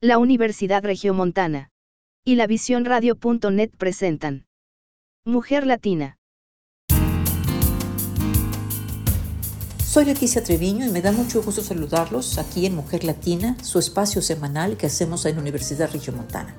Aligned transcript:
la 0.00 0.18
Universidad 0.18 0.84
Regiomontana 0.84 1.72
y 2.24 2.36
la 2.36 2.46
Visión 2.46 2.84
Radio.net 2.84 3.70
presentan 3.76 4.46
Mujer 5.24 5.66
Latina. 5.66 6.18
Soy 9.84 10.04
Leticia 10.04 10.44
Treviño 10.44 10.86
y 10.86 10.90
me 10.90 11.02
da 11.02 11.10
mucho 11.10 11.42
gusto 11.42 11.62
saludarlos 11.62 12.38
aquí 12.38 12.64
en 12.66 12.76
Mujer 12.76 13.02
Latina, 13.02 13.56
su 13.60 13.80
espacio 13.80 14.22
semanal 14.22 14.76
que 14.76 14.86
hacemos 14.86 15.26
en 15.26 15.36
Universidad 15.36 15.90
Regiomontana. 15.90 16.54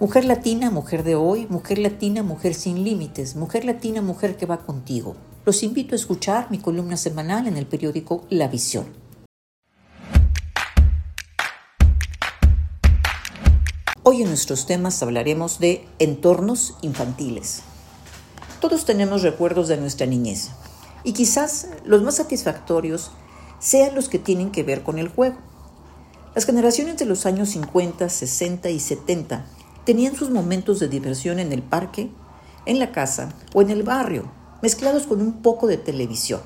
Mujer 0.00 0.24
Latina, 0.24 0.72
mujer 0.72 1.04
de 1.04 1.14
hoy, 1.14 1.46
mujer 1.48 1.78
latina, 1.78 2.24
mujer 2.24 2.54
sin 2.54 2.82
límites, 2.82 3.36
mujer 3.36 3.64
latina, 3.64 4.02
mujer 4.02 4.36
que 4.36 4.46
va 4.46 4.66
contigo. 4.66 5.14
Los 5.46 5.62
invito 5.62 5.94
a 5.94 5.96
escuchar 5.96 6.50
mi 6.50 6.58
columna 6.58 6.96
semanal 6.96 7.46
en 7.46 7.56
el 7.56 7.66
periódico 7.66 8.26
La 8.28 8.48
Visión. 8.48 8.86
Hoy 14.02 14.22
en 14.22 14.28
nuestros 14.28 14.64
temas 14.64 15.02
hablaremos 15.02 15.58
de 15.58 15.84
entornos 15.98 16.74
infantiles. 16.80 17.60
Todos 18.58 18.86
tenemos 18.86 19.20
recuerdos 19.20 19.68
de 19.68 19.76
nuestra 19.76 20.06
niñez 20.06 20.52
y 21.04 21.12
quizás 21.12 21.68
los 21.84 22.02
más 22.02 22.16
satisfactorios 22.16 23.10
sean 23.58 23.94
los 23.94 24.08
que 24.08 24.18
tienen 24.18 24.52
que 24.52 24.62
ver 24.62 24.84
con 24.84 24.98
el 24.98 25.08
juego. 25.08 25.36
Las 26.34 26.46
generaciones 26.46 26.96
de 26.96 27.04
los 27.04 27.26
años 27.26 27.50
50, 27.50 28.08
60 28.08 28.70
y 28.70 28.80
70 28.80 29.44
tenían 29.84 30.16
sus 30.16 30.30
momentos 30.30 30.80
de 30.80 30.88
diversión 30.88 31.38
en 31.38 31.52
el 31.52 31.62
parque, 31.62 32.10
en 32.64 32.78
la 32.78 32.92
casa 32.92 33.34
o 33.52 33.60
en 33.60 33.68
el 33.68 33.82
barrio, 33.82 34.32
mezclados 34.62 35.06
con 35.06 35.20
un 35.20 35.42
poco 35.42 35.66
de 35.66 35.76
televisión. 35.76 36.40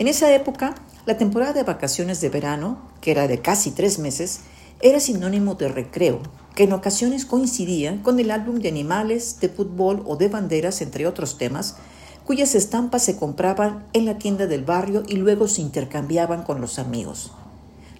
En 0.00 0.08
esa 0.08 0.34
época, 0.34 0.74
la 1.06 1.16
temporada 1.16 1.52
de 1.52 1.62
vacaciones 1.62 2.20
de 2.20 2.28
verano, 2.28 2.90
que 3.00 3.12
era 3.12 3.28
de 3.28 3.40
casi 3.40 3.70
tres 3.70 4.00
meses, 4.00 4.40
era 4.82 4.98
sinónimo 4.98 5.54
de 5.54 5.68
recreo, 5.68 6.20
que 6.54 6.64
en 6.64 6.72
ocasiones 6.72 7.26
coincidía 7.26 8.02
con 8.02 8.18
el 8.18 8.30
álbum 8.30 8.60
de 8.60 8.68
animales, 8.68 9.38
de 9.40 9.50
fútbol 9.50 10.02
o 10.06 10.16
de 10.16 10.28
banderas, 10.28 10.80
entre 10.80 11.06
otros 11.06 11.36
temas, 11.36 11.76
cuyas 12.24 12.54
estampas 12.54 13.04
se 13.04 13.16
compraban 13.16 13.86
en 13.92 14.06
la 14.06 14.18
tienda 14.18 14.46
del 14.46 14.64
barrio 14.64 15.02
y 15.06 15.16
luego 15.16 15.48
se 15.48 15.60
intercambiaban 15.62 16.44
con 16.44 16.60
los 16.60 16.78
amigos. 16.78 17.32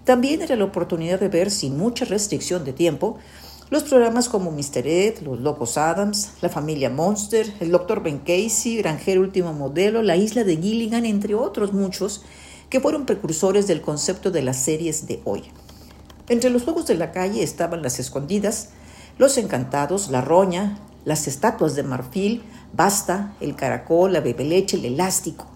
También 0.04 0.40
era 0.40 0.56
la 0.56 0.64
oportunidad 0.64 1.20
de 1.20 1.28
ver, 1.28 1.50
sin 1.50 1.76
mucha 1.76 2.04
restricción 2.06 2.64
de 2.64 2.72
tiempo, 2.72 3.18
los 3.68 3.84
programas 3.84 4.28
como 4.28 4.50
Mr. 4.50 4.86
Ed, 4.86 5.18
Los 5.20 5.40
Locos 5.40 5.76
Adams, 5.76 6.30
La 6.40 6.48
Familia 6.48 6.90
Monster, 6.90 7.52
El 7.60 7.70
Dr. 7.70 8.02
Ben 8.02 8.18
Casey, 8.18 8.76
Granjero 8.78 9.20
Último 9.20 9.52
Modelo, 9.52 10.02
La 10.02 10.16
Isla 10.16 10.44
de 10.44 10.56
Gilligan, 10.56 11.04
entre 11.04 11.34
otros 11.34 11.72
muchos, 11.72 12.22
que 12.68 12.80
fueron 12.80 13.06
precursores 13.06 13.66
del 13.66 13.80
concepto 13.80 14.30
de 14.30 14.42
las 14.42 14.56
series 14.56 15.06
de 15.06 15.20
hoy. 15.24 15.44
Entre 16.30 16.48
los 16.48 16.62
juegos 16.62 16.86
de 16.86 16.94
la 16.94 17.10
calle 17.10 17.42
estaban 17.42 17.82
las 17.82 17.98
escondidas, 17.98 18.68
los 19.18 19.36
encantados, 19.36 20.10
la 20.10 20.20
roña, 20.20 20.78
las 21.04 21.26
estatuas 21.26 21.74
de 21.74 21.82
marfil, 21.82 22.44
basta, 22.72 23.34
el 23.40 23.56
caracol, 23.56 24.12
la 24.12 24.20
bebeleche, 24.20 24.76
el 24.76 24.84
elástico. 24.84 25.46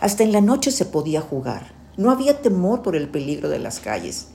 Hasta 0.00 0.24
en 0.24 0.32
la 0.32 0.40
noche 0.40 0.72
se 0.72 0.84
podía 0.84 1.20
jugar. 1.20 1.70
No 1.96 2.10
había 2.10 2.42
temor 2.42 2.82
por 2.82 2.96
el 2.96 3.08
peligro 3.08 3.48
de 3.48 3.60
las 3.60 3.78
calles. 3.78 4.26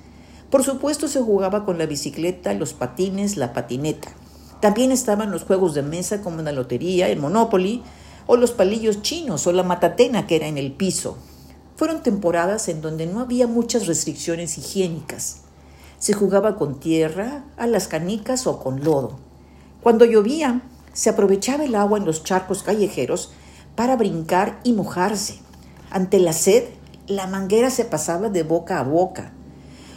Por 0.49 0.63
supuesto 0.63 1.09
se 1.09 1.19
jugaba 1.19 1.65
con 1.65 1.77
la 1.77 1.87
bicicleta, 1.87 2.53
los 2.53 2.71
patines, 2.71 3.35
la 3.35 3.51
patineta. 3.51 4.07
También 4.61 4.93
estaban 4.93 5.29
los 5.29 5.43
juegos 5.43 5.73
de 5.73 5.81
mesa 5.81 6.21
como 6.21 6.41
la 6.41 6.53
lotería, 6.53 7.09
el 7.09 7.19
Monopoly, 7.19 7.83
o 8.27 8.37
los 8.37 8.51
palillos 8.51 9.01
chinos 9.01 9.45
o 9.45 9.51
la 9.51 9.63
matatena 9.63 10.25
que 10.25 10.37
era 10.37 10.47
en 10.47 10.57
el 10.57 10.71
piso. 10.71 11.17
Fueron 11.75 12.01
temporadas 12.01 12.69
en 12.69 12.79
donde 12.81 13.07
no 13.07 13.19
había 13.19 13.45
muchas 13.45 13.87
restricciones 13.87 14.57
higiénicas. 14.57 15.41
Se 16.05 16.13
jugaba 16.13 16.55
con 16.55 16.79
tierra, 16.79 17.45
a 17.57 17.65
las 17.65 17.87
canicas 17.87 18.45
o 18.45 18.59
con 18.59 18.83
lodo. 18.83 19.17
Cuando 19.81 20.05
llovía, 20.05 20.61
se 20.93 21.09
aprovechaba 21.09 21.65
el 21.65 21.73
agua 21.73 21.97
en 21.97 22.05
los 22.05 22.23
charcos 22.23 22.61
callejeros 22.61 23.31
para 23.75 23.95
brincar 23.95 24.59
y 24.63 24.73
mojarse. 24.73 25.39
Ante 25.89 26.19
la 26.19 26.33
sed, 26.33 26.65
la 27.07 27.25
manguera 27.25 27.71
se 27.71 27.85
pasaba 27.85 28.29
de 28.29 28.43
boca 28.43 28.79
a 28.79 28.83
boca. 28.83 29.33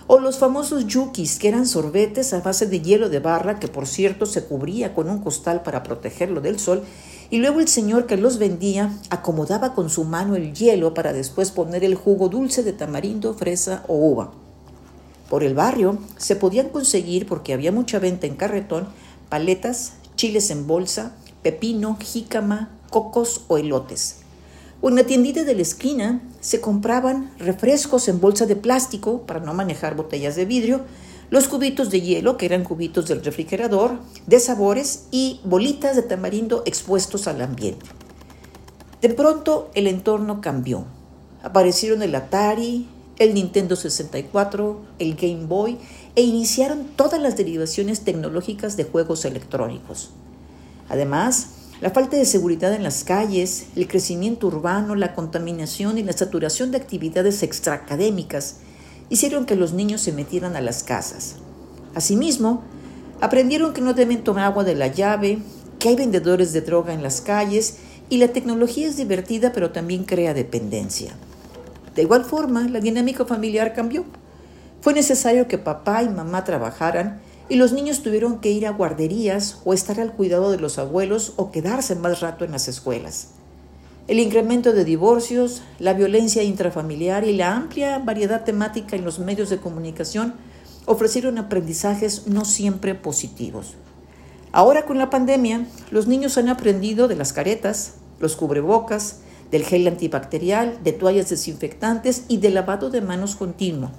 O 0.06 0.18
los 0.18 0.38
famosos 0.38 0.86
yukis, 0.86 1.38
que 1.38 1.48
eran 1.48 1.66
sorbetes 1.66 2.32
a 2.32 2.40
base 2.40 2.64
de 2.64 2.80
hielo 2.80 3.10
de 3.10 3.20
barra, 3.20 3.60
que 3.60 3.68
por 3.68 3.86
cierto 3.86 4.24
se 4.24 4.46
cubría 4.46 4.94
con 4.94 5.10
un 5.10 5.18
costal 5.18 5.62
para 5.62 5.82
protegerlo 5.82 6.40
del 6.40 6.58
sol, 6.58 6.84
y 7.28 7.36
luego 7.36 7.60
el 7.60 7.68
señor 7.68 8.06
que 8.06 8.16
los 8.16 8.38
vendía 8.38 8.94
acomodaba 9.10 9.74
con 9.74 9.90
su 9.90 10.04
mano 10.04 10.36
el 10.36 10.54
hielo 10.54 10.94
para 10.94 11.12
después 11.12 11.50
poner 11.50 11.84
el 11.84 11.96
jugo 11.96 12.30
dulce 12.30 12.62
de 12.62 12.72
tamarindo, 12.72 13.34
fresa 13.34 13.84
o 13.88 13.94
uva. 13.94 14.47
Por 15.28 15.44
el 15.44 15.54
barrio 15.54 15.98
se 16.16 16.36
podían 16.36 16.70
conseguir, 16.70 17.26
porque 17.26 17.52
había 17.52 17.72
mucha 17.72 17.98
venta 17.98 18.26
en 18.26 18.36
carretón, 18.36 18.88
paletas, 19.28 19.94
chiles 20.16 20.50
en 20.50 20.66
bolsa, 20.66 21.14
pepino, 21.42 21.96
jícama, 22.00 22.70
cocos 22.90 23.42
o 23.48 23.58
elotes. 23.58 24.20
O 24.80 24.88
en 24.88 24.96
la 24.96 25.04
tiendita 25.04 25.44
de 25.44 25.54
la 25.54 25.62
esquina 25.62 26.22
se 26.40 26.60
compraban 26.60 27.32
refrescos 27.38 28.08
en 28.08 28.20
bolsa 28.20 28.46
de 28.46 28.56
plástico 28.56 29.22
para 29.22 29.40
no 29.40 29.52
manejar 29.52 29.96
botellas 29.96 30.36
de 30.36 30.44
vidrio, 30.44 30.82
los 31.30 31.48
cubitos 31.48 31.90
de 31.90 32.00
hielo, 32.00 32.36
que 32.38 32.46
eran 32.46 32.64
cubitos 32.64 33.06
del 33.06 33.22
refrigerador, 33.22 33.98
de 34.26 34.40
sabores 34.40 35.08
y 35.10 35.40
bolitas 35.44 35.94
de 35.94 36.02
tamarindo 36.02 36.62
expuestos 36.64 37.26
al 37.26 37.42
ambiente. 37.42 37.84
De 39.02 39.10
pronto 39.10 39.70
el 39.74 39.88
entorno 39.88 40.40
cambió. 40.40 40.84
Aparecieron 41.42 42.02
el 42.02 42.14
Atari, 42.14 42.88
el 43.18 43.34
Nintendo 43.34 43.74
64, 43.76 44.80
el 44.98 45.14
Game 45.16 45.46
Boy 45.46 45.78
e 46.14 46.22
iniciaron 46.22 46.84
todas 46.96 47.20
las 47.20 47.36
derivaciones 47.36 48.00
tecnológicas 48.00 48.76
de 48.76 48.84
juegos 48.84 49.24
electrónicos. 49.24 50.10
Además, 50.88 51.48
la 51.80 51.90
falta 51.90 52.16
de 52.16 52.24
seguridad 52.24 52.72
en 52.72 52.82
las 52.82 53.04
calles, 53.04 53.66
el 53.76 53.86
crecimiento 53.86 54.46
urbano, 54.46 54.94
la 54.94 55.14
contaminación 55.14 55.98
y 55.98 56.02
la 56.02 56.12
saturación 56.12 56.70
de 56.70 56.78
actividades 56.78 57.42
extraacadémicas 57.42 58.56
hicieron 59.10 59.46
que 59.46 59.56
los 59.56 59.72
niños 59.72 60.00
se 60.00 60.12
metieran 60.12 60.56
a 60.56 60.60
las 60.60 60.82
casas. 60.82 61.36
Asimismo, 61.94 62.62
aprendieron 63.20 63.72
que 63.72 63.80
no 63.80 63.94
deben 63.94 64.24
tomar 64.24 64.44
agua 64.44 64.64
de 64.64 64.74
la 64.74 64.88
llave, 64.88 65.38
que 65.78 65.88
hay 65.88 65.96
vendedores 65.96 66.52
de 66.52 66.60
droga 66.60 66.92
en 66.92 67.02
las 67.02 67.20
calles 67.20 67.78
y 68.10 68.18
la 68.18 68.28
tecnología 68.28 68.88
es 68.88 68.96
divertida 68.96 69.52
pero 69.52 69.70
también 69.70 70.04
crea 70.04 70.34
dependencia. 70.34 71.14
De 71.98 72.02
igual 72.02 72.24
forma, 72.24 72.68
la 72.68 72.78
dinámica 72.78 73.24
familiar 73.24 73.74
cambió. 73.74 74.04
Fue 74.80 74.94
necesario 74.94 75.48
que 75.48 75.58
papá 75.58 76.04
y 76.04 76.08
mamá 76.08 76.44
trabajaran 76.44 77.20
y 77.48 77.56
los 77.56 77.72
niños 77.72 78.04
tuvieron 78.04 78.38
que 78.38 78.52
ir 78.52 78.68
a 78.68 78.70
guarderías 78.70 79.58
o 79.64 79.74
estar 79.74 79.98
al 79.98 80.12
cuidado 80.12 80.52
de 80.52 80.60
los 80.60 80.78
abuelos 80.78 81.32
o 81.34 81.50
quedarse 81.50 81.96
más 81.96 82.20
rato 82.20 82.44
en 82.44 82.52
las 82.52 82.68
escuelas. 82.68 83.30
El 84.06 84.20
incremento 84.20 84.72
de 84.72 84.84
divorcios, 84.84 85.62
la 85.80 85.92
violencia 85.92 86.44
intrafamiliar 86.44 87.26
y 87.26 87.32
la 87.32 87.56
amplia 87.56 87.98
variedad 87.98 88.44
temática 88.44 88.94
en 88.94 89.04
los 89.04 89.18
medios 89.18 89.50
de 89.50 89.58
comunicación 89.58 90.34
ofrecieron 90.86 91.36
aprendizajes 91.36 92.28
no 92.28 92.44
siempre 92.44 92.94
positivos. 92.94 93.74
Ahora 94.52 94.86
con 94.86 94.98
la 94.98 95.10
pandemia, 95.10 95.66
los 95.90 96.06
niños 96.06 96.38
han 96.38 96.48
aprendido 96.48 97.08
de 97.08 97.16
las 97.16 97.32
caretas, 97.32 97.94
los 98.20 98.36
cubrebocas, 98.36 99.22
del 99.50 99.64
gel 99.64 99.86
antibacterial, 99.86 100.78
de 100.82 100.92
toallas 100.92 101.30
desinfectantes 101.30 102.24
y 102.28 102.38
de 102.38 102.50
lavado 102.50 102.90
de 102.90 103.00
manos 103.00 103.36
continuo. 103.36 103.90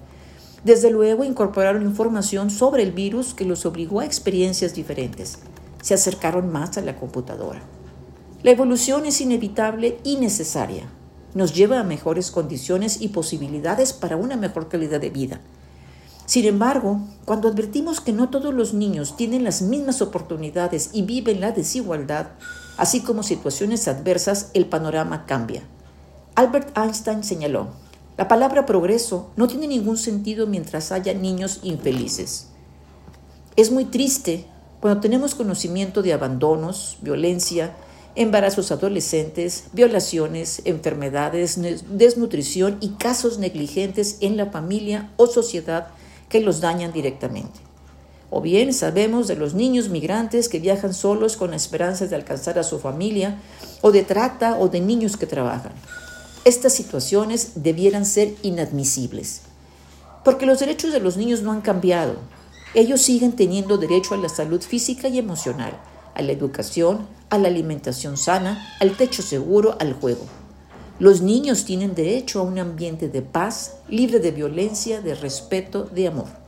Desde 0.64 0.92
luego 0.92 1.24
incorporaron 1.24 1.84
información 1.84 2.50
sobre 2.50 2.84
el 2.84 2.92
virus 2.92 3.34
que 3.34 3.46
los 3.46 3.66
obligó 3.66 4.02
a 4.02 4.06
experiencias 4.06 4.74
diferentes. 4.74 5.40
Se 5.82 5.94
acercaron 5.94 6.52
más 6.52 6.78
a 6.78 6.82
la 6.82 6.98
computadora. 6.98 7.62
La 8.44 8.52
evolución 8.52 9.06
es 9.06 9.22
inevitable 9.22 9.98
y 10.04 10.18
necesaria. 10.18 10.90
Nos 11.34 11.54
lleva 11.54 11.80
a 11.80 11.84
mejores 11.84 12.32
condiciones 12.32 13.02
y 13.02 13.10
posibilidades 13.10 13.94
para 13.94 14.18
una 14.18 14.36
mejor 14.36 14.68
calidad 14.68 15.00
de 15.00 15.10
vida. 15.10 15.42
Sin 16.26 16.46
embargo, 16.46 17.02
cuando 17.26 17.48
advertimos 17.48 18.02
que 18.02 18.14
no 18.14 18.30
todos 18.30 18.54
los 18.54 18.74
niños 18.74 19.18
tienen 19.18 19.44
las 19.44 19.62
mismas 19.62 20.02
oportunidades 20.02 20.92
y 20.94 21.02
viven 21.02 21.42
la 21.42 21.52
desigualdad, 21.52 22.28
así 22.80 23.02
como 23.02 23.24
situaciones 23.24 23.88
adversas, 23.88 24.52
el 24.54 24.66
panorama 24.66 25.26
cambia. 25.26 25.64
Albert 26.36 26.78
Einstein 26.78 27.24
señaló, 27.24 27.68
la 28.18 28.28
palabra 28.28 28.66
progreso 28.66 29.32
no 29.36 29.48
tiene 29.48 29.68
ningún 29.68 29.98
sentido 29.98 30.48
mientras 30.48 30.92
haya 30.92 31.14
niños 31.14 31.60
infelices. 31.64 32.48
Es 33.58 33.72
muy 33.72 33.86
triste 33.86 34.46
cuando 34.80 35.02
tenemos 35.02 35.36
conocimiento 35.36 36.02
de 36.02 36.14
abandonos, 36.14 36.98
violencia, 37.02 37.76
embarazos 38.16 38.72
adolescentes, 38.72 39.66
violaciones, 39.74 40.62
enfermedades, 40.64 41.60
desnutrición 41.90 42.78
y 42.80 42.92
casos 42.92 43.40
negligentes 43.40 44.18
en 44.22 44.38
la 44.38 44.48
familia 44.48 45.12
o 45.18 45.28
sociedad 45.28 45.88
que 46.30 46.40
los 46.40 46.62
dañan 46.62 46.94
directamente. 46.94 47.69
O 48.32 48.42
bien 48.42 48.74
sabemos 48.74 49.28
de 49.28 49.36
los 49.36 49.54
niños 49.54 49.90
migrantes 49.90 50.50
que 50.50 50.60
viajan 50.60 50.94
solos 50.94 51.36
con 51.36 51.50
la 51.50 51.56
esperanza 51.56 52.06
de 52.06 52.16
alcanzar 52.16 52.60
a 52.60 52.64
su 52.64 52.80
familia, 52.80 53.40
o 53.82 53.92
de 53.92 54.04
trata 54.04 54.58
o 54.60 54.68
de 54.68 54.82
niños 54.82 55.18
que 55.18 55.26
trabajan. 55.26 55.72
Estas 56.46 56.74
situaciones 56.74 57.54
debieran 57.56 58.06
ser 58.06 58.36
inadmisibles, 58.44 59.42
porque 60.24 60.46
los 60.46 60.60
derechos 60.60 60.94
de 60.94 61.00
los 61.00 61.18
niños 61.18 61.42
no 61.42 61.52
han 61.52 61.62
cambiado, 61.62 62.16
Ellos 62.76 63.02
siguen 63.02 63.32
teniendo 63.32 63.80
derecho 63.80 64.14
a 64.14 64.18
la 64.18 64.30
salud 64.30 64.62
física 64.62 65.08
y 65.08 65.18
emocional, 65.18 65.74
a 66.14 66.22
la 66.22 66.32
educación, 66.32 67.08
a 67.32 67.40
la 67.40 67.48
alimentación 67.48 68.16
sana, 68.16 68.76
al 68.80 68.96
techo 68.96 69.24
seguro, 69.24 69.76
al 69.80 69.94
juego. 69.94 70.26
Los 71.00 71.22
niños 71.22 71.66
tienen 71.66 71.96
derecho 71.96 72.40
a 72.40 72.44
un 72.44 72.60
ambiente 72.60 73.10
de 73.10 73.24
paz, 73.24 73.78
libre 73.88 74.20
de 74.20 74.32
violencia, 74.32 75.02
de 75.02 75.16
respeto, 75.16 75.86
de 75.86 76.10
amor. 76.10 76.39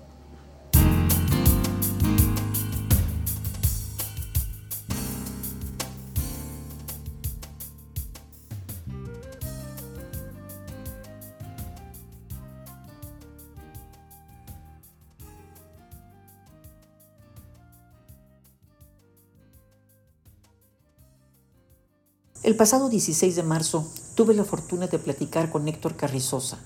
El 22.44 22.56
pasado 22.56 22.90
16 22.90 23.36
de 23.36 23.44
marzo 23.44 23.86
tuve 24.16 24.34
la 24.34 24.44
fortuna 24.44 24.88
de 24.88 24.98
platicar 24.98 25.52
con 25.52 25.68
Héctor 25.68 25.96
Carrizosa. 25.96 26.58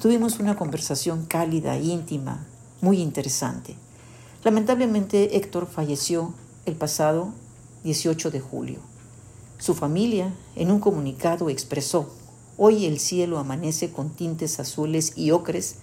Tuvimos 0.00 0.38
una 0.38 0.54
conversación 0.54 1.26
cálida, 1.26 1.76
íntima, 1.76 2.46
muy 2.80 3.00
interesante. 3.00 3.74
Lamentablemente 4.44 5.36
Héctor 5.36 5.66
falleció 5.66 6.34
el 6.66 6.76
pasado 6.76 7.32
18 7.82 8.30
de 8.30 8.38
julio. 8.38 8.78
Su 9.58 9.74
familia, 9.74 10.32
en 10.54 10.70
un 10.70 10.78
comunicado, 10.78 11.50
expresó, 11.50 12.14
Hoy 12.56 12.86
el 12.86 13.00
cielo 13.00 13.38
amanece 13.38 13.90
con 13.90 14.10
tintes 14.10 14.60
azules 14.60 15.14
y 15.16 15.32
ocres 15.32 15.78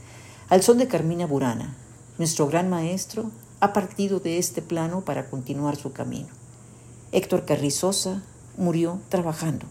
al 0.47 0.63
son 0.63 0.77
de 0.77 0.87
Carmina 0.87 1.27
Burana. 1.27 1.75
Nuestro 2.17 2.47
gran 2.47 2.69
maestro 2.69 3.31
ha 3.59 3.73
partido 3.73 4.21
de 4.21 4.37
este 4.37 4.61
plano 4.61 5.01
para 5.01 5.29
continuar 5.29 5.75
su 5.75 5.91
camino. 5.91 6.29
Héctor 7.11 7.43
Carrizosa 7.43 8.23
murió 8.57 8.99
trabajando. 9.09 9.65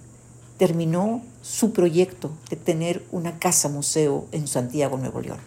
Terminó 0.59 1.23
su 1.43 1.73
proyecto 1.73 2.31
de 2.51 2.57
tener 2.57 3.05
una 3.11 3.39
casa 3.39 3.69
museo 3.69 4.27
en 4.33 4.47
Santiago, 4.47 4.97
Nuevo 4.97 5.21
León. 5.21 5.39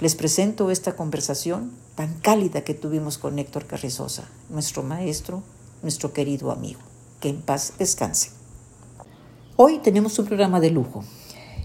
Les 0.00 0.14
presento 0.14 0.70
esta 0.70 0.96
conversación 0.96 1.72
tan 1.94 2.14
cálida 2.20 2.64
que 2.64 2.74
tuvimos 2.74 3.18
con 3.18 3.38
Héctor 3.38 3.66
Carrizosa, 3.66 4.28
nuestro 4.48 4.82
maestro, 4.82 5.42
nuestro 5.82 6.12
querido 6.12 6.50
amigo. 6.50 6.80
Que 7.20 7.28
en 7.28 7.40
paz 7.40 7.74
descanse. 7.78 8.30
Hoy 9.56 9.78
tenemos 9.78 10.18
un 10.18 10.26
programa 10.26 10.58
de 10.58 10.70
lujo. 10.70 11.04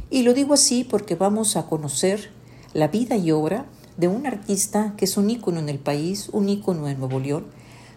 Y 0.09 0.23
lo 0.23 0.33
digo 0.33 0.53
así 0.53 0.83
porque 0.83 1.15
vamos 1.15 1.55
a 1.55 1.65
conocer 1.65 2.29
la 2.73 2.89
vida 2.89 3.15
y 3.15 3.31
obra 3.31 3.65
de 3.97 4.07
un 4.07 4.27
artista 4.27 4.93
que 4.97 5.05
es 5.05 5.17
un 5.17 5.29
ícono 5.29 5.59
en 5.59 5.69
el 5.69 5.79
país, 5.79 6.29
un 6.31 6.47
ícono 6.47 6.87
en 6.87 6.99
Nuevo 6.99 7.19
León, 7.19 7.47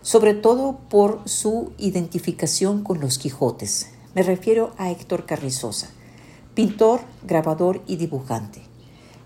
sobre 0.02 0.34
todo 0.34 0.78
por 0.88 1.20
su 1.26 1.72
identificación 1.78 2.82
con 2.82 3.00
los 3.00 3.18
Quijotes. 3.18 3.90
Me 4.14 4.22
refiero 4.22 4.72
a 4.78 4.90
Héctor 4.90 5.26
Carrizosa, 5.26 5.90
pintor, 6.54 7.00
grabador 7.26 7.82
y 7.86 7.96
dibujante. 7.96 8.62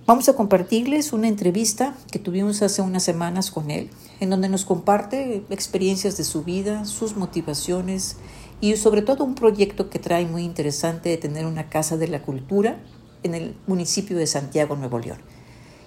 Vamos 0.07 0.29
a 0.29 0.37
compartirles 0.37 1.15
una 1.15 1.29
entrevista 1.29 1.97
que 2.11 2.19
tuvimos 2.19 2.61
hace 2.61 2.83
unas 2.83 3.03
semanas 3.03 3.51
con 3.51 3.71
él, 3.71 3.89
en 4.21 4.29
donde 4.29 4.51
nos 4.51 4.67
comparte 4.67 5.45
experiencias 5.49 6.19
de 6.19 6.25
su 6.25 6.45
vida, 6.45 6.85
sus 6.85 7.17
motivaciones 7.17 8.17
y 8.61 8.77
sobre 8.77 9.01
todo 9.01 9.25
un 9.25 9.35
proyecto 9.35 9.89
que 9.89 9.99
trae 9.99 10.27
muy 10.27 10.43
interesante 10.43 11.09
de 11.09 11.17
tener 11.17 11.47
una 11.47 11.71
casa 11.71 11.97
de 11.97 12.09
la 12.09 12.21
cultura 12.21 12.79
en 13.23 13.35
el 13.35 13.57
municipio 13.67 14.19
de 14.19 14.27
Santiago, 14.27 14.77
Nuevo 14.77 14.99
León. 14.99 15.19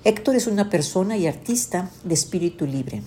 Héctor 0.04 0.36
es 0.36 0.48
una 0.48 0.70
persona 0.70 1.18
y 1.18 1.28
artista 1.28 1.92
de 2.04 2.14
espíritu 2.14 2.66
libre, 2.66 3.04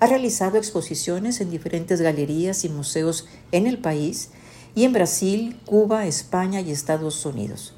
ha 0.00 0.06
realizado 0.06 0.56
exposiciones 0.56 1.40
en 1.40 1.50
diferentes 1.50 2.00
galerías 2.00 2.64
y 2.64 2.70
museos 2.70 3.28
en 3.52 3.66
el 3.66 3.78
país 3.78 4.30
y 4.74 4.84
en 4.84 4.92
Brasil, 4.92 5.60
Cuba, 5.66 6.06
España 6.06 6.60
y 6.60 6.70
Estados 6.70 7.24
Unidos. 7.26 7.74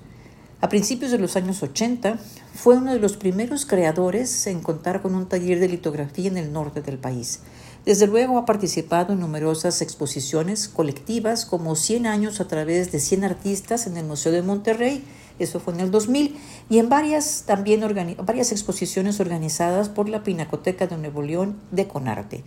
A 0.61 0.69
principios 0.69 1.11
de 1.11 1.19
los 1.19 1.35
años 1.35 1.61
80 1.61 2.19
fue 2.55 2.77
uno 2.77 2.93
de 2.93 3.01
los 3.01 3.17
primeros 3.17 3.67
creadores 3.67 4.47
en 4.47 4.61
contar 4.61 5.03
con 5.03 5.17
un 5.17 5.29
taller 5.29 5.59
de 5.59 5.69
litografía 5.69 6.29
en 6.29 6.37
el 6.37 6.53
norte 6.53 6.81
del 6.81 6.99
país. 6.99 7.41
Desde 7.85 8.07
luego 8.07 8.39
ha 8.39 8.47
participado 8.47 9.13
en 9.13 9.21
numerosas 9.21 9.83
exposiciones 9.83 10.69
colectivas 10.69 11.45
como 11.47 11.75
100 11.75 12.07
años 12.07 12.41
a 12.41 12.47
través 12.47 12.93
de 12.93 13.01
100 13.01 13.25
artistas 13.25 13.87
en 13.87 13.97
el 13.97 14.05
Museo 14.05 14.33
de 14.33 14.43
Monterrey 14.43 15.05
eso 15.39 15.61
fue 15.61 15.75
en 15.75 15.81
el 15.81 15.91
2000, 15.91 16.37
y 16.71 16.79
en 16.79 16.89
varias, 16.89 17.45
también 17.47 17.81
varias 18.25 18.53
exposiciones 18.53 19.21
organizadas 19.21 19.89
por 19.89 20.09
la 20.09 20.23
Pinacoteca 20.23 20.87
de 20.87 20.97
Nuevo 20.97 21.23
León 21.23 21.61
de 21.71 21.89
Conarte. 21.89 22.45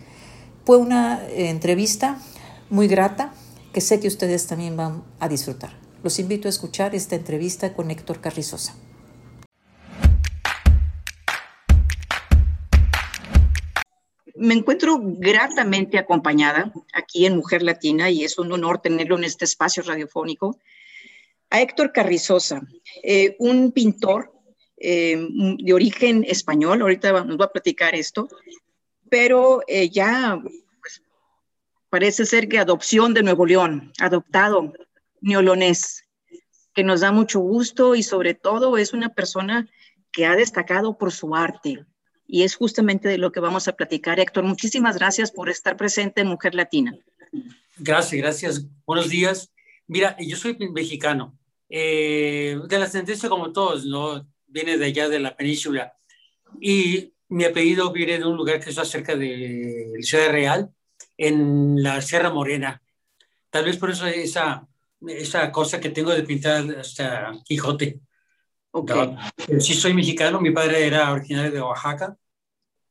Fue 0.64 0.78
una 0.78 1.22
eh, 1.28 1.50
entrevista 1.50 2.18
muy 2.70 2.88
grata 2.88 3.32
que 3.72 3.80
sé 3.80 4.00
que 4.00 4.08
ustedes 4.08 4.46
también 4.46 4.76
van 4.76 5.02
a 5.20 5.28
disfrutar. 5.28 5.72
Los 6.02 6.18
invito 6.18 6.48
a 6.48 6.50
escuchar 6.50 6.94
esta 6.94 7.16
entrevista 7.16 7.74
con 7.74 7.90
Héctor 7.90 8.20
Carrizosa. 8.20 8.74
Me 14.46 14.54
encuentro 14.54 15.00
gratamente 15.02 15.98
acompañada 15.98 16.72
aquí 16.92 17.26
en 17.26 17.34
Mujer 17.34 17.64
Latina 17.64 18.10
y 18.10 18.22
es 18.22 18.38
un 18.38 18.52
honor 18.52 18.78
tenerlo 18.78 19.16
en 19.16 19.24
este 19.24 19.44
espacio 19.44 19.82
radiofónico 19.82 20.60
a 21.50 21.60
Héctor 21.60 21.90
Carrizosa, 21.90 22.62
eh, 23.02 23.34
un 23.40 23.72
pintor 23.72 24.32
eh, 24.76 25.18
de 25.58 25.72
origen 25.72 26.22
español, 26.28 26.80
ahorita 26.80 27.24
nos 27.24 27.40
va 27.40 27.46
a 27.46 27.52
platicar 27.52 27.96
esto, 27.96 28.28
pero 29.10 29.62
eh, 29.66 29.90
ya 29.90 30.40
pues, 30.80 31.02
parece 31.90 32.24
ser 32.24 32.48
que 32.48 32.60
adopción 32.60 33.14
de 33.14 33.24
Nuevo 33.24 33.46
León, 33.46 33.92
adoptado 33.98 34.72
neolonés, 35.22 36.04
que 36.72 36.84
nos 36.84 37.00
da 37.00 37.10
mucho 37.10 37.40
gusto 37.40 37.96
y 37.96 38.04
sobre 38.04 38.34
todo 38.34 38.78
es 38.78 38.92
una 38.92 39.08
persona 39.12 39.68
que 40.12 40.24
ha 40.24 40.36
destacado 40.36 40.96
por 40.96 41.10
su 41.10 41.34
arte. 41.34 41.84
Y 42.26 42.42
es 42.42 42.56
justamente 42.56 43.08
de 43.08 43.18
lo 43.18 43.32
que 43.32 43.40
vamos 43.40 43.68
a 43.68 43.76
platicar. 43.76 44.18
Héctor, 44.18 44.44
muchísimas 44.44 44.96
gracias 44.96 45.30
por 45.30 45.48
estar 45.48 45.76
presente 45.76 46.20
en 46.20 46.28
Mujer 46.28 46.54
Latina. 46.54 46.96
Gracias, 47.78 48.20
gracias. 48.20 48.66
Buenos 48.86 49.08
días. 49.08 49.52
Mira, 49.86 50.16
yo 50.18 50.36
soy 50.36 50.56
mexicano, 50.72 51.38
eh, 51.68 52.58
de 52.68 52.78
la 52.78 52.86
ascendencia 52.86 53.28
como 53.28 53.52
todos, 53.52 53.84
¿no? 53.86 54.26
Viene 54.46 54.78
de 54.78 54.86
allá 54.86 55.08
de 55.08 55.20
la 55.20 55.36
península. 55.36 55.96
Y 56.60 57.12
mi 57.28 57.44
apellido 57.44 57.92
viene 57.92 58.18
de 58.18 58.24
un 58.24 58.36
lugar 58.36 58.60
que 58.60 58.70
está 58.70 58.84
cerca 58.84 59.14
de 59.14 59.92
Ciudad 60.00 60.30
Real, 60.30 60.70
en 61.16 61.82
la 61.82 62.00
Sierra 62.02 62.30
Morena. 62.30 62.82
Tal 63.50 63.64
vez 63.64 63.76
por 63.76 63.90
eso 63.90 64.06
esa, 64.06 64.66
esa 65.06 65.50
cosa 65.52 65.80
que 65.80 65.90
tengo 65.90 66.12
de 66.12 66.22
pintar 66.22 66.64
hasta 66.78 67.32
Quijote. 67.44 68.00
Okay. 68.78 69.16
Sí 69.58 69.72
soy 69.72 69.94
mexicano, 69.94 70.38
mi 70.38 70.50
padre 70.50 70.86
era 70.86 71.10
originario 71.10 71.50
de 71.50 71.62
Oaxaca 71.62 72.14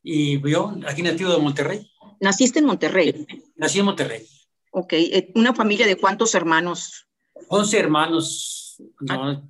y 0.02 0.42
yo 0.50 0.76
aquí 0.88 1.04
nativo 1.04 1.32
de 1.32 1.38
Monterrey. 1.38 1.92
¿Naciste 2.20 2.58
en 2.58 2.66
Monterrey? 2.66 3.28
Nací 3.56 3.78
en 3.78 3.86
Monterrey. 3.86 4.28
Ok, 4.72 4.94
eh, 4.94 5.32
¿una 5.36 5.54
familia 5.54 5.86
de 5.86 5.96
cuántos 5.96 6.34
hermanos? 6.34 7.08
11 7.50 7.78
hermanos. 7.78 8.82
No, 9.00 9.48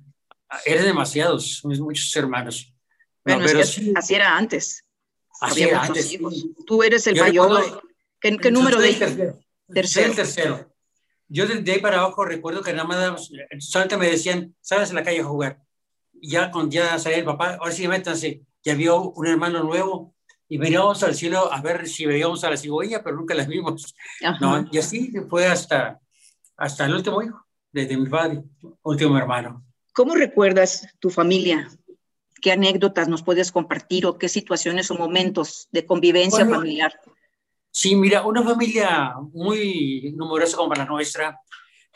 eran 0.66 0.84
demasiados, 0.84 1.62
muchos 1.64 2.14
hermanos. 2.14 2.70
Bueno, 3.24 3.46
pero 3.46 3.60
así 3.60 4.14
era 4.14 4.36
antes. 4.36 4.84
Así 5.40 5.62
era 5.62 5.84
antes. 5.84 6.18
Tú 6.66 6.82
eres 6.82 7.06
el 7.06 7.18
mayor. 7.18 7.82
¿Qué, 8.20 8.50
número 8.50 8.78
de 8.78 8.92
tercero? 8.92 9.38
Tercero. 9.72 10.10
el 10.10 10.16
tercero. 10.16 10.74
Yo 11.28 11.46
de 11.46 11.72
ahí 11.72 11.80
para 11.80 12.00
abajo 12.00 12.26
recuerdo 12.26 12.62
que 12.62 12.74
nada 12.74 12.84
más 12.84 13.30
solamente 13.60 13.96
me 13.96 14.10
decían, 14.10 14.54
sabes 14.60 14.90
en 14.90 14.96
la 14.96 15.02
calle 15.02 15.20
a 15.20 15.24
jugar. 15.24 15.65
Ya 16.22 16.50
cuando 16.50 16.72
ya 16.72 16.98
salía 16.98 17.18
el 17.18 17.24
papá, 17.24 17.56
ahora 17.56 17.72
sí 17.72 17.86
métanse. 17.88 18.42
Ya 18.64 18.74
vio 18.74 19.10
un 19.10 19.26
hermano 19.26 19.62
nuevo 19.62 20.14
y 20.48 20.58
mirábamos 20.58 21.02
al 21.02 21.14
cielo 21.14 21.52
a 21.52 21.60
ver 21.60 21.88
si 21.88 22.06
veíamos 22.06 22.44
a 22.44 22.50
la 22.50 22.56
cigüeña, 22.56 23.02
pero 23.02 23.16
nunca 23.16 23.34
las 23.34 23.48
vimos. 23.48 23.94
¿no? 24.40 24.66
Y 24.70 24.78
así 24.78 25.12
fue 25.28 25.46
hasta, 25.46 26.00
hasta 26.56 26.86
el 26.86 26.94
último 26.94 27.22
hijo 27.22 27.44
de, 27.72 27.96
mi 27.96 28.08
padre, 28.08 28.42
último 28.82 29.18
hermano. 29.18 29.64
¿Cómo 29.92 30.14
recuerdas 30.14 30.86
tu 30.98 31.10
familia? 31.10 31.68
¿Qué 32.40 32.52
anécdotas 32.52 33.08
nos 33.08 33.22
puedes 33.22 33.50
compartir 33.50 34.06
o 34.06 34.18
qué 34.18 34.28
situaciones 34.28 34.90
o 34.90 34.94
momentos 34.94 35.68
de 35.72 35.86
convivencia 35.86 36.46
familiar? 36.46 36.92
Sí, 37.70 37.96
mira, 37.96 38.24
una 38.26 38.42
familia 38.42 39.14
muy 39.32 40.12
numerosa 40.16 40.56
como 40.56 40.74
la 40.74 40.84
nuestra, 40.84 41.40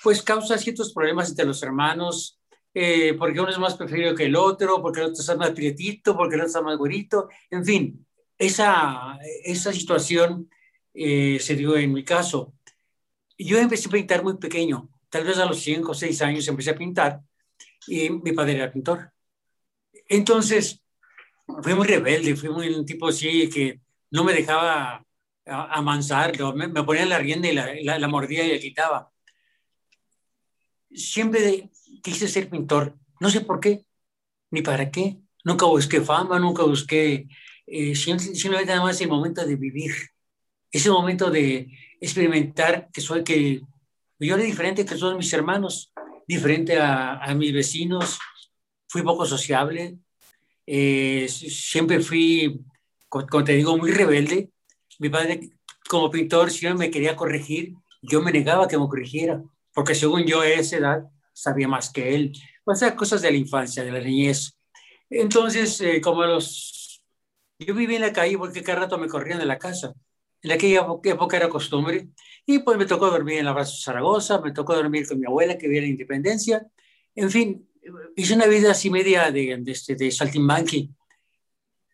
pues 0.03 0.23
causa 0.23 0.59
ciertos 0.59 0.93
problemas 0.93 1.31
entre 1.31 1.47
los 1.47 1.62
hermanos, 1.62 2.39
eh, 2.75 3.15
porque 3.19 3.41
uno 3.41 3.50
es 3.50 3.59
más 3.59 3.77
preferido 3.77 4.15
que 4.15 4.27
el 4.27 4.37
otro, 4.37 4.81
porque 4.81 5.00
el 5.00 5.07
otro 5.07 5.21
está 5.21 5.37
más 5.37 5.50
prietito, 5.50 6.17
porque 6.17 6.35
el 6.35 6.43
otro 6.43 6.49
está 6.49 6.62
más 6.62 6.77
güerito, 6.77 7.29
en 7.50 7.65
fin, 7.65 8.07
esa, 8.39 9.19
esa 9.45 9.73
situación 9.73 10.50
eh, 10.95 11.39
se 11.41 11.57
dio 11.57 11.77
en 11.77 11.93
mi 11.93 12.05
caso. 12.05 12.55
Yo 13.39 13.59
empecé 13.59 13.89
a 13.89 13.93
pintar 13.93 14.23
muy 14.23 14.37
pequeño, 14.37 14.91
tal 15.09 15.25
vez 15.25 15.39
a 15.39 15.47
los 15.47 15.61
5 15.61 15.91
o 15.91 15.95
6 15.95 16.23
años 16.23 16.49
empecé 16.49 16.71
a 16.71 16.77
pintar 16.77 17.21
y 17.87 18.11
mi 18.11 18.33
padre 18.33 18.55
era 18.57 18.73
pintor. 18.73 19.12
Entonces, 20.09 20.83
fui 21.62 21.75
muy 21.75 21.87
rebelde, 21.87 22.37
fui 22.37 22.49
muy 22.49 22.69
un 22.69 22.85
tipo 22.85 23.09
así 23.09 23.49
que 23.50 23.81
no 24.11 24.25
me 24.25 24.33
dejaba 24.33 25.05
amansar, 25.47 26.33
me, 26.55 26.69
me 26.69 26.85
ponía 26.85 27.07
la 27.07 27.19
rienda 27.19 27.49
y 27.49 27.55
la, 27.55 27.99
la, 27.99 28.09
mordía 28.09 28.45
y 28.45 28.53
la 28.53 28.59
quitaba. 28.59 29.12
Siempre 30.93 31.70
quise 32.02 32.28
ser 32.28 32.49
pintor, 32.49 32.97
no 33.20 33.30
sé 33.30 33.40
por 33.40 33.61
qué, 33.61 33.85
ni 34.50 34.62
para 34.62 34.90
qué. 34.90 35.18
Nunca 35.44 35.66
busqué 35.66 36.00
fama, 36.00 36.38
nunca 36.38 36.62
busqué, 36.64 37.26
eh, 37.66 37.94
simplemente 37.94 38.66
nada 38.66 38.82
más 38.82 39.00
el 39.00 39.09
momento 39.09 39.47
de 39.47 39.56
vivir, 39.56 39.92
ese 40.70 40.90
momento 40.90 41.30
de 41.30 41.68
experimentar 42.00 42.88
que 42.92 43.00
soy, 43.00 43.25
que 43.25 43.62
yo 44.18 44.35
era 44.35 44.44
diferente 44.44 44.85
que 44.85 44.97
todos 44.97 45.16
mis 45.16 45.32
hermanos, 45.32 45.92
diferente 46.26 46.78
a, 46.78 47.18
a 47.18 47.35
mis 47.35 47.52
vecinos, 47.52 48.18
fui 48.87 49.02
poco 49.02 49.25
sociable, 49.25 49.99
eh, 50.73 51.26
siempre 51.28 52.00
fui, 52.00 52.61
como 53.09 53.42
te 53.42 53.54
digo, 53.54 53.76
muy 53.76 53.90
rebelde. 53.90 54.50
Mi 55.00 55.09
padre, 55.09 55.50
como 55.88 56.11
pintor, 56.12 56.52
siempre 56.52 56.87
me 56.87 56.90
quería 56.92 57.16
corregir. 57.16 57.75
Yo 58.02 58.23
me 58.23 58.30
negaba 58.30 58.68
que 58.68 58.78
me 58.78 58.87
corrigiera, 58.87 59.42
porque 59.75 59.97
según 59.97 60.25
yo 60.26 60.42
a 60.42 60.49
esa 60.49 60.76
edad 60.76 61.11
sabía 61.40 61.68
más 61.68 61.90
que 61.90 62.14
él. 62.14 62.32
O 62.64 62.75
sea, 62.75 62.94
cosas 62.94 63.23
de 63.23 63.30
la 63.30 63.37
infancia, 63.37 63.82
de 63.82 63.92
la 63.92 64.00
niñez. 64.00 64.56
Entonces, 65.09 65.80
eh, 65.80 66.00
como 66.00 66.25
los... 66.25 67.02
Yo 67.59 67.75
vivía 67.75 67.97
en 67.97 68.02
la 68.02 68.12
calle 68.12 68.38
porque 68.38 68.62
cada 68.62 68.80
rato 68.80 68.99
me 68.99 69.09
corrían 69.09 69.38
de 69.38 69.47
la 69.47 69.59
casa. 69.59 69.92
En 70.42 70.52
aquella 70.52 70.87
época 71.04 71.37
era 71.37 71.49
costumbre. 71.49 72.09
Y 72.47 72.61
pues 72.61 72.78
me 72.78 72.87
tocó 72.87 73.11
dormir 73.11 73.38
en 73.38 73.44
la 73.47 73.54
Plaza 73.54 73.75
Zaragoza, 73.76 74.40
me 74.40 74.52
tocó 74.52 74.75
dormir 74.75 75.06
con 75.06 75.20
mi 75.20 75.26
abuela 75.26 75.59
que 75.59 75.66
vivía 75.66 75.80
en 75.80 75.85
la 75.87 75.90
Independencia. 75.90 76.66
En 77.14 77.30
fin, 77.30 77.68
hice 78.16 78.35
una 78.35 78.47
vida 78.47 78.70
así 78.70 78.90
media 78.90 79.30
de, 79.30 79.59
de, 79.59 79.73
este, 79.73 79.94
de 79.94 80.11
saltimbanqui. 80.11 80.90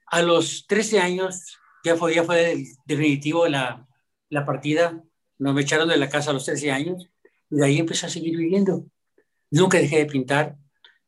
A 0.06 0.22
los 0.22 0.66
13 0.68 1.00
años 1.00 1.58
ya 1.84 1.96
fue, 1.96 2.14
ya 2.14 2.22
fue 2.24 2.64
definitivo 2.84 3.48
la, 3.48 3.86
la 4.28 4.46
partida. 4.46 5.02
No 5.38 5.52
me 5.52 5.62
echaron 5.62 5.88
de 5.88 5.96
la 5.96 6.08
casa 6.08 6.30
a 6.30 6.34
los 6.34 6.44
13 6.44 6.70
años 6.70 7.08
y 7.50 7.56
de 7.56 7.64
ahí 7.64 7.78
empecé 7.78 8.06
a 8.06 8.10
seguir 8.10 8.36
viviendo. 8.36 8.86
Nunca 9.56 9.78
dejé 9.78 9.98
de 9.98 10.06
pintar. 10.06 10.56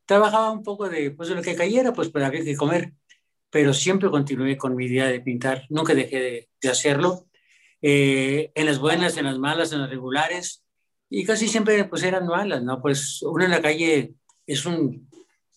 Trabajaba 0.05 0.51
un 0.51 0.63
poco 0.63 0.89
de, 0.89 1.11
pues, 1.11 1.29
de 1.29 1.35
lo 1.35 1.41
que 1.41 1.55
cayera, 1.55 1.93
pues, 1.93 2.09
había 2.15 2.43
que 2.43 2.55
comer. 2.55 2.93
Pero 3.51 3.73
siempre 3.73 4.09
continué 4.09 4.57
con 4.57 4.75
mi 4.75 4.85
idea 4.85 5.05
de 5.05 5.21
pintar. 5.21 5.65
Nunca 5.69 5.93
dejé 5.93 6.19
de, 6.19 6.49
de 6.61 6.69
hacerlo. 6.69 7.27
Eh, 7.81 8.51
en 8.55 8.65
las 8.65 8.79
buenas, 8.79 9.17
en 9.17 9.25
las 9.25 9.37
malas, 9.37 9.71
en 9.71 9.81
las 9.81 9.89
regulares. 9.89 10.63
Y 11.09 11.25
casi 11.25 11.47
siempre 11.47 11.83
pues 11.85 12.03
eran 12.03 12.27
malas, 12.27 12.63
¿no? 12.63 12.81
Pues 12.81 13.21
uno 13.23 13.45
en 13.45 13.51
la 13.51 13.61
calle 13.61 14.13
es, 14.45 14.65
un, 14.65 15.09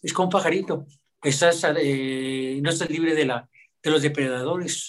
es 0.02 0.12
como 0.12 0.26
un 0.26 0.32
pajarito. 0.32 0.86
Estás, 1.22 1.64
eh, 1.78 2.58
no 2.62 2.70
estás 2.70 2.90
libre 2.90 3.14
de, 3.14 3.26
la, 3.26 3.48
de 3.82 3.90
los 3.90 4.02
depredadores. 4.02 4.88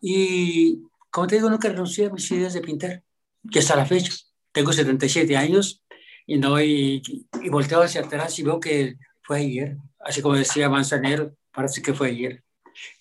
Y 0.00 0.82
como 1.10 1.26
te 1.26 1.36
digo, 1.36 1.50
nunca 1.50 1.68
renuncié 1.68 2.06
a 2.06 2.10
mis 2.10 2.30
ideas 2.30 2.54
de 2.54 2.60
pintar, 2.60 3.02
que 3.50 3.60
hasta 3.60 3.76
la 3.76 3.86
fecha. 3.86 4.12
Tengo 4.52 4.72
77 4.72 5.36
años 5.36 5.83
y, 6.26 6.38
no, 6.38 6.60
y, 6.60 7.02
y 7.42 7.48
volteo 7.48 7.82
hacia 7.82 8.02
atrás 8.02 8.38
y 8.38 8.42
veo 8.42 8.60
que 8.60 8.96
fue 9.22 9.38
ayer. 9.38 9.76
Así 10.00 10.20
como 10.22 10.34
decía 10.34 10.68
Manzanero, 10.68 11.34
parece 11.52 11.82
que 11.82 11.94
fue 11.94 12.08
ayer. 12.08 12.42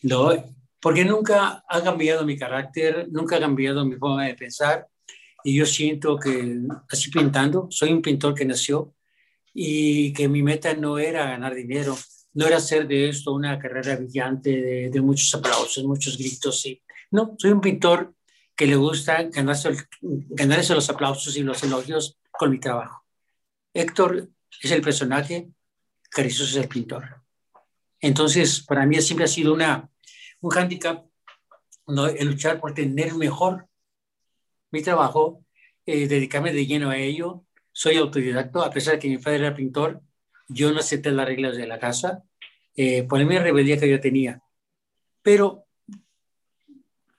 No, 0.02 0.32
porque 0.80 1.06
nunca 1.06 1.64
ha 1.68 1.82
cambiado 1.82 2.26
mi 2.26 2.38
carácter, 2.38 3.08
nunca 3.10 3.38
ha 3.38 3.40
cambiado 3.40 3.86
mi 3.86 3.96
forma 3.96 4.26
de 4.26 4.36
pensar. 4.36 4.88
Y 5.44 5.56
yo 5.56 5.66
siento 5.66 6.18
que, 6.18 6.60
así 6.90 7.10
pintando, 7.10 7.68
soy 7.70 7.92
un 7.92 8.02
pintor 8.02 8.34
que 8.34 8.46
nació 8.46 8.94
y 9.54 10.14
que 10.14 10.28
mi 10.28 10.42
meta 10.42 10.74
no 10.74 10.98
era 10.98 11.26
ganar 11.26 11.54
dinero, 11.54 11.98
no 12.34 12.48
era 12.48 12.58
hacer 12.58 12.88
de 12.88 13.10
esto 13.10 13.34
una 13.34 13.60
carrera 13.60 13.96
brillante 13.98 14.90
de, 14.90 15.02
muchos 15.02 15.34
aplausos, 15.36 15.84
muchos 15.84 16.18
gritos. 16.18 16.66
Y, 16.66 16.82
no, 17.12 17.36
soy 17.38 17.52
un 17.52 17.62
pintor 17.62 18.14
que 18.56 18.68
le 18.68 18.76
gusta 18.76 19.24
ganarse, 19.24 19.70
ganarse 20.02 20.74
los 20.74 20.90
aplausos 20.90 21.36
y 21.38 21.44
los 21.44 21.64
elogios 21.64 22.18
con 22.32 22.52
mi 22.52 22.60
trabajo. 22.60 23.03
Héctor 23.74 24.30
es 24.62 24.72
el 24.72 24.82
personaje, 24.82 25.50
Carizos 26.10 26.52
es 26.52 26.56
el 26.58 26.68
pintor. 26.68 27.22
Entonces, 28.00 28.62
para 28.62 28.86
mí 28.86 29.02
siempre 29.02 29.26
ha 29.26 29.28
sido 29.28 29.54
una, 29.54 29.90
un 30.42 30.52
hándicap 30.52 31.06
¿no? 31.88 32.08
el 32.08 32.28
luchar 32.28 32.60
por 32.60 32.74
tener 32.74 33.16
mejor 33.16 33.68
mi 34.72 34.82
trabajo, 34.82 35.44
eh, 35.86 36.08
dedicarme 36.08 36.54
de 36.54 36.66
lleno 36.66 36.90
a 36.90 36.98
ello 36.98 37.46
soy 37.74 37.98
autodidacto, 37.98 38.64
a 38.64 38.70
pesar 38.70 38.94
de 38.94 39.00
que 39.00 39.10
mi 39.10 39.18
padre 39.18 39.40
era 39.40 39.56
pintor, 39.56 40.02
yo 40.48 40.72
no 40.72 40.80
acepté 40.80 41.12
las 41.12 41.26
reglas 41.26 41.58
de 41.58 41.68
la 41.68 41.80
casa 41.80 42.24
eh, 42.76 43.04
por 43.04 43.20
la 43.20 43.42
rebeldía 43.42 43.80
que 43.80 43.90
yo 43.90 44.00
tenía. 44.00 44.42
Pero 45.24 45.66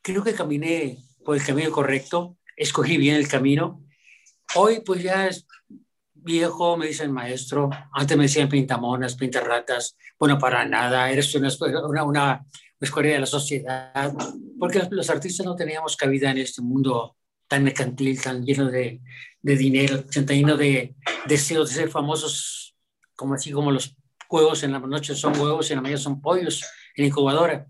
creo 0.00 0.22
que 0.22 0.32
caminé 0.32 0.98
por 1.24 1.36
el 1.36 1.44
camino 1.44 1.70
correcto, 1.72 2.38
escogí 2.56 2.96
bien 2.96 3.16
el 3.16 3.28
camino. 3.28 3.84
Hoy 4.54 4.80
pues 4.86 5.02
ya 5.02 5.28
viejo, 6.24 6.76
me 6.76 6.86
dicen 6.86 7.12
maestro, 7.12 7.70
antes 7.92 8.16
me 8.16 8.24
decían 8.24 8.48
pintamonas, 8.48 9.14
pintarratas, 9.14 9.96
bueno, 10.18 10.38
para 10.38 10.64
nada, 10.64 11.10
eres 11.10 11.34
una, 11.34 11.48
una, 11.86 12.04
una 12.04 12.46
escuela 12.80 13.10
de 13.10 13.20
la 13.20 13.26
sociedad, 13.26 14.12
porque 14.58 14.82
los 14.90 15.10
artistas 15.10 15.44
no 15.46 15.54
teníamos 15.54 15.96
cabida 15.96 16.30
en 16.30 16.38
este 16.38 16.62
mundo 16.62 17.16
tan 17.46 17.62
mercantil, 17.62 18.20
tan 18.20 18.44
lleno 18.44 18.70
de, 18.70 19.00
de 19.42 19.56
dinero, 19.56 20.04
tan 20.04 20.26
lleno 20.26 20.56
de 20.56 20.94
deseos 21.26 21.68
de 21.68 21.74
ser 21.76 21.90
famosos, 21.90 22.74
como 23.14 23.34
así 23.34 23.52
como 23.52 23.70
los 23.70 23.96
huevos 24.30 24.62
en 24.64 24.72
la 24.72 24.80
noche 24.80 25.14
son 25.14 25.38
huevos 25.38 25.68
y 25.68 25.74
en 25.74 25.76
la 25.76 25.82
mañana 25.82 26.00
son 26.00 26.20
pollos 26.20 26.64
en 26.96 27.04
incubadora. 27.04 27.66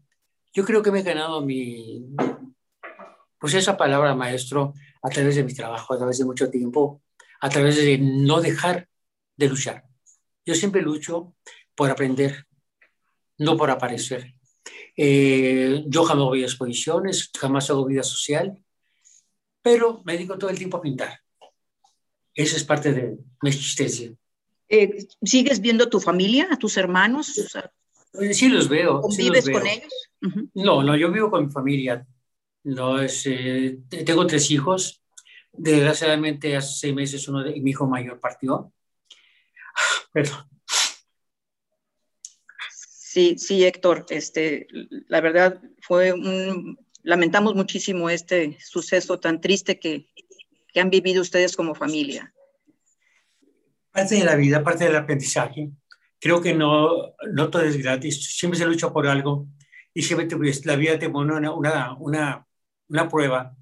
Yo 0.53 0.65
creo 0.65 0.83
que 0.83 0.91
me 0.91 1.01
he 1.01 1.03
ganado 1.03 1.43
mi, 1.43 2.07
pues 3.39 3.53
esa 3.55 3.77
palabra 3.77 4.15
maestro 4.15 4.73
a 5.03 5.11
través 5.11 5.37
de 5.37 5.45
mi 5.45 5.53
trabajo, 5.53 5.93
a 5.93 5.99
través 5.99 6.17
de 6.19 6.25
mucho 6.25 6.49
tiempo, 6.49 7.03
a 7.45 7.51
través 7.51 7.77
de 7.77 7.99
no 7.99 8.41
dejar 8.41 8.89
de 9.37 9.49
luchar. 9.51 9.85
Yo 10.47 10.55
siempre 10.55 10.81
lucho 10.81 11.37
por 11.75 11.91
aprender, 11.91 12.47
no 13.37 13.59
por 13.59 13.71
aparecer. 13.71 14.33
Eh, 14.97 15.85
yo 15.87 16.05
jamás 16.05 16.25
voy 16.25 16.43
a 16.43 16.47
exposiciones, 16.47 17.31
jamás 17.39 17.69
hago 17.69 17.85
vida 17.85 18.03
social, 18.03 18.57
pero 19.61 20.01
me 20.07 20.15
dedico 20.15 20.39
todo 20.39 20.49
el 20.49 20.57
tiempo 20.57 20.79
a 20.79 20.81
pintar. 20.81 21.21
Esa 22.33 22.57
es 22.57 22.65
parte 22.65 22.95
de 22.95 23.19
mi 23.43 23.51
existencia. 23.51 24.11
Eh, 24.67 25.07
¿Sigues 25.23 25.61
viendo 25.61 25.85
a 25.85 25.91
tu 25.91 26.01
familia, 26.01 26.49
a 26.51 26.57
tus 26.57 26.79
hermanos? 26.79 27.27
Sí 28.33 28.49
los 28.49 28.71
veo. 28.71 29.03
¿Convives 29.03 29.51
con 29.51 29.67
ellos? 29.67 29.93
No, 30.55 30.83
no, 30.83 30.97
yo 30.97 31.13
vivo 31.13 31.31
con 31.31 31.45
mi 31.45 31.53
familia. 31.53 32.07
No, 32.63 32.99
es, 32.99 33.27
eh, 33.27 33.81
tengo 34.07 34.27
tres 34.27 34.51
hijos. 34.51 35.04
Desgraciadamente 35.57 36.57
hace 36.57 36.75
seis 36.79 36.95
meses 36.95 37.29
uno 37.29 37.43
de 37.43 37.61
mi 37.61 37.71
hijo 37.71 37.87
mayor 37.87 38.21
partió. 38.21 38.73
Perdón. 40.13 40.49
Sí, 42.71 43.37
sí, 43.39 43.65
Héctor. 43.65 44.07
Este, 44.09 44.67
la 45.09 45.21
verdad 45.21 45.61
fue 45.81 46.13
un, 46.13 46.77
lamentamos 47.05 47.55
muchísimo 47.55 48.11
este 48.11 48.59
suceso 48.61 49.21
tan 49.21 49.41
triste 49.41 49.79
que, 49.79 50.09
que 50.73 50.81
han 50.81 50.91
vivido 50.91 51.23
ustedes 51.23 51.55
como 51.55 51.75
familia. 51.75 52.35
Parte 53.93 54.17
de 54.17 54.25
la 54.25 54.35
vida, 54.35 54.65
parte 54.65 54.85
del 54.85 54.97
aprendizaje. 54.97 55.71
Creo 56.19 56.43
que 56.43 56.55
no, 56.55 57.15
no 57.31 57.51
todo 57.51 57.63
es 57.63 57.77
gratis, 57.77 58.35
siempre 58.37 58.59
se 58.59 58.67
lucha 58.67 58.93
por 58.93 59.07
algo 59.07 59.47
y 59.93 60.03
siempre 60.03 60.27
te, 60.27 60.37
la 60.65 60.75
vida 60.75 60.99
te 60.99 61.11
pone 61.11 61.37
una, 61.37 61.53
una, 61.53 61.97
una, 61.97 62.47
una 62.89 63.09
prueba 63.09 63.55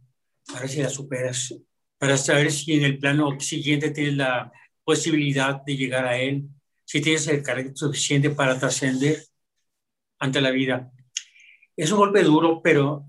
para 0.46 0.60
ver 0.60 0.70
si 0.70 0.82
la 0.82 0.88
superas, 0.88 1.54
para 2.02 2.16
saber 2.16 2.50
si 2.50 2.72
en 2.72 2.82
el 2.82 2.98
plano 2.98 3.38
siguiente 3.38 3.92
tienes 3.92 4.16
la 4.16 4.50
posibilidad 4.82 5.62
de 5.62 5.76
llegar 5.76 6.04
a 6.04 6.18
él, 6.18 6.48
si 6.84 7.00
tienes 7.00 7.28
el 7.28 7.44
carácter 7.44 7.76
suficiente 7.76 8.30
para 8.30 8.58
trascender 8.58 9.22
ante 10.18 10.40
la 10.40 10.50
vida. 10.50 10.90
Es 11.76 11.92
un 11.92 11.98
golpe 11.98 12.24
duro, 12.24 12.60
pero 12.60 13.06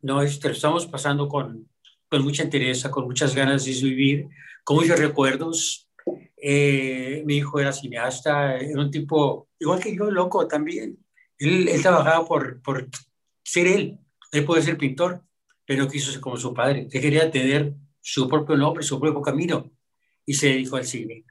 no, 0.00 0.22
es, 0.22 0.42
lo 0.42 0.52
estamos 0.52 0.86
pasando 0.86 1.28
con, 1.28 1.68
con 2.08 2.24
mucha 2.24 2.42
entereza, 2.42 2.90
con 2.90 3.04
muchas 3.04 3.34
ganas 3.34 3.66
de 3.66 3.72
vivir, 3.72 4.28
con 4.64 4.78
muchos 4.78 4.98
recuerdos. 4.98 5.90
Eh, 6.38 7.22
mi 7.26 7.36
hijo 7.36 7.60
era 7.60 7.74
cineasta, 7.74 8.56
era 8.56 8.80
un 8.80 8.90
tipo, 8.90 9.50
igual 9.58 9.80
que 9.80 9.94
yo, 9.94 10.10
loco 10.10 10.48
también. 10.48 10.96
Él, 11.36 11.68
él 11.68 11.82
trabajaba 11.82 12.24
por, 12.24 12.62
por 12.62 12.88
ser 13.44 13.66
él. 13.66 13.98
Él 14.32 14.46
puede 14.46 14.62
ser 14.62 14.78
pintor, 14.78 15.22
pero 15.66 15.86
quiso 15.86 16.10
ser 16.10 16.22
como 16.22 16.38
su 16.38 16.54
padre. 16.54 16.88
Él 16.90 17.02
quería 17.02 17.30
tener 17.30 17.74
su 18.00 18.28
propio 18.28 18.56
nombre, 18.56 18.82
su 18.82 19.00
propio 19.00 19.22
camino, 19.22 19.70
y 20.26 20.34
se 20.34 20.48
dedicó 20.48 20.76
al 20.76 20.84
cine. 20.86 21.24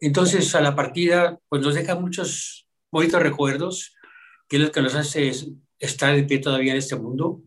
Entonces, 0.00 0.54
a 0.54 0.60
la 0.60 0.74
partida, 0.74 1.38
pues 1.48 1.62
nos 1.62 1.74
deja 1.74 1.94
muchos 1.94 2.68
bonitos 2.90 3.22
recuerdos, 3.22 3.94
que 4.48 4.56
es 4.56 4.62
lo 4.62 4.72
que 4.72 4.82
nos 4.82 4.94
hace 4.94 5.32
estar 5.78 6.14
de 6.14 6.24
pie 6.24 6.38
todavía 6.38 6.72
en 6.72 6.78
este 6.78 6.96
mundo. 6.96 7.42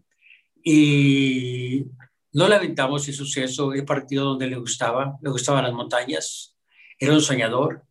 Y 0.63 1.85
no 2.33 2.47
lamentamos 2.47 3.07
el 3.07 3.13
suceso, 3.13 3.73
he 3.73 3.83
partido 3.83 4.25
donde 4.25 4.47
le 4.47 4.57
gustaba, 4.57 5.17
le 5.21 5.29
gustaban 5.29 5.63
las 5.63 5.73
montañas, 5.73 6.57
era 6.99 7.13
un 7.13 7.21
soñador 7.21 7.85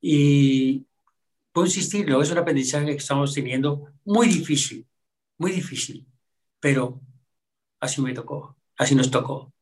y 0.00 0.86
puedo 1.52 1.66
insistirlo, 1.66 2.22
es 2.22 2.30
un 2.30 2.38
aprendizaje 2.38 2.86
que 2.86 2.92
estamos 2.92 3.34
teniendo 3.34 3.86
muy 4.04 4.26
difícil, 4.28 4.86
muy 5.38 5.52
difícil. 5.52 6.06
pero 6.60 7.00
así 7.80 8.00
me 8.02 8.14
tocó, 8.14 8.56
así 8.76 8.94
nos 8.94 9.10
tocó. 9.10 9.52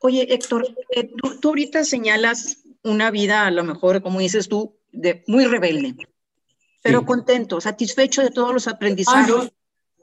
Oye, 0.00 0.32
Héctor, 0.32 0.66
eh, 0.90 1.10
tú, 1.40 1.48
ahorita 1.48 1.84
señalas 1.84 2.58
una 2.82 3.10
vida, 3.10 3.46
a 3.46 3.50
lo 3.50 3.64
mejor, 3.64 4.02
como 4.02 4.20
dices 4.20 4.48
tú, 4.48 4.76
de, 4.92 5.24
muy 5.26 5.46
rebelde, 5.46 5.96
pero 6.82 7.04
contento, 7.04 7.60
satisfecho 7.60 8.22
de 8.22 8.30
todos 8.30 8.52
los 8.54 8.68
aprendizajes. 8.68 9.34
Ah, 9.34 9.48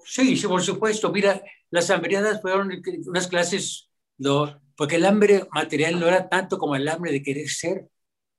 sí, 0.06 0.36
sí, 0.36 0.48
por 0.48 0.62
supuesto. 0.62 1.12
Mira, 1.12 1.42
las 1.70 1.90
hambriadas 1.90 2.42
fueron 2.42 2.72
unas 3.08 3.28
clases, 3.28 3.90
no, 4.18 4.62
porque 4.76 4.98
el 4.98 5.06
hambre 5.06 5.48
material 5.52 6.00
no 6.00 6.08
era 6.08 6.28
tanto 6.28 6.58
como 6.58 6.76
el 6.76 6.88
hambre 6.88 7.12
de 7.12 7.24
querer 7.24 7.50
ser, 7.50 7.88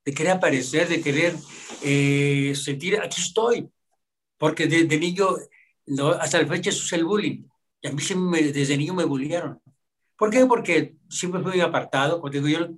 de 0.05 0.13
querer 0.13 0.33
aparecer, 0.33 0.87
de 0.87 1.01
querer 1.01 1.35
eh, 1.83 2.53
sentir, 2.55 2.99
aquí 3.01 3.21
estoy. 3.21 3.67
Porque 4.37 4.67
desde 4.67 4.99
niño, 4.99 5.29
no, 5.87 6.09
hasta 6.09 6.39
la 6.39 6.47
fecha, 6.47 6.69
eso 6.69 6.85
es 6.85 6.93
el 6.93 7.05
bullying. 7.05 7.43
Y 7.81 7.87
a 7.87 7.91
mí 7.91 8.01
desde 8.53 8.77
niño 8.77 8.93
me 8.93 9.03
bullearon. 9.03 9.59
¿Por 10.17 10.31
qué? 10.31 10.45
Porque 10.45 10.95
siempre 11.09 11.41
fui 11.41 11.61
apartado. 11.61 12.19
Porque 12.19 12.41
yo 12.41 12.69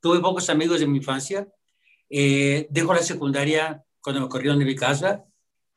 tuve 0.00 0.20
pocos 0.20 0.50
amigos 0.50 0.80
de 0.80 0.86
mi 0.86 0.98
infancia. 0.98 1.48
Eh, 2.10 2.66
dejo 2.70 2.92
la 2.92 3.02
secundaria 3.02 3.84
cuando 4.00 4.22
me 4.22 4.28
corrieron 4.28 4.58
de 4.58 4.64
mi 4.64 4.74
casa. 4.74 5.24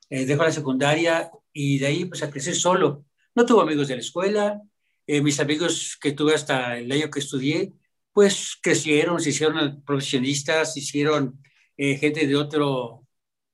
Eh, 0.10 0.26
dejo 0.26 0.44
la 0.44 0.52
secundaria 0.52 1.32
y 1.54 1.80
de 1.80 1.86
ahí 1.88 2.06
pues 2.06 2.24
a 2.24 2.30
crecer 2.30 2.56
solo. 2.56 3.06
No 3.36 3.46
tuve 3.46 3.62
amigos 3.62 3.88
de 3.88 3.96
la 3.96 4.02
escuela. 4.02 4.62
Eh, 5.08 5.22
mis 5.22 5.40
amigos 5.40 5.98
que 6.02 6.14
tuve 6.14 6.34
hasta 6.34 6.78
el 6.78 6.92
año 6.92 7.10
que 7.10 7.20
estudié, 7.20 7.74
pues 8.12 8.58
crecieron, 8.62 9.20
se 9.20 9.30
hicieron 9.30 9.84
profesionistas, 9.84 10.74
se 10.74 10.80
hicieron 10.80 11.42
gente 11.78 12.28
de 12.28 12.36
otro 12.36 13.08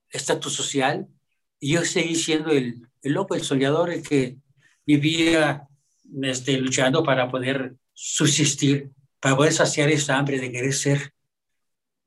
estatus 0.09 0.53
social. 0.53 1.07
Y 1.59 1.73
yo 1.73 1.85
seguí 1.85 2.15
siendo 2.15 2.51
el, 2.51 2.87
el 3.01 3.13
loco, 3.13 3.35
el 3.35 3.43
soñador, 3.43 3.89
el 3.89 4.03
que 4.03 4.37
vivía 4.85 5.67
este, 6.23 6.57
luchando 6.57 7.03
para 7.03 7.29
poder 7.29 7.75
subsistir, 7.93 8.91
para 9.19 9.35
poder 9.35 9.53
saciar 9.53 9.89
esa 9.89 10.17
hambre 10.17 10.39
de 10.39 10.51
querer 10.51 10.73
ser. 10.73 11.13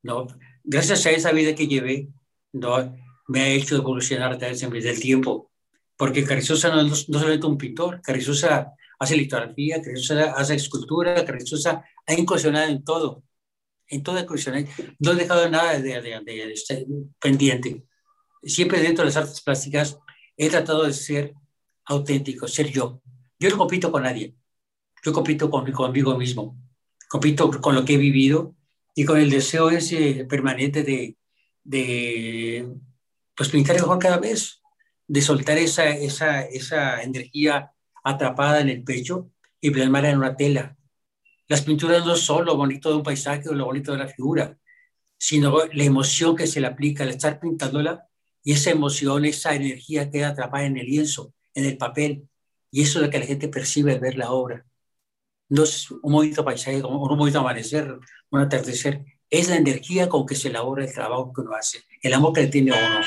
¿no? 0.02 0.26
Gracias 0.64 1.06
a 1.06 1.10
esa 1.10 1.32
vida 1.32 1.54
que 1.54 1.66
llevé, 1.66 2.08
¿no? 2.52 2.96
me 3.28 3.40
ha 3.42 3.48
hecho 3.48 3.76
evolucionar 3.76 4.32
a 4.32 4.38
través 4.38 4.60
del 4.60 5.00
tiempo. 5.00 5.50
Porque 5.96 6.24
Carrizosa 6.24 6.70
no, 6.70 6.80
es 6.80 7.06
solamente 7.10 7.46
un 7.46 7.58
pintor, 7.58 8.00
Carrizosa 8.02 8.72
hace 8.98 9.16
litografía, 9.16 9.82
Carrizosa 9.82 10.32
hace 10.32 10.54
escultura, 10.54 11.24
Carrizosa 11.24 11.84
ha 12.06 12.14
incursionado 12.14 12.70
en 12.70 12.82
todo, 12.82 13.22
en 13.86 14.02
toda 14.02 14.22
incursión. 14.22 14.66
No 14.98 15.12
he 15.12 15.16
dejado 15.16 15.48
nada 15.50 15.78
de, 15.78 16.00
de, 16.00 16.20
de, 16.24 16.52
este, 16.52 16.86
pendiente. 17.20 17.84
Siempre 18.42 18.80
dentro 18.80 19.02
de 19.02 19.10
las 19.10 19.16
artes 19.16 19.42
plásticas 19.42 19.98
he 20.36 20.48
tratado 20.48 20.84
de 20.84 20.92
ser 20.92 21.34
auténtico, 21.84 22.48
ser 22.48 22.70
yo. 22.70 23.02
Yo 23.40 23.48
no 23.48 23.56
compito 23.56 23.90
con 23.90 24.02
nadie. 24.02 24.36
Yo 25.02 25.12
compito 25.12 25.50
con, 25.50 25.70
conmigo 25.72 26.16
mismo. 26.16 26.58
Compito 27.08 27.50
con 27.50 27.74
lo 27.74 27.84
que 27.84 27.94
he 27.94 27.96
vivido 27.96 28.54
y 28.94 29.04
con 29.06 29.18
el 29.18 29.30
deseo 29.30 29.70
ese 29.70 30.26
permanente 30.26 30.82
de, 30.82 31.16
de 31.64 32.70
pues 33.34 33.48
pintar 33.48 33.76
mejor 33.76 33.98
cada 33.98 34.18
vez, 34.18 34.60
de 35.08 35.22
soltar 35.22 35.56
esa, 35.56 35.88
esa, 35.88 36.42
esa 36.42 37.02
energía 37.02 37.72
atrapada 38.04 38.60
en 38.60 38.68
el 38.68 38.84
pecho 38.84 39.30
y 39.60 39.70
plasmarla 39.70 40.10
en 40.10 40.18
una 40.18 40.36
tela. 40.36 40.76
Las 41.48 41.62
pinturas 41.62 42.04
no 42.04 42.16
son 42.16 42.44
lo 42.44 42.56
bonito 42.56 42.90
de 42.90 42.96
un 42.96 43.02
paisaje 43.02 43.48
o 43.48 43.54
lo 43.54 43.64
bonito 43.64 43.92
de 43.92 43.98
la 43.98 44.06
figura, 44.06 44.58
sino 45.16 45.64
la 45.72 45.84
emoción 45.84 46.36
que 46.36 46.46
se 46.46 46.60
le 46.60 46.66
aplica 46.66 47.04
al 47.04 47.10
estar 47.10 47.40
pintándola 47.40 48.06
y 48.44 48.52
esa 48.52 48.70
emoción, 48.70 49.24
esa 49.24 49.54
energía 49.54 50.10
queda 50.10 50.28
atrapada 50.28 50.66
en 50.66 50.76
el 50.76 50.86
lienzo, 50.86 51.34
en 51.54 51.64
el 51.64 51.76
papel, 51.76 52.29
y 52.70 52.82
eso 52.82 52.98
es 52.98 53.06
lo 53.06 53.10
que 53.10 53.18
la 53.18 53.26
gente 53.26 53.48
percibe 53.48 53.92
al 53.92 54.00
ver 54.00 54.16
la 54.16 54.30
obra. 54.30 54.64
No 55.48 55.64
es 55.64 55.90
un 55.90 56.12
bonito 56.12 56.44
paisaje, 56.44 56.82
un 56.82 57.18
bonito 57.18 57.40
amanecer, 57.40 57.98
un 58.30 58.40
atardecer. 58.40 59.04
Es 59.28 59.48
la 59.48 59.56
energía 59.56 60.08
con 60.08 60.26
que 60.26 60.36
se 60.36 60.48
elabora 60.48 60.84
el 60.84 60.92
trabajo 60.92 61.32
que 61.32 61.40
uno 61.40 61.54
hace, 61.54 61.82
el 62.02 62.14
amor 62.14 62.32
que 62.32 62.42
le 62.42 62.48
tiene 62.48 62.72
a 62.72 62.78
uno. 62.78 63.06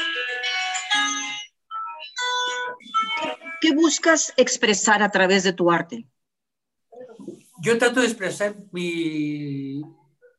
¿Qué 3.62 3.74
buscas 3.74 4.34
expresar 4.36 5.02
a 5.02 5.10
través 5.10 5.44
de 5.44 5.54
tu 5.54 5.72
arte? 5.72 6.06
Yo 7.62 7.78
trato 7.78 8.02
de 8.02 8.08
expresar 8.08 8.58
mi, 8.74 9.82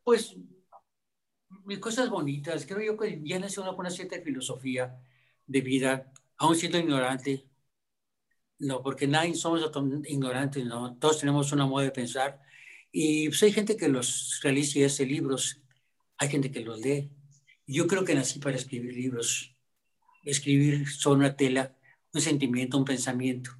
pues, 0.03 0.37
mis 1.65 1.79
cosas 1.79 2.11
bonitas. 2.11 2.67
Creo 2.67 2.83
yo 2.83 2.99
que 2.99 3.23
ya 3.25 3.39
uno 3.39 3.71
con 3.75 3.81
una 3.81 3.91
cierta 3.91 4.21
filosofía 4.21 4.95
de 5.47 5.61
vida, 5.63 6.13
aún 6.37 6.55
siendo 6.55 6.77
ignorante, 6.77 7.49
no, 8.59 8.83
porque 8.83 9.07
nadie 9.07 9.35
somos 9.35 9.63
ignorantes, 10.07 10.65
¿no? 10.65 10.97
Todos 10.97 11.21
tenemos 11.21 11.53
una 11.53 11.67
modo 11.67 11.85
de 11.85 11.91
pensar. 11.91 12.41
Y 12.93 13.29
pues 13.29 13.43
hay 13.43 13.53
gente 13.53 13.77
que 13.77 13.89
los 13.89 14.41
realiza 14.43 14.79
y 14.79 14.85
hace 14.85 15.05
libros, 15.05 15.61
hay 16.19 16.29
gente 16.29 16.51
que 16.51 16.61
los 16.61 16.81
lee. 16.81 17.11
Yo 17.67 17.87
creo 17.87 18.05
que 18.05 18.15
nací 18.15 18.39
para 18.39 18.57
escribir 18.57 18.95
libros, 18.95 19.55
escribir 20.25 20.89
sobre 20.89 21.21
una 21.21 21.37
tela, 21.37 21.77
un 22.13 22.21
sentimiento, 22.21 22.79
un 22.79 22.85
pensamiento. 22.85 23.51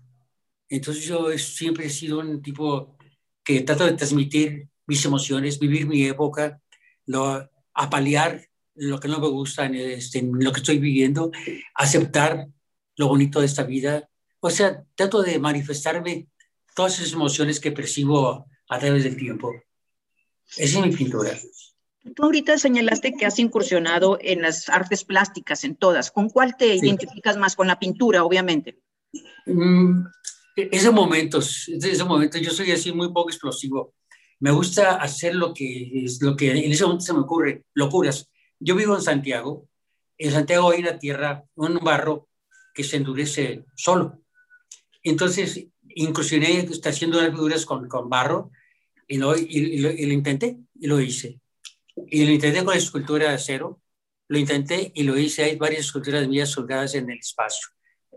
Entonces 0.69 1.05
yo 1.05 1.37
siempre 1.39 1.87
he 1.87 1.91
sido 1.91 2.21
un 2.21 2.41
tipo 2.43 2.97
que 3.43 3.61
trato 3.63 3.85
de 3.85 3.95
transmitir 3.95 4.69
mis 4.87 5.05
emociones, 5.05 5.59
vivir 5.59 5.87
mi 5.87 6.05
época, 6.05 6.61
lo, 7.07 7.51
apalear 7.73 8.49
lo 8.75 9.01
que 9.01 9.09
no 9.09 9.21
me 9.21 9.29
gusta 9.29 9.67
en, 9.67 9.75
este, 9.75 10.19
en 10.21 10.33
lo 10.43 10.53
que 10.53 10.61
estoy 10.61 10.79
viviendo, 10.79 11.31
aceptar 11.75 12.49
lo 12.97 13.09
bonito 13.09 13.41
de 13.41 13.47
esta 13.47 13.65
vida 13.65 14.09
o 14.47 14.51
sea, 14.51 14.85
trato 14.95 15.23
de 15.23 15.39
manifestarme 15.39 16.29
todas 16.77 16.99
esas 16.99 17.15
emociones 17.15 17.59
que 17.59 17.73
percibo 17.73 18.45
a 18.69 18.79
través 18.79 19.03
del 19.05 19.17
tiempo. 19.17 19.55
Esa 20.59 20.81
es 20.81 20.87
mi 20.87 20.95
pintura. 20.95 21.31
Tú 22.15 22.25
ahorita 22.25 22.59
señalaste 22.59 23.15
que 23.15 23.25
has 23.25 23.39
incursionado 23.39 24.19
en 24.21 24.43
las 24.43 24.69
artes 24.69 25.03
plásticas, 25.03 25.65
en 25.65 25.77
todas. 25.77 26.11
¿Con 26.11 26.29
cuál 26.29 26.59
te 26.59 26.75
identificas 26.75 27.39
más? 27.39 27.57
Con 27.57 27.69
la 27.69 27.79
pintura, 27.79 28.23
obviamente. 28.23 28.83
Mm, 29.47 30.05
esos 30.57 30.93
momentos, 30.93 31.67
esos 31.69 32.07
momentos, 32.07 32.39
yo 32.43 32.51
soy 32.51 32.71
así 32.73 32.93
muy 32.93 33.09
poco 33.15 33.31
explosivo. 33.31 33.95
Me 34.41 34.51
gusta 34.51 34.97
hacer 34.97 35.35
lo 35.35 35.55
que, 35.55 36.05
es, 36.05 36.21
lo 36.21 36.37
que 36.37 36.51
en 36.51 36.71
ese 36.71 36.85
momento 36.85 37.07
se 37.07 37.15
me 37.15 37.21
ocurre, 37.21 37.65
locuras. 37.73 38.31
Yo 38.61 38.75
vivo 38.75 38.95
en 38.95 39.01
Santiago. 39.01 39.67
En 40.19 40.33
Santiago 40.33 40.71
hay 40.71 40.81
una 40.81 40.99
tierra, 40.99 41.45
un 41.55 41.79
barro 41.83 42.29
que 42.75 42.85
se 42.85 42.99
endurece 42.99 43.65
solo. 43.75 44.21
Entonces, 45.05 45.67
incursioné 45.91 46.61
está 46.61 46.89
haciendo 46.89 47.19
unas 47.19 47.31
figuras 47.31 47.65
con, 47.65 47.89
con 47.89 48.09
barro 48.09 48.51
y 49.07 49.19
lo, 49.19 49.37
y, 49.37 49.79
lo, 49.79 49.91
intenté 49.91 50.59
y 50.75 50.87
lo 50.87 51.01
hice. 51.01 51.41
Y 51.95 52.25
lo 52.25 52.33
intenté 52.33 52.65
con 52.65 52.77
escultura 52.77 53.29
de 53.29 53.35
acero, 53.35 53.81
lo 54.29 54.39
intenté 54.39 54.91
y 54.95 55.05
lo 55.05 55.17
hice. 55.19 55.45
Hay 55.45 55.57
varias 55.57 55.87
esculturas 55.87 56.27
mías 56.27 56.55
colgadas 56.55 56.95
en 56.95 57.11
el 57.11 57.19
espacio, 57.19 57.69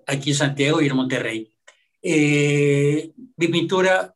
aquí 0.07 0.31
en 0.31 0.35
Santiago 0.37 0.81
y 0.81 0.87
en 0.87 0.95
Monterrey. 0.95 1.53
Eh, 2.01 3.11
mi 3.35 3.47
pintura 3.49 4.15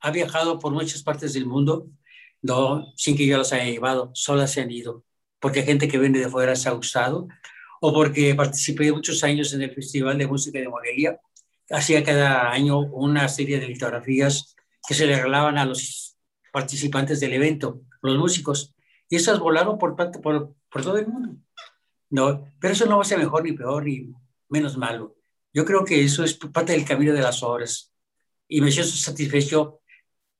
ha 0.00 0.10
viajado 0.10 0.58
por 0.58 0.72
muchas 0.72 1.02
partes 1.02 1.32
del 1.32 1.46
mundo, 1.46 1.88
no 2.42 2.92
sin 2.96 3.16
que 3.16 3.26
yo 3.26 3.38
las 3.38 3.52
haya 3.52 3.64
llevado, 3.64 4.10
solas 4.14 4.52
se 4.52 4.60
han 4.60 4.70
ido, 4.70 5.04
porque 5.40 5.60
hay 5.60 5.66
gente 5.66 5.88
que 5.88 5.98
viene 5.98 6.18
de 6.18 6.28
fuera 6.28 6.56
se 6.56 6.68
ha 6.68 6.72
gustado, 6.72 7.28
o 7.80 7.92
porque 7.92 8.34
participé 8.34 8.92
muchos 8.92 9.24
años 9.24 9.52
en 9.54 9.62
el 9.62 9.74
Festival 9.74 10.18
de 10.18 10.26
Música 10.26 10.58
de 10.58 10.68
Morelia, 10.68 11.18
hacía 11.70 12.02
cada 12.04 12.50
año 12.50 12.80
una 12.80 13.28
serie 13.28 13.60
de 13.60 13.68
litografías 13.68 14.54
que 14.86 14.94
se 14.94 15.06
le 15.06 15.16
regalaban 15.16 15.58
a 15.58 15.64
los 15.64 16.16
participantes 16.52 17.20
del 17.20 17.32
evento, 17.34 17.82
los 18.02 18.18
músicos, 18.18 18.74
y 19.08 19.16
esas 19.16 19.38
volaron 19.38 19.78
por, 19.78 19.96
por, 19.96 20.54
por 20.70 20.82
todo 20.82 20.98
el 20.98 21.06
mundo. 21.06 21.36
No, 22.10 22.44
pero 22.60 22.74
eso 22.74 22.86
no 22.86 22.96
va 22.96 23.02
a 23.02 23.06
ser 23.06 23.18
mejor 23.18 23.44
ni 23.44 23.52
peor 23.52 23.84
ni 23.84 24.12
menos 24.48 24.76
malo. 24.76 25.16
Yo 25.52 25.64
creo 25.64 25.84
que 25.84 26.02
eso 26.02 26.24
es 26.24 26.34
parte 26.34 26.72
del 26.72 26.84
camino 26.84 27.12
de 27.12 27.20
las 27.20 27.42
obras. 27.42 27.92
Y 28.48 28.60
me 28.60 28.70
siento 28.70 28.90
satisfecho 28.92 29.80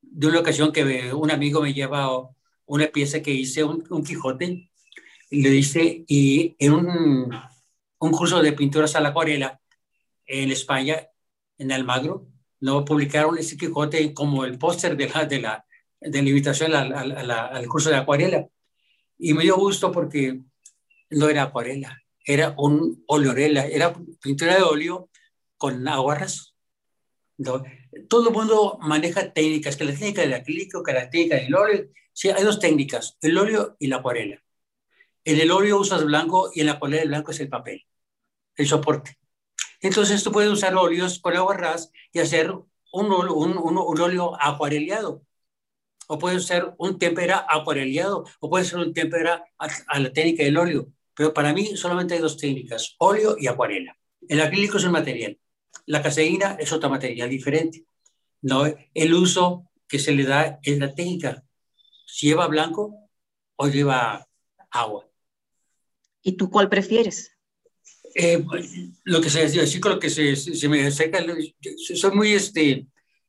de 0.01 0.27
una 0.27 0.41
ocasión 0.41 0.73
que 0.73 1.13
un 1.15 1.31
amigo 1.31 1.63
me 1.63 1.73
lleva 1.73 2.09
una 2.67 2.87
pieza 2.89 3.23
que 3.23 3.31
hice, 3.31 3.63
un, 3.63 3.85
un 3.91 4.05
Quijote, 4.05 4.71
y 5.31 5.43
le 5.43 5.51
dice, 5.51 6.05
y 6.09 6.57
en 6.59 6.73
un, 6.73 7.35
un 8.01 8.11
curso 8.11 8.43
de 8.43 8.53
pinturas 8.53 8.97
a 8.97 9.01
la 9.01 9.11
acuarela 9.11 9.61
en 10.27 10.51
España, 10.51 11.07
en 11.61 11.71
Almagro, 11.73 12.27
no 12.61 12.85
publicaron 12.85 13.39
ese 13.39 13.57
Quijote 13.57 14.13
como 14.15 14.45
el 14.45 14.59
póster 14.59 14.97
de 14.97 15.09
la, 15.09 15.25
de, 15.27 15.41
la, 15.41 15.65
de 16.01 16.23
la 16.23 16.29
invitación 16.29 16.75
al, 16.75 16.93
al, 16.93 17.31
al, 17.31 17.69
curso 17.69 17.91
de 17.91 17.97
acuarela. 17.97 18.49
Y 19.19 19.35
me 19.35 19.43
dio 19.43 19.57
gusto 19.57 19.93
porque 19.93 20.41
no 21.11 21.29
era 21.29 21.45
acuarela, 21.45 22.03
era 22.25 22.55
un 22.57 23.05
oleorela, 23.07 23.67
era 23.67 23.95
pintura 24.23 24.57
de 24.57 24.63
óleo 24.63 25.11
con 25.59 25.87
aguarras. 25.87 26.55
¿no? 27.37 27.63
Todo 28.09 28.29
el 28.29 28.35
mundo 28.35 28.79
maneja 28.81 29.33
técnicas, 29.33 29.77
que 29.77 29.85
la 29.85 29.93
técnica 29.93 30.23
del 30.23 30.35
acrílico, 30.35 30.83
que 30.83 30.93
la 30.93 31.11
técnica 31.11 31.37
del 31.37 31.55
óleo. 31.55 31.89
Sí, 32.13 32.31
hay 32.31 32.43
dos 32.43 32.59
técnicas, 32.59 33.19
el 33.21 33.37
óleo 33.37 33.77
y 33.79 33.89
la 33.89 33.97
acuarela. 33.97 34.43
En 35.25 35.39
el 35.39 35.51
óleo 35.51 35.79
usas 35.79 36.05
blanco 36.05 36.51
y 36.55 36.61
en 36.61 36.67
la 36.67 36.73
acuarela 36.73 37.03
el 37.03 37.09
blanco 37.09 37.33
es 37.33 37.41
el 37.41 37.49
papel, 37.51 37.87
el 38.57 38.67
soporte. 38.67 39.20
Entonces 39.81 40.23
tú 40.23 40.31
puedes 40.31 40.51
usar 40.51 40.75
óleos 40.77 41.19
con 41.21 41.37
agua 41.37 41.57
ras 41.57 41.91
y 42.13 42.19
hacer 42.19 42.51
un, 42.51 43.13
un, 43.13 43.59
un, 43.59 44.01
óleo 44.01 44.37
acuareleado, 44.41 45.23
o 46.07 46.19
puede 46.19 46.41
ser 46.41 46.75
un 46.79 46.99
tempera 46.99 47.47
acuareleado, 47.49 48.25
o 48.41 48.51
puede 48.51 48.65
ser 48.65 48.79
un 48.79 48.93
tempera 48.93 49.45
a, 49.59 49.99
la 49.99 50.13
técnica 50.13 50.43
del 50.43 50.57
óleo. 50.57 50.89
Pero 51.15 51.33
para 51.33 51.53
mí 51.53 51.77
solamente 51.77 52.15
hay 52.15 52.21
dos 52.21 52.37
técnicas, 52.37 52.95
óleo 52.99 53.37
y 53.39 53.47
acuarela. 53.47 53.97
El 54.29 54.41
acrílico 54.41 54.77
es 54.77 54.85
un 54.85 54.93
material, 54.93 55.39
la 55.87 56.03
caseína 56.03 56.57
es 56.59 56.73
otro 56.73 56.91
material 56.91 57.31
diferente. 57.31 57.85
¿no? 58.43 58.65
El 58.95 59.15
uso 59.15 59.71
que 59.89 59.99
se 59.99 60.13
le 60.13 60.25
da 60.25 60.59
es 60.63 60.79
la 60.79 60.95
técnica, 60.95 61.45
si 62.07 62.29
lleva 62.29 62.47
blanco 62.47 63.09
o 63.57 63.69
lleva 63.69 64.27
agua. 64.71 65.09
¿Y 66.23 66.33
tú 66.33 66.51
cuál 66.51 66.69
prefieres? 66.69 67.37
Eh, 68.15 68.45
lo 69.05 69.21
que 69.21 69.31
se 69.31 69.47
decía, 69.47 69.81
con 69.81 69.93
lo 69.93 69.99
que 70.01 70.11
se, 70.11 70.35
se, 70.37 70.69
me 70.69 70.91
seca, 70.91 71.25
soy 71.95 72.11
muy, 72.13 72.33
este, 72.33 72.87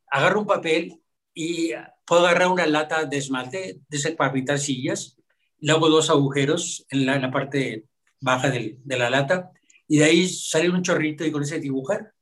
agarro 0.08 0.42
un 0.42 0.48
papel 0.48 1.02
y 1.34 1.72
puedo 2.06 2.26
agarrar 2.26 2.50
una 2.50 2.66
lata 2.66 3.06
de 3.06 3.18
esmalte 3.18 3.80
de 3.88 4.12
para 4.14 4.34
pintar 4.34 4.60
sillas, 4.60 5.18
le 5.60 5.72
hago 5.72 5.90
dos 5.90 6.10
agujeros 6.10 6.86
en 6.90 7.06
la, 7.06 7.16
en 7.16 7.22
la 7.22 7.32
parte 7.32 7.86
baja 8.20 8.50
de, 8.50 8.78
de, 8.84 8.98
la 8.98 9.10
lata 9.10 9.52
y 9.88 9.98
de 10.00 10.06
ahí 10.06 10.28
sale 10.28 10.70
un 10.70 10.82
chorrito 10.82 11.26
y 11.26 11.32
con 11.32 11.44
ese 11.44 11.60
dibujar. 11.60 12.14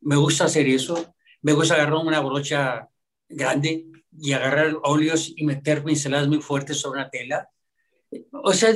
Me 0.00 0.16
gusta 0.16 0.44
hacer 0.44 0.68
eso, 0.68 1.14
me 1.40 1.52
gusta 1.52 1.74
agarrar 1.74 1.94
una 1.94 2.20
brocha 2.20 2.88
grande 3.28 3.86
y 4.12 4.32
agarrar 4.32 4.76
óleos 4.82 5.32
y 5.34 5.44
meter 5.44 5.82
pinceladas 5.82 6.28
muy 6.28 6.40
fuertes 6.40 6.78
sobre 6.78 7.00
una 7.00 7.10
tela 7.10 7.48
o 8.30 8.52
sea, 8.52 8.74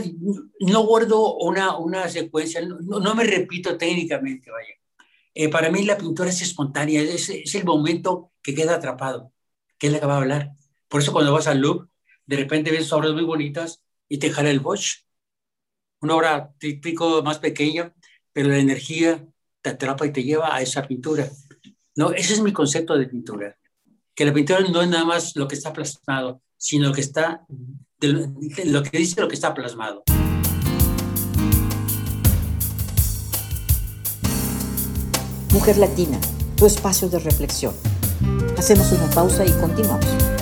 no 0.61 0.87
guardo 0.87 1.37
una, 1.37 1.77
una 1.77 2.09
secuencia, 2.09 2.61
no, 2.61 3.15
me 3.15 3.25
repito 3.25 3.77
técnicamente, 3.77 4.51
vaya. 4.51 4.75
Eh, 5.35 5.49
para 5.49 5.71
mí 5.71 5.85
la 5.85 5.99
pintura 5.99 6.31
es 6.31 6.43
espontánea, 6.43 7.01
es, 7.03 7.29
es, 7.29 7.55
el 7.55 7.65
momento 7.65 8.33
que 8.43 8.55
queda 8.55 8.75
atrapado, 8.77 9.33
que 9.79 9.87
es 9.87 9.93
la 9.93 10.01
que 10.01 10.07
va 10.07 10.15
a 10.15 10.19
hablar. 10.19 10.53
Por 10.89 11.01
eso 11.01 11.13
cuando 11.13 11.33
vas 11.33 11.47
al 11.47 11.61
Louvre, 11.61 11.89
de 12.27 12.37
repente 12.37 12.71
ves 12.71 12.93
obras 12.93 13.13
muy 13.13 13.25
bonitas 13.25 13.83
y 14.09 14.19
te 14.19 14.31
jala 14.31 14.51
el 14.51 14.61
Bosch. 14.61 15.05
Una 16.01 16.17
obra 16.17 16.55
típico 16.59 17.23
más 17.23 17.39
pequeña, 17.39 17.95
pero 18.33 18.49
la 18.49 18.59
energía 18.59 19.27
te 19.61 19.71
atrapa 19.71 20.07
y 20.07 20.13
te 20.13 20.25
lleva 20.25 20.55
a 20.55 20.63
esa 20.63 20.87
pintura. 20.87 21.29
No, 21.95 22.13
ese 22.13 22.35
es 22.35 22.41
mi 22.41 22.53
concepto 22.53 22.97
de 22.97 23.07
pintura. 23.07 23.57
Que 24.15 24.25
la 24.25 24.33
pintura 24.33 24.61
no 24.61 24.83
es 24.83 24.89
nada 24.89 25.05
más 25.05 25.37
lo 25.37 25.47
que 25.47 25.55
está 25.55 25.73
plasmado, 25.73 26.43
sino 26.57 26.93
que 26.93 27.01
está 27.01 27.47
de 28.01 28.65
lo 28.67 28.83
que 28.83 28.99
dice 28.99 29.21
lo 29.21 29.29
que 29.29 29.35
está 29.35 29.55
plasmado. 29.55 30.05
Mujer 35.53 35.79
Latina, 35.79 36.21
tu 36.57 36.67
espacio 36.67 37.09
de 37.09 37.19
reflexión. 37.19 37.75
Hacemos 38.57 38.93
una 38.93 39.11
pausa 39.11 39.45
y 39.45 39.51
continuamos. 39.53 40.38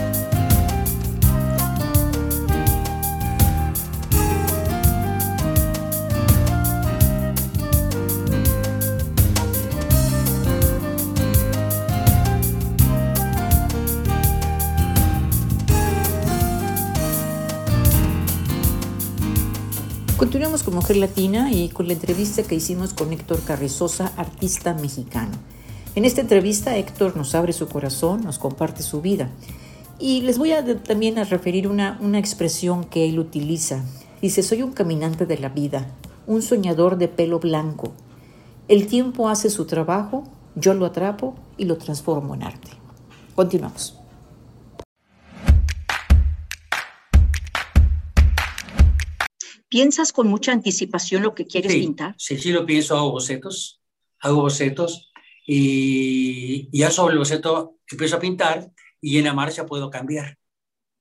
Con 20.66 20.74
Mujer 20.74 20.96
Latina 20.96 21.52
y 21.52 21.68
con 21.68 21.86
la 21.86 21.92
entrevista 21.92 22.42
que 22.42 22.56
hicimos 22.56 22.92
con 22.92 23.12
Héctor 23.12 23.40
Carrizosa, 23.42 24.12
artista 24.16 24.74
mexicano. 24.74 25.30
En 25.94 26.04
esta 26.04 26.22
entrevista 26.22 26.76
Héctor 26.76 27.16
nos 27.16 27.36
abre 27.36 27.52
su 27.52 27.68
corazón, 27.68 28.24
nos 28.24 28.40
comparte 28.40 28.82
su 28.82 29.00
vida. 29.00 29.30
Y 30.00 30.22
les 30.22 30.38
voy 30.38 30.50
a 30.50 30.82
también 30.82 31.20
a 31.20 31.24
referir 31.24 31.68
una, 31.68 32.00
una 32.02 32.18
expresión 32.18 32.82
que 32.82 33.08
él 33.08 33.20
utiliza. 33.20 33.84
Dice, 34.20 34.42
soy 34.42 34.62
un 34.62 34.72
caminante 34.72 35.24
de 35.24 35.38
la 35.38 35.50
vida, 35.50 35.86
un 36.26 36.42
soñador 36.42 36.98
de 36.98 37.06
pelo 37.06 37.38
blanco. 37.38 37.92
El 38.66 38.88
tiempo 38.88 39.28
hace 39.28 39.50
su 39.50 39.66
trabajo, 39.66 40.24
yo 40.56 40.74
lo 40.74 40.86
atrapo 40.86 41.36
y 41.56 41.66
lo 41.66 41.78
transformo 41.78 42.34
en 42.34 42.42
arte. 42.42 42.70
Continuamos. 43.36 44.05
¿Piensas 49.76 50.10
con 50.10 50.28
mucha 50.28 50.52
anticipación 50.52 51.22
lo 51.22 51.34
que 51.34 51.46
quieres 51.46 51.74
pintar? 51.74 52.14
Sí, 52.16 52.38
sí 52.38 52.50
lo 52.50 52.64
pienso, 52.64 52.96
hago 52.96 53.10
bocetos, 53.10 53.82
hago 54.20 54.40
bocetos 54.40 55.12
y, 55.46 56.70
ya 56.74 56.90
sobre 56.90 57.12
el 57.12 57.18
boceto 57.18 57.76
empiezo 57.86 58.16
a 58.16 58.20
pintar 58.20 58.72
y 59.02 59.18
en 59.18 59.26
la 59.26 59.34
marcha 59.34 59.66
puedo 59.66 59.90
cambiar, 59.90 60.38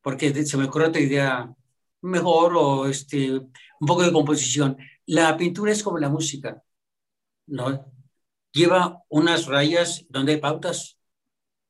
porque 0.01 0.45
se 0.45 0.57
me 0.57 0.65
ocurre 0.65 0.87
otra 0.87 0.99
idea 0.99 1.55
mejor 2.01 2.57
o 2.57 2.87
este, 2.87 3.31
un 3.31 3.87
poco 3.87 4.03
de 4.03 4.11
composición. 4.11 4.75
La 5.05 5.37
pintura 5.37 5.71
es 5.71 5.81
como 5.81 5.97
la 5.97 6.09
música, 6.09 6.61
¿no? 7.47 7.93
Lleva 8.51 9.03
unas 9.07 9.45
rayas 9.45 10.05
donde 10.09 10.33
hay 10.33 10.41
pautas, 10.41 10.97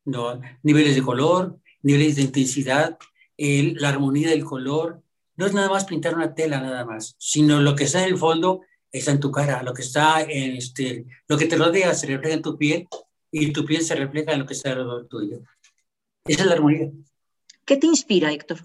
¿no? 0.06 0.42
Niveles 0.64 0.96
de 0.96 1.04
color, 1.04 1.60
niveles 1.84 2.16
de 2.16 2.24
intensidad, 2.24 2.98
la 3.38 3.90
armonía 3.90 4.32
del 4.32 4.44
color, 4.44 5.04
no 5.38 5.46
es 5.46 5.54
nada 5.54 5.70
más 5.70 5.86
pintar 5.86 6.16
una 6.16 6.34
tela 6.34 6.60
nada 6.60 6.86
más, 6.86 7.16
sino 7.18 7.62
lo 7.62 7.76
que 7.76 7.86
está 7.86 8.04
en 8.04 8.14
el 8.14 8.18
fondo 8.18 8.62
está 8.92 9.12
en 9.12 9.20
tu 9.20 9.32
cara, 9.32 9.64
lo 9.64 9.74
que 9.74 9.82
está 9.82 10.22
en 10.22 10.56
este, 10.56 11.06
lo 11.28 11.38
que 11.38 11.48
te 11.48 11.58
rodea 11.58 11.94
se 11.94 12.08
refleja 12.08 12.36
en 12.36 12.42
tu 12.42 12.58
piel 12.58 12.88
y 13.32 13.52
tu 13.52 13.66
piel 13.66 13.84
se 13.84 13.96
refleja 13.96 14.32
en 14.32 14.40
lo 14.40 14.46
que 14.46 14.54
está 14.54 14.70
alrededor 14.70 15.08
tuyo. 15.08 15.42
Esa 16.26 16.42
es 16.42 16.48
la 16.48 16.54
armonía. 16.54 16.92
¿Qué 17.66 17.78
te 17.78 17.88
inspira, 17.88 18.32
Héctor? 18.32 18.60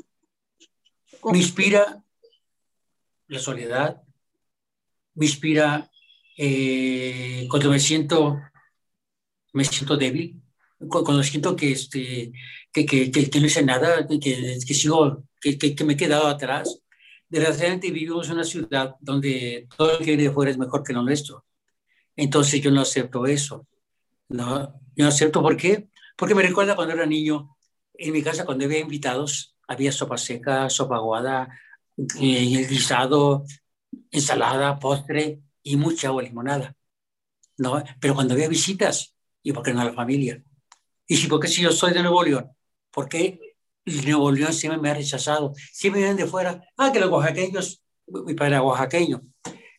Me 1.25 1.39
inspira 1.39 2.03
la 3.27 3.39
soledad, 3.39 4.03
me 5.15 5.27
inspira 5.27 5.91
eh, 6.37 7.47
cuando 7.51 7.71
me 7.71 7.81
siento, 7.81 8.41
me 9.53 9.65
siento 9.65 9.97
débil, 9.97 10.41
cuando 10.89 11.23
siento 11.23 11.57
que, 11.57 11.73
este, 11.73 12.33
que, 12.73 12.87
que, 12.87 13.11
que, 13.11 13.41
no 13.41 13.47
hice 13.47 13.63
nada, 13.63 14.07
que, 14.07 14.19
que 14.19 14.75
sigo 14.75 15.25
que, 15.41 15.59
que, 15.59 15.85
me 15.85 15.95
he 15.95 15.97
quedado 15.97 16.27
atrás. 16.27 16.83
Desgraciadamente 17.29 17.91
vivimos 17.91 18.29
en 18.29 18.35
una 18.35 18.45
ciudad 18.45 18.97
donde 19.01 19.69
todo 19.77 19.93
lo 19.93 19.99
que 19.99 20.05
viene 20.05 20.25
de 20.25 20.31
fuera 20.31 20.51
es 20.51 20.59
mejor 20.59 20.83
que 20.83 20.93
lo 20.93 21.03
nuestro. 21.03 21.45
Entonces 22.17 22.61
yo 22.61 22.71
no 22.71 22.81
acepto 22.83 23.27
eso. 23.27 23.67
No, 24.29 24.75
yo 24.97 25.05
no 25.05 25.09
acepto. 25.09 25.43
¿Por 25.43 25.57
qué? 25.57 25.89
Porque 26.17 26.35
me 26.35 26.43
recuerda 26.43 26.77
cuando 26.77 26.95
era 26.95 27.07
niño, 27.07 27.57
en 27.95 28.13
mi 28.13 28.23
casa 28.23 28.45
cuando 28.45 28.65
había 28.65 28.81
invitados, 28.81 29.57
había 29.69 29.93
sopa 29.93 30.19
seca, 30.19 30.69
sopa 30.69 30.97
aguada, 30.97 31.49
eh, 32.21 32.67
guisado, 32.69 33.45
ensalada, 34.11 34.79
postre 34.79 35.41
y 35.63 35.77
mucha 35.77 36.09
agua 36.09 36.23
limonada. 36.23 36.75
¿no? 37.59 37.83
Pero 38.01 38.15
cuando 38.15 38.35
había 38.35 38.49
visitas, 38.49 39.15
¿y 39.43 39.53
por 39.53 39.63
qué 39.63 39.73
no 39.73 39.85
la 39.85 39.93
familia? 39.93 40.43
Y 41.07 41.17
si, 41.17 41.27
porque 41.27 41.49
si 41.49 41.63
yo 41.63 41.73
soy 41.73 41.93
de 41.93 42.03
Nuevo 42.03 42.23
León, 42.25 42.51
¿por 42.91 43.09
qué 43.09 43.39
Nuevo 43.87 44.31
León 44.31 44.53
siempre 44.53 44.81
me 44.81 44.91
ha 44.91 44.95
rechazado. 44.95 45.53
Siempre 45.73 46.01
vienen 46.03 46.17
de 46.17 46.27
fuera, 46.27 46.63
ah, 46.77 46.93
que 46.93 47.01
los 47.01 47.11
oaxaqueños, 47.11 47.83
mi 48.07 48.35
padre 48.35 48.61
oaxaqueño. 48.61 49.23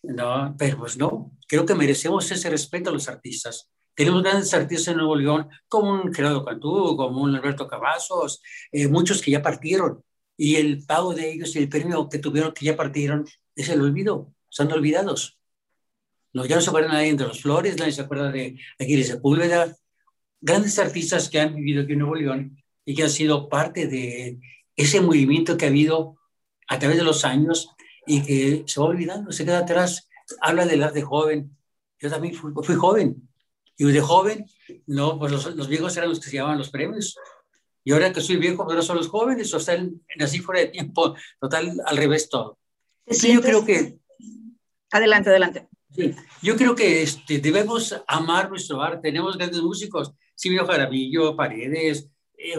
No, 0.03 0.55
pero 0.57 0.79
pues 0.79 0.97
no, 0.97 1.31
creo 1.47 1.65
que 1.65 1.75
merecemos 1.75 2.29
ese 2.31 2.49
respeto 2.49 2.89
a 2.89 2.93
los 2.93 3.07
artistas. 3.07 3.69
Tenemos 3.93 4.23
grandes 4.23 4.53
artistas 4.53 4.87
en 4.89 4.97
Nuevo 4.97 5.15
León, 5.15 5.47
como 5.67 5.91
un 5.91 6.13
Gerardo 6.13 6.43
Cantú, 6.43 6.95
como 6.97 7.21
un 7.21 7.35
Alberto 7.35 7.67
Cavazos, 7.67 8.41
eh, 8.71 8.87
muchos 8.87 9.21
que 9.21 9.31
ya 9.31 9.41
partieron. 9.41 10.03
Y 10.37 10.55
el 10.55 10.83
pago 10.85 11.13
de 11.13 11.31
ellos 11.31 11.55
y 11.55 11.59
el 11.59 11.69
premio 11.69 12.09
que 12.09 12.17
tuvieron 12.17 12.53
que 12.53 12.65
ya 12.65 12.75
partieron 12.75 13.25
es 13.55 13.69
el 13.69 13.81
olvido, 13.81 14.33
son 14.49 14.71
olvidados. 14.71 15.37
No, 16.33 16.45
ya 16.45 16.55
no 16.55 16.61
se 16.61 16.69
acuerda 16.69 16.87
nadie 16.93 17.13
de 17.13 17.27
los 17.27 17.41
Flores, 17.41 17.77
nadie 17.77 17.91
se 17.91 18.01
acuerda 18.01 18.31
de 18.31 18.57
Aguirre 18.79 19.03
Sepúlveda. 19.03 19.75
Grandes 20.39 20.79
artistas 20.79 21.29
que 21.29 21.39
han 21.39 21.53
vivido 21.53 21.83
aquí 21.83 21.93
en 21.93 21.99
Nuevo 21.99 22.15
León 22.15 22.60
y 22.85 22.95
que 22.95 23.03
ha 23.03 23.09
sido 23.09 23.49
parte 23.49 23.87
de 23.87 24.39
ese 24.75 25.01
movimiento 25.01 25.57
que 25.57 25.65
ha 25.65 25.69
habido 25.69 26.17
a 26.67 26.79
través 26.79 26.97
de 26.97 27.03
los 27.03 27.25
años 27.25 27.69
y 28.07 28.23
que 28.23 28.63
se 28.65 28.79
va 28.79 28.87
olvidando, 28.87 29.31
se 29.31 29.45
queda 29.45 29.59
atrás. 29.59 30.09
Habla 30.39 30.65
de 30.65 30.75
edad 30.75 30.93
de 30.93 31.01
joven. 31.01 31.55
Yo 31.99 32.09
también 32.09 32.33
fui, 32.33 32.51
fui 32.63 32.75
joven. 32.75 33.27
Y 33.77 33.85
de 33.85 34.01
joven, 34.01 34.45
no, 34.87 35.17
pues 35.17 35.31
los, 35.31 35.55
los, 35.55 35.67
viejos 35.67 35.95
eran 35.97 36.09
los 36.09 36.19
que 36.19 36.29
se 36.29 36.37
llamaban 36.37 36.57
los 36.57 36.69
premios. 36.69 37.17
Y 37.83 37.91
ahora 37.91 38.13
que 38.13 38.21
soy 38.21 38.37
viejo, 38.37 38.63
pues 38.63 38.75
ahora 38.75 38.81
son 38.83 38.97
los 38.97 39.07
jóvenes, 39.07 39.51
o 39.53 39.59
sea, 39.59 39.83
nací 40.17 40.39
fuera 40.39 40.61
de 40.61 40.67
tiempo, 40.67 41.15
total, 41.39 41.81
al 41.85 41.97
revés 41.97 42.29
todo. 42.29 42.59
Sí, 43.07 43.33
yo 43.33 43.41
creo 43.41 43.65
que... 43.65 43.97
Adelante, 44.91 45.29
adelante. 45.29 45.67
Sí, 45.89 46.13
yo 46.43 46.55
creo 46.55 46.75
que 46.75 47.01
este, 47.01 47.39
debemos 47.39 47.95
amar 48.07 48.49
nuestro 48.49 48.81
arte. 48.81 49.09
Tenemos 49.09 49.37
grandes 49.37 49.61
músicos, 49.61 50.13
Silvio 50.35 50.65
Jaramillo, 50.65 51.35
Paredes, 51.35 52.10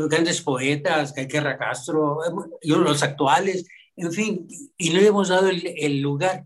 grandes 0.09 0.41
poetas, 0.43 1.15
Guerra 1.15 1.59
Castro, 1.59 2.25
eh, 2.25 2.49
los 2.63 3.03
actuales, 3.03 3.67
en 3.97 4.13
fin, 4.13 4.49
y 4.77 4.91
no 4.91 5.01
hemos 5.01 5.29
dado 5.29 5.49
el, 5.51 6.01
lugar 6.01 6.45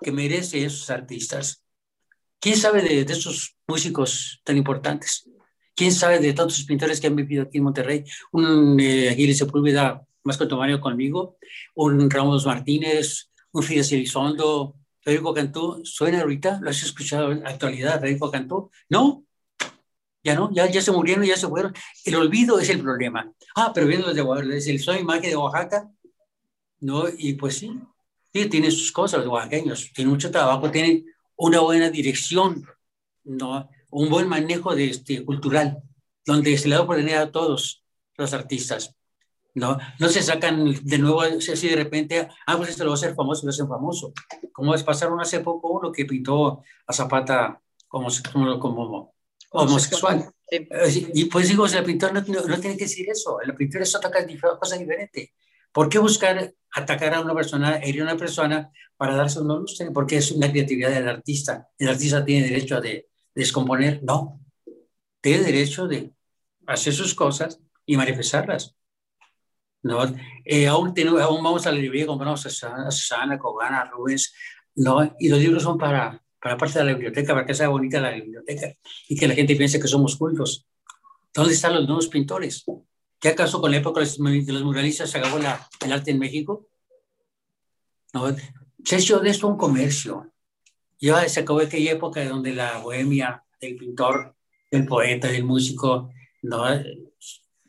que 0.00 0.12
merece 0.12 0.64
esos 0.64 0.90
artistas. 0.90 1.62
¿Quién 2.40 2.56
sabe 2.56 2.82
de, 2.82 3.04
de, 3.04 3.12
esos 3.12 3.56
músicos 3.66 4.40
tan 4.44 4.56
importantes? 4.56 5.28
quién 5.78 5.92
sabe 5.92 6.18
de 6.18 6.32
tantos 6.32 6.64
pintores 6.64 7.00
que 7.00 7.06
han 7.06 7.14
vivido 7.14 7.44
aquí 7.44 7.58
en 7.58 7.64
Monterrey, 7.64 8.04
un 8.32 8.80
eh, 8.80 9.10
Aguirre 9.10 9.32
Sepúlveda 9.32 10.04
más 10.24 10.36
contemporáneo 10.36 10.80
conmigo, 10.80 11.38
un 11.76 12.10
Ramos 12.10 12.44
Martínez, 12.46 13.30
un 13.52 13.62
Fidesz 13.62 13.92
Elizondo, 13.92 14.74
Federico 15.00 15.32
Cantú, 15.32 15.80
¿suena 15.84 16.20
ahorita? 16.22 16.58
¿Lo 16.60 16.70
has 16.70 16.82
escuchado 16.82 17.30
en 17.30 17.44
la 17.44 17.50
actualidad, 17.50 18.00
Federico 18.00 18.28
Cantú? 18.28 18.72
No, 18.88 19.24
ya 20.28 20.34
no, 20.34 20.50
ya, 20.52 20.70
ya 20.70 20.82
se 20.82 20.92
murieron, 20.92 21.24
ya 21.24 21.36
se 21.36 21.48
fueron. 21.48 21.74
El 22.04 22.14
olvido 22.16 22.58
es 22.58 22.68
el 22.68 22.82
problema. 22.82 23.32
Ah, 23.56 23.72
pero 23.74 23.86
viendo 23.86 24.06
los 24.06 24.16
de 24.16 24.22
Oaxaca, 24.22 24.54
el 24.54 24.80
soy 24.80 25.02
magia 25.04 25.30
de 25.30 25.36
Oaxaca, 25.36 25.90
¿no? 26.80 27.04
Y 27.16 27.34
pues 27.34 27.58
sí, 27.58 27.80
sí, 28.32 28.48
tiene 28.48 28.70
sus 28.70 28.92
cosas, 28.92 29.20
los 29.20 29.28
oaxaqueños, 29.28 29.90
tiene 29.94 30.10
mucho 30.10 30.30
trabajo, 30.30 30.70
tiene 30.70 31.04
una 31.36 31.60
buena 31.60 31.90
dirección, 31.90 32.66
¿no? 33.24 33.68
Un 33.90 34.10
buen 34.10 34.28
manejo 34.28 34.74
de, 34.74 34.90
este, 34.90 35.24
cultural, 35.24 35.82
donde 36.24 36.56
se 36.58 36.68
le 36.68 36.74
da 36.74 36.82
oportunidad 36.82 37.22
a 37.22 37.32
todos 37.32 37.84
los 38.16 38.32
artistas. 38.34 38.94
¿no? 39.54 39.76
No 39.98 40.08
se 40.08 40.22
sacan 40.22 40.72
de 40.82 40.98
nuevo 40.98 41.22
así 41.22 41.68
de 41.68 41.76
repente, 41.76 42.28
ah, 42.46 42.56
pues 42.56 42.68
esto 42.70 42.84
lo 42.84 42.90
va 42.90 42.94
a 42.94 42.98
hacer 42.98 43.14
famoso, 43.14 43.44
lo 43.44 43.50
hacen 43.50 43.66
famoso. 43.66 44.12
Como 44.52 44.74
es, 44.74 44.84
pasaron 44.84 45.20
hace 45.20 45.40
poco 45.40 45.70
uno 45.70 45.90
que 45.90 46.04
pintó 46.04 46.62
a 46.86 46.92
Zapata 46.92 47.60
como, 47.88 48.08
como, 48.32 48.58
como 48.60 49.14
homosexual. 49.50 50.30
Eh, 50.50 50.66
y 51.14 51.24
pues 51.26 51.48
digo, 51.48 51.66
el 51.66 51.84
pintor 51.84 52.12
no, 52.12 52.20
no, 52.20 52.60
tiene 52.60 52.76
que 52.76 52.84
decir 52.84 53.08
eso, 53.10 53.40
el 53.40 53.54
pintor 53.54 53.82
es 53.82 53.94
otra 53.94 54.10
cosa 54.58 54.76
diferente. 54.76 55.34
¿Por 55.72 55.88
qué 55.88 55.98
buscar 55.98 56.54
atacar 56.72 57.14
a 57.14 57.20
una 57.20 57.34
persona, 57.34 57.76
herir 57.76 58.00
a 58.02 58.04
una 58.04 58.16
persona 58.16 58.70
para 58.96 59.14
darse 59.14 59.40
un 59.40 59.48
luz? 59.48 59.78
Porque 59.92 60.16
es 60.16 60.32
una 60.32 60.50
creatividad 60.50 60.90
del 60.90 61.08
artista. 61.08 61.68
El 61.78 61.88
artista 61.88 62.24
tiene 62.24 62.48
derecho 62.48 62.76
a 62.76 62.80
de, 62.80 63.08
descomponer. 63.34 64.02
No, 64.02 64.40
tiene 65.20 65.44
derecho 65.44 65.86
de 65.86 66.12
hacer 66.66 66.94
sus 66.94 67.14
cosas 67.14 67.60
y 67.84 67.96
manifestarlas. 67.96 68.74
¿no? 69.82 70.00
Eh, 70.44 70.66
aún, 70.66 70.92
tenemos, 70.94 71.20
aún 71.20 71.42
vamos 71.42 71.66
a 71.66 71.72
la 71.72 71.78
librería 71.78 72.04
y 72.04 72.06
compramos 72.06 72.44
a 72.44 72.50
Susana, 72.50 72.88
a 72.88 72.90
Susana 72.90 73.38
Cogana, 73.38 73.82
a 73.82 73.90
Rubens, 73.90 74.34
¿no? 74.74 75.14
y 75.18 75.28
los 75.28 75.38
libros 75.38 75.62
son 75.62 75.78
para, 75.78 76.20
para 76.40 76.56
parte 76.56 76.78
de 76.78 76.84
la 76.84 76.92
biblioteca, 76.92 77.34
para 77.34 77.46
que 77.46 77.54
sea 77.54 77.68
bonita 77.68 78.00
la 78.00 78.10
biblioteca 78.10 78.74
y 79.08 79.16
que 79.16 79.28
la 79.28 79.34
gente 79.34 79.56
piense 79.56 79.80
que 79.80 79.88
somos 79.88 80.16
cultos. 80.16 80.66
¿Dónde 81.34 81.54
están 81.54 81.74
los 81.74 81.86
nuevos 81.86 82.08
pintores? 82.08 82.64
¿Qué 83.20 83.28
acaso 83.28 83.60
con 83.60 83.70
la 83.70 83.78
época 83.78 84.00
de 84.00 84.52
los 84.52 84.62
muralistas 84.62 85.10
se 85.10 85.18
acabó 85.18 85.38
la, 85.38 85.68
el 85.84 85.92
arte 85.92 86.12
en 86.12 86.18
México? 86.18 86.68
No, 88.12 88.34
se 88.84 88.96
hecho 88.96 89.18
de 89.18 89.30
esto 89.30 89.48
un 89.48 89.56
comercio. 89.56 90.32
Ya 91.00 91.28
se 91.28 91.40
acabó 91.40 91.60
aquella 91.60 91.92
época 91.92 92.24
donde 92.24 92.54
la 92.54 92.78
bohemia 92.78 93.44
del 93.60 93.76
pintor, 93.76 94.34
del 94.70 94.86
poeta, 94.86 95.28
del 95.28 95.44
músico, 95.44 96.10
¿no? 96.42 96.64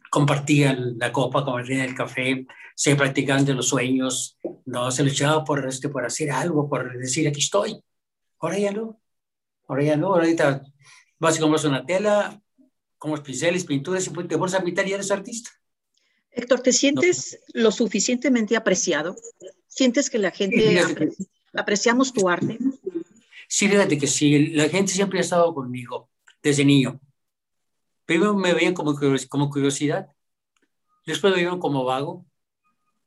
compartían 0.09 0.97
la 0.97 1.11
copa, 1.11 1.45
compartían 1.45 1.81
el 1.81 1.95
café, 1.95 2.45
se 2.75 2.95
practicaban 2.95 3.45
de 3.45 3.53
los 3.53 3.67
sueños, 3.67 4.37
no 4.65 4.89
se 4.91 5.03
luchaba 5.03 5.43
por, 5.43 5.67
este, 5.67 5.89
por 5.89 6.05
hacer 6.05 6.31
algo, 6.31 6.67
por 6.67 6.97
decir 6.97 7.27
aquí 7.27 7.39
estoy. 7.39 7.79
Ahora 8.39 8.57
ya 8.57 8.71
no. 8.71 8.99
Ahora 9.67 9.83
ya 9.83 9.97
no. 9.97 10.13
Ahorita 10.13 10.63
vas 11.19 11.37
y 11.37 11.39
compras 11.39 11.65
una 11.65 11.85
tela, 11.85 12.41
como 12.97 13.21
pinceles, 13.21 13.65
pinturas 13.65 14.07
y 14.07 14.11
te 14.11 14.37
pones 14.37 14.55
a 14.55 14.63
pintar 14.63 14.87
y 14.87 14.93
eres 14.93 15.11
artista. 15.11 15.51
Héctor, 16.31 16.61
¿te 16.61 16.73
sientes 16.73 17.39
lo 17.53 17.71
suficientemente 17.71 18.55
apreciado? 18.55 19.15
¿Sientes 19.67 20.09
que 20.09 20.19
la 20.19 20.31
gente 20.31 20.79
apreciamos 21.53 22.13
tu 22.13 22.29
arte? 22.29 22.57
Sí, 23.47 23.67
fíjate 23.67 23.97
que 23.97 24.07
sí. 24.07 24.47
La 24.47 24.69
gente 24.69 24.91
siempre 24.91 25.19
ha 25.19 25.21
estado 25.21 25.53
conmigo 25.53 26.09
desde 26.41 26.63
niño. 26.63 26.99
Primero 28.05 28.35
me 28.35 28.53
veían 28.53 28.73
como, 28.73 28.95
como 29.27 29.49
curiosidad, 29.49 30.07
después 31.05 31.33
me 31.33 31.39
vieron 31.39 31.59
como 31.59 31.83
vago, 31.83 32.25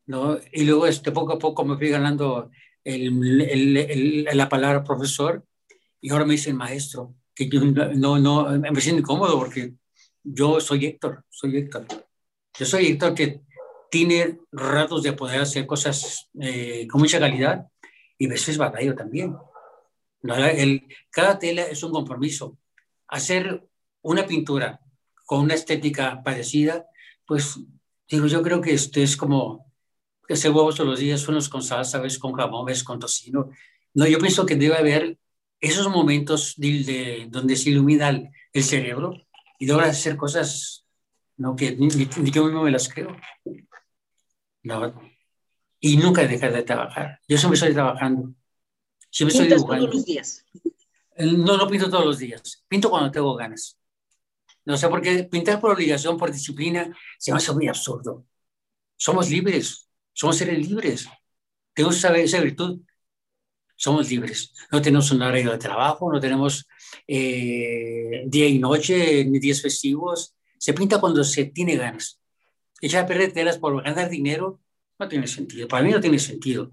¿no? 0.06 0.38
Y 0.52 0.64
luego 0.64 0.86
este, 0.86 1.12
poco 1.12 1.32
a 1.32 1.38
poco 1.38 1.64
me 1.64 1.76
fui 1.76 1.88
ganando 1.88 2.50
el, 2.84 3.40
el, 3.40 4.24
la 4.32 4.48
palabra 4.48 4.82
profesor 4.84 5.44
y 6.00 6.10
ahora 6.10 6.24
me 6.24 6.32
dicen 6.32 6.56
maestro, 6.56 7.14
que 7.34 7.48
yo 7.48 7.60
no, 7.60 8.18
no, 8.18 8.50
me 8.58 8.80
siento 8.80 9.00
incómodo 9.00 9.38
porque 9.38 9.74
yo 10.22 10.60
soy 10.60 10.86
Héctor, 10.86 11.24
soy 11.30 11.56
Héctor. 11.56 11.86
Yo 12.58 12.66
soy 12.66 12.86
Héctor 12.86 13.14
que 13.14 13.40
tiene 13.90 14.40
ratos 14.50 15.02
de 15.02 15.12
poder 15.12 15.40
hacer 15.40 15.66
cosas 15.66 16.28
eh, 16.40 16.86
con 16.88 17.00
mucha 17.00 17.18
calidad 17.18 17.66
y 18.18 18.26
veces 18.26 18.58
batallo 18.58 18.94
también. 18.94 19.36
El, 20.22 20.86
cada 21.10 21.38
tela 21.38 21.62
es 21.62 21.82
un 21.82 21.92
compromiso. 21.92 22.58
Hacer 23.08 23.68
una 24.02 24.26
pintura 24.26 24.80
con 25.26 25.40
una 25.40 25.54
estética 25.54 26.22
parecida, 26.22 26.86
pues 27.26 27.58
digo, 28.08 28.26
yo 28.26 28.42
creo 28.42 28.60
que 28.60 28.74
esto 28.74 29.00
es 29.00 29.16
como 29.16 29.71
hacer 30.32 30.50
huevos 30.50 30.76
todos 30.76 30.90
los 30.90 30.98
días, 30.98 31.26
unos 31.28 31.48
con 31.48 31.62
salsa, 31.62 32.00
veces 32.00 32.18
con 32.18 32.32
jamón, 32.32 32.66
veces 32.66 32.84
con 32.84 32.98
tocino. 32.98 33.50
No, 33.94 34.06
yo 34.06 34.18
pienso 34.18 34.46
que 34.46 34.56
debe 34.56 34.76
haber 34.76 35.18
esos 35.60 35.88
momentos 35.88 36.54
de, 36.56 37.26
donde 37.30 37.56
se 37.56 37.70
ilumina 37.70 38.08
el, 38.52 38.64
cerebro 38.64 39.14
y 39.58 39.66
logra 39.66 39.86
hacer 39.86 40.16
cosas 40.16 40.86
¿no? 41.36 41.54
que 41.56 41.76
ni, 41.76 41.88
ni, 41.88 42.30
yo 42.30 42.44
mismo 42.44 42.62
me 42.62 42.70
las 42.70 42.88
creo. 42.88 43.16
¿no? 44.62 45.10
Y 45.80 45.96
nunca 45.96 46.26
dejar 46.26 46.52
de 46.52 46.62
trabajar. 46.62 47.20
Yo 47.28 47.36
siempre 47.38 47.56
estoy 47.56 47.72
trabajando. 47.72 48.34
Siempre 49.10 49.32
estoy 49.32 49.48
dibujando. 49.48 49.86
todos 49.86 49.94
los 49.96 50.04
días? 50.04 50.46
No, 51.18 51.56
no 51.56 51.68
pinto 51.68 51.90
todos 51.90 52.06
los 52.06 52.18
días. 52.18 52.64
Pinto 52.68 52.90
cuando 52.90 53.10
tengo 53.10 53.34
ganas. 53.34 53.78
No 54.64 54.76
sé, 54.76 54.88
porque 54.88 55.24
pintar 55.24 55.60
por 55.60 55.72
obligación, 55.72 56.16
por 56.16 56.30
disciplina, 56.30 56.96
se 57.18 57.32
me 57.32 57.38
hace 57.38 57.52
muy 57.52 57.68
absurdo. 57.68 58.24
Somos 58.96 59.28
libres. 59.28 59.88
Somos 60.12 60.36
seres 60.36 60.58
libres. 60.66 61.08
Tenemos 61.74 61.96
esa, 61.96 62.16
esa 62.16 62.40
virtud. 62.40 62.80
Somos 63.76 64.10
libres. 64.10 64.52
No 64.70 64.80
tenemos 64.80 65.10
un 65.10 65.22
horario 65.22 65.50
de 65.50 65.58
trabajo, 65.58 66.12
no 66.12 66.20
tenemos 66.20 66.66
eh, 67.06 68.22
día 68.26 68.46
y 68.46 68.58
noche, 68.58 69.24
ni 69.24 69.38
días 69.38 69.62
festivos. 69.62 70.36
Se 70.58 70.72
pinta 70.74 71.00
cuando 71.00 71.24
se 71.24 71.46
tiene 71.46 71.76
ganas. 71.76 72.20
Echar 72.80 73.04
a 73.04 73.06
perder 73.06 73.32
telas 73.32 73.58
por 73.58 73.82
ganar 73.82 74.08
dinero 74.08 74.60
no 74.98 75.08
tiene 75.08 75.26
sentido. 75.26 75.68
Para 75.68 75.82
mí 75.82 75.90
no 75.90 76.00
tiene 76.00 76.18
sentido. 76.18 76.70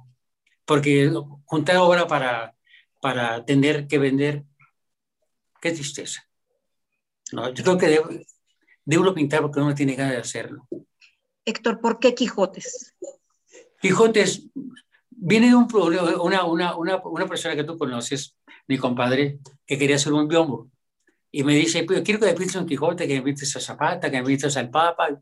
Porque 0.66 1.12
juntar 1.46 1.78
obra 1.78 2.08
para, 2.08 2.56
para 3.00 3.44
tener 3.46 3.88
que 3.88 3.98
vender, 3.98 4.44
qué 5.62 5.72
tristeza. 5.72 6.22
No, 7.32 7.54
yo 7.54 7.64
creo 7.64 7.78
que 7.78 7.88
debo, 7.88 8.10
debo 8.86 9.14
pintar 9.14 9.42
porque 9.42 9.60
uno 9.60 9.74
tiene 9.74 9.96
ganas 9.96 10.14
de 10.14 10.20
hacerlo. 10.20 10.68
Héctor, 11.46 11.80
¿por 11.80 12.00
qué 12.00 12.14
Quijotes? 12.14 12.96
Quijotes, 13.82 14.48
viene 15.10 15.56
un, 15.56 15.68
una, 15.74 16.46
una, 16.46 16.76
una, 16.76 16.98
una 16.98 17.28
persona 17.28 17.56
que 17.56 17.64
tú 17.64 17.78
conoces, 17.78 18.36
mi 18.68 18.78
compadre, 18.78 19.40
que 19.66 19.78
quería 19.78 19.96
hacer 19.96 20.14
un 20.14 20.28
biombo. 20.28 20.70
Y 21.32 21.44
me 21.44 21.56
dice, 21.56 21.84
pues, 21.84 22.02
quiero 22.02 22.20
que 22.20 22.28
me 22.28 22.34
pintes 22.34 22.56
un 22.56 22.66
Quijote, 22.66 23.08
que 23.08 23.16
me 23.16 23.22
pintes 23.22 23.56
a 23.56 23.60
Zapata, 23.60 24.10
que 24.10 24.18
me 24.22 24.28
pintes 24.28 24.58
al 24.58 24.70
Papa, 24.70 25.22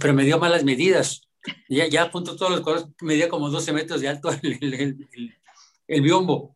pero 0.00 0.14
me 0.14 0.24
dio 0.24 0.38
malas 0.38 0.64
medidas. 0.64 1.22
Ya, 1.68 1.86
ya 1.86 2.10
junto 2.10 2.36
todos 2.36 2.52
los 2.52 2.60
colores, 2.60 2.86
medía 3.00 3.28
como 3.28 3.48
12 3.48 3.72
metros 3.72 4.00
de 4.00 4.08
alto 4.08 4.30
el, 4.42 4.74
el, 4.74 5.38
el, 5.86 6.02
biombo. 6.02 6.54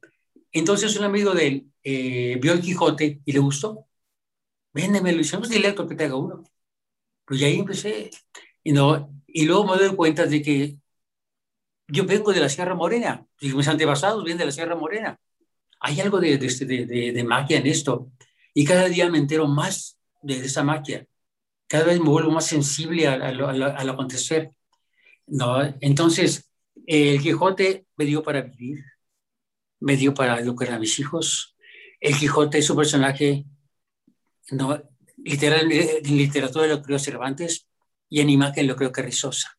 Entonces 0.53 0.97
un 0.99 1.05
amigo 1.05 1.33
de 1.33 1.47
él 1.47 1.73
eh, 1.83 2.39
vio 2.41 2.53
el 2.53 2.61
Quijote 2.61 3.21
y 3.25 3.33
le 3.33 3.39
gustó. 3.39 3.87
Véndemelo, 4.73 5.21
hicimos 5.21 5.49
dile 5.49 5.75
que 5.75 5.95
te 5.95 6.05
haga 6.05 6.17
uno. 6.17 6.45
Pues 7.25 7.43
ahí 7.43 7.59
empecé. 7.61 8.11
Y, 8.63 8.73
no, 8.73 9.11
y 9.27 9.45
luego 9.47 9.67
me 9.67 9.83
doy 9.83 9.97
cuenta 9.97 10.27
de 10.27 10.43
que 10.43 10.79
yo 11.88 12.05
vengo 12.07 12.33
de 12.33 12.40
la 12.40 12.49
Sierra 12.49 12.75
Morena, 12.75 13.27
mis 13.40 13.68
antepasados 13.68 14.25
vienen 14.25 14.38
de 14.38 14.47
la 14.47 14.53
Sierra 14.53 14.75
Morena. 14.75 15.18
Hay 15.81 16.01
algo 16.01 16.20
este, 16.20 16.64
de, 16.64 16.87
de, 16.87 17.25
magia 17.25 17.59
en 17.59 17.66
esto. 17.66 18.11
Y 18.55 18.64
cada 18.64 18.88
día 18.88 19.11
me 19.11 19.18
entero 19.18 19.47
más 19.47 19.99
de, 20.23 20.38
esa 20.38 20.62
magia. 20.62 21.07
Cada 21.66 21.85
vez 21.85 22.01
me 22.01 22.09
vuelvo 22.09 22.31
más 22.31 22.47
sensible 22.47 23.07
al 23.07 23.90
acontecer. 23.90 24.53
¿no? 25.27 25.61
Entonces, 25.81 26.51
el 26.87 27.20
Quijote 27.20 27.87
me 27.97 28.05
dio 28.05 28.23
para 28.23 28.42
vivir, 28.42 28.85
me 29.81 29.97
dio 29.97 30.14
para 30.14 30.38
educar 30.40 30.73
a 30.73 30.79
mis 30.79 30.99
hijos. 30.99 31.55
El 32.01 32.16
Quijote 32.16 32.59
es 32.59 32.70
un 32.70 32.77
personaje, 32.77 33.44
¿no? 34.53 34.83
literal, 35.16 35.70
en 35.70 36.16
literatura 36.16 36.66
lo 36.66 36.83
creo 36.83 36.99
Cervantes 36.99 37.66
y 38.09 38.20
en 38.20 38.31
imagen 38.31 38.66
lo 38.66 38.77
creo 38.77 38.92
Carrizosa. 38.92 39.59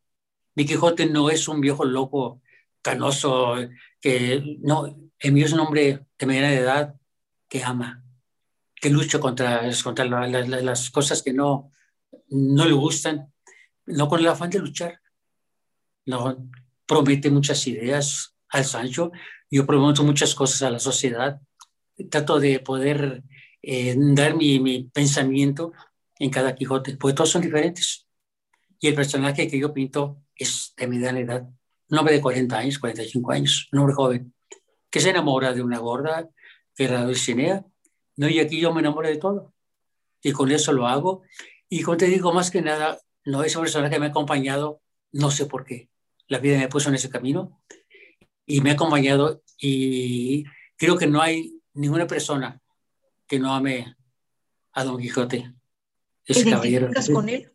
Mi 0.56 0.66
Quijote 0.66 1.06
no 1.06 1.30
es 1.30 1.48
un 1.48 1.60
viejo 1.62 1.84
loco, 1.86 2.42
canoso, 2.82 3.56
que 4.00 4.58
no, 4.62 4.96
mío 5.24 5.46
es 5.46 5.54
un 5.54 5.60
hombre 5.60 6.06
de 6.18 6.26
mediana 6.26 6.54
edad 6.54 6.96
que 7.50 7.64
ama, 7.64 8.04
que 8.76 8.90
lucha 8.90 9.20
contra, 9.20 9.70
contra 9.84 10.06
las 10.06 10.92
cosas 10.92 11.22
que 11.22 11.34
no, 11.34 11.72
no 12.30 12.66
le 12.66 12.74
gustan, 12.74 13.34
no 13.86 14.08
con 14.08 14.20
el 14.20 14.28
afán 14.28 14.50
de 14.50 14.60
luchar. 14.60 15.02
No, 16.06 16.50
promete 16.86 17.30
muchas 17.30 17.66
ideas 17.68 18.36
al 18.50 18.64
Sancho, 18.64 19.12
yo 19.50 19.66
prometo 19.66 20.04
muchas 20.04 20.36
cosas 20.36 20.62
a 20.62 20.70
la 20.70 20.80
sociedad, 20.80 21.42
trato 22.10 22.40
de 22.40 22.60
poder 22.60 23.24
eh, 23.62 23.96
dar 23.98 24.36
mi, 24.36 24.60
mi 24.60 24.84
pensamiento 24.84 25.74
en 26.20 26.30
cada 26.30 26.56
Quijote, 26.56 26.96
porque 26.98 27.16
todos 27.16 27.32
son 27.32 27.42
diferentes. 27.42 28.08
Y 28.80 28.88
el 28.88 28.96
personaje 28.96 29.48
que 29.48 29.60
yo 29.60 29.74
pinto 29.74 30.22
es 30.36 30.74
de 30.78 30.88
mediana 30.88 31.20
edad, 31.20 31.48
un 31.90 31.98
hombre 31.98 32.16
de 32.16 32.22
40 32.22 32.58
años, 32.58 32.80
45 32.80 33.32
años, 33.32 33.70
un 33.72 33.80
hombre 33.80 33.96
joven, 33.96 34.34
que 34.90 35.00
se 35.00 35.10
enamora 35.10 35.54
de 35.54 35.62
una 35.62 35.80
gorda, 35.80 36.30
que 36.76 36.86
era 36.86 37.04
Dulcinea, 37.04 37.66
¿no? 38.18 38.30
y 38.30 38.40
aquí 38.40 38.60
yo 38.60 38.74
me 38.74 38.82
enamoro 38.82 39.08
de 39.08 39.18
todo. 39.18 39.54
Y 40.22 40.32
con 40.32 40.52
eso 40.52 40.74
lo 40.74 40.88
hago. 40.88 41.24
Y 41.70 41.84
como 41.84 41.98
te 41.98 42.08
digo, 42.08 42.34
más 42.34 42.50
que 42.50 42.62
nada, 42.62 43.00
no 43.26 43.44
es 43.44 43.56
una 43.56 43.64
persona 43.64 43.90
que 43.90 44.00
me 44.00 44.08
ha 44.08 44.10
acompañado, 44.10 44.82
no 45.12 45.32
sé 45.32 45.46
por 45.46 45.66
qué. 45.66 45.90
La 46.28 46.40
vida 46.40 46.58
me 46.58 46.68
puso 46.68 46.90
en 46.90 46.96
ese 46.96 47.10
camino 47.10 47.62
y 48.46 48.62
me 48.62 48.72
ha 48.72 48.74
acompañado 48.74 49.44
y 49.60 50.46
creo 50.76 50.98
que 50.98 51.08
no 51.08 51.22
hay 51.22 51.62
ninguna 51.74 52.08
persona 52.08 52.62
que 53.28 53.40
no 53.40 53.54
ame 53.54 53.96
a 54.74 54.84
Don 54.84 55.00
Quijote. 55.00 55.54
Ese 56.26 56.50
caballero. 56.50 56.90
con 57.14 57.30
él? 57.30 57.52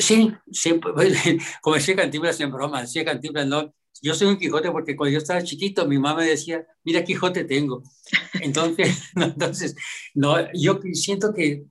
Sí, 0.00 0.32
sí, 0.50 0.80
como 1.62 1.76
decía 1.76 1.96
Cantinflas 1.96 2.40
en 2.40 2.52
broma, 2.52 2.82
decía 2.82 3.04
Cantinflas, 3.04 3.46
no, 3.46 3.72
yo 4.02 4.14
soy 4.14 4.28
un 4.28 4.38
Quijote 4.38 4.70
porque 4.70 4.96
cuando 4.96 5.12
yo 5.12 5.18
estaba 5.18 5.42
chiquito, 5.42 5.86
mi 5.86 5.98
mamá 5.98 6.20
me 6.20 6.26
decía, 6.26 6.66
mira, 6.84 7.04
Quijote 7.04 7.44
tengo. 7.44 7.82
Entonces, 8.42 9.10
entonces 9.16 9.76
no, 10.14 10.36
yo 10.52 10.80
siento 10.92 11.32
que 11.34 11.64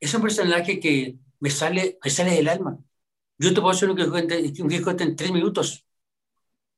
es 0.00 0.14
un 0.14 0.22
personaje 0.22 0.80
que 0.80 1.16
me 1.40 1.50
sale, 1.50 1.98
me 2.02 2.10
sale 2.10 2.32
del 2.32 2.48
alma. 2.48 2.78
Yo 3.38 3.52
te 3.52 3.60
puedo 3.60 3.70
hacer 3.70 3.90
un 3.90 3.96
Quijote, 3.96 4.62
un 4.62 4.68
Quijote 4.68 5.04
en 5.04 5.16
tres 5.16 5.32
minutos. 5.32 5.86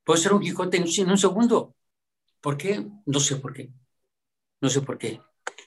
Puedo 0.03 0.17
ser 0.19 0.33
un 0.33 0.41
Quijote 0.41 0.77
en, 0.77 1.09
un 1.09 1.17
segundo. 1.17 1.75
¿Por 2.41 2.57
qué? 2.57 2.85
No 3.05 3.19
sé 3.19 3.37
por 3.37 3.53
qué. 3.53 3.69
No 4.61 4.69
sé 4.69 4.81
por 4.81 4.97
qué. 4.97 5.21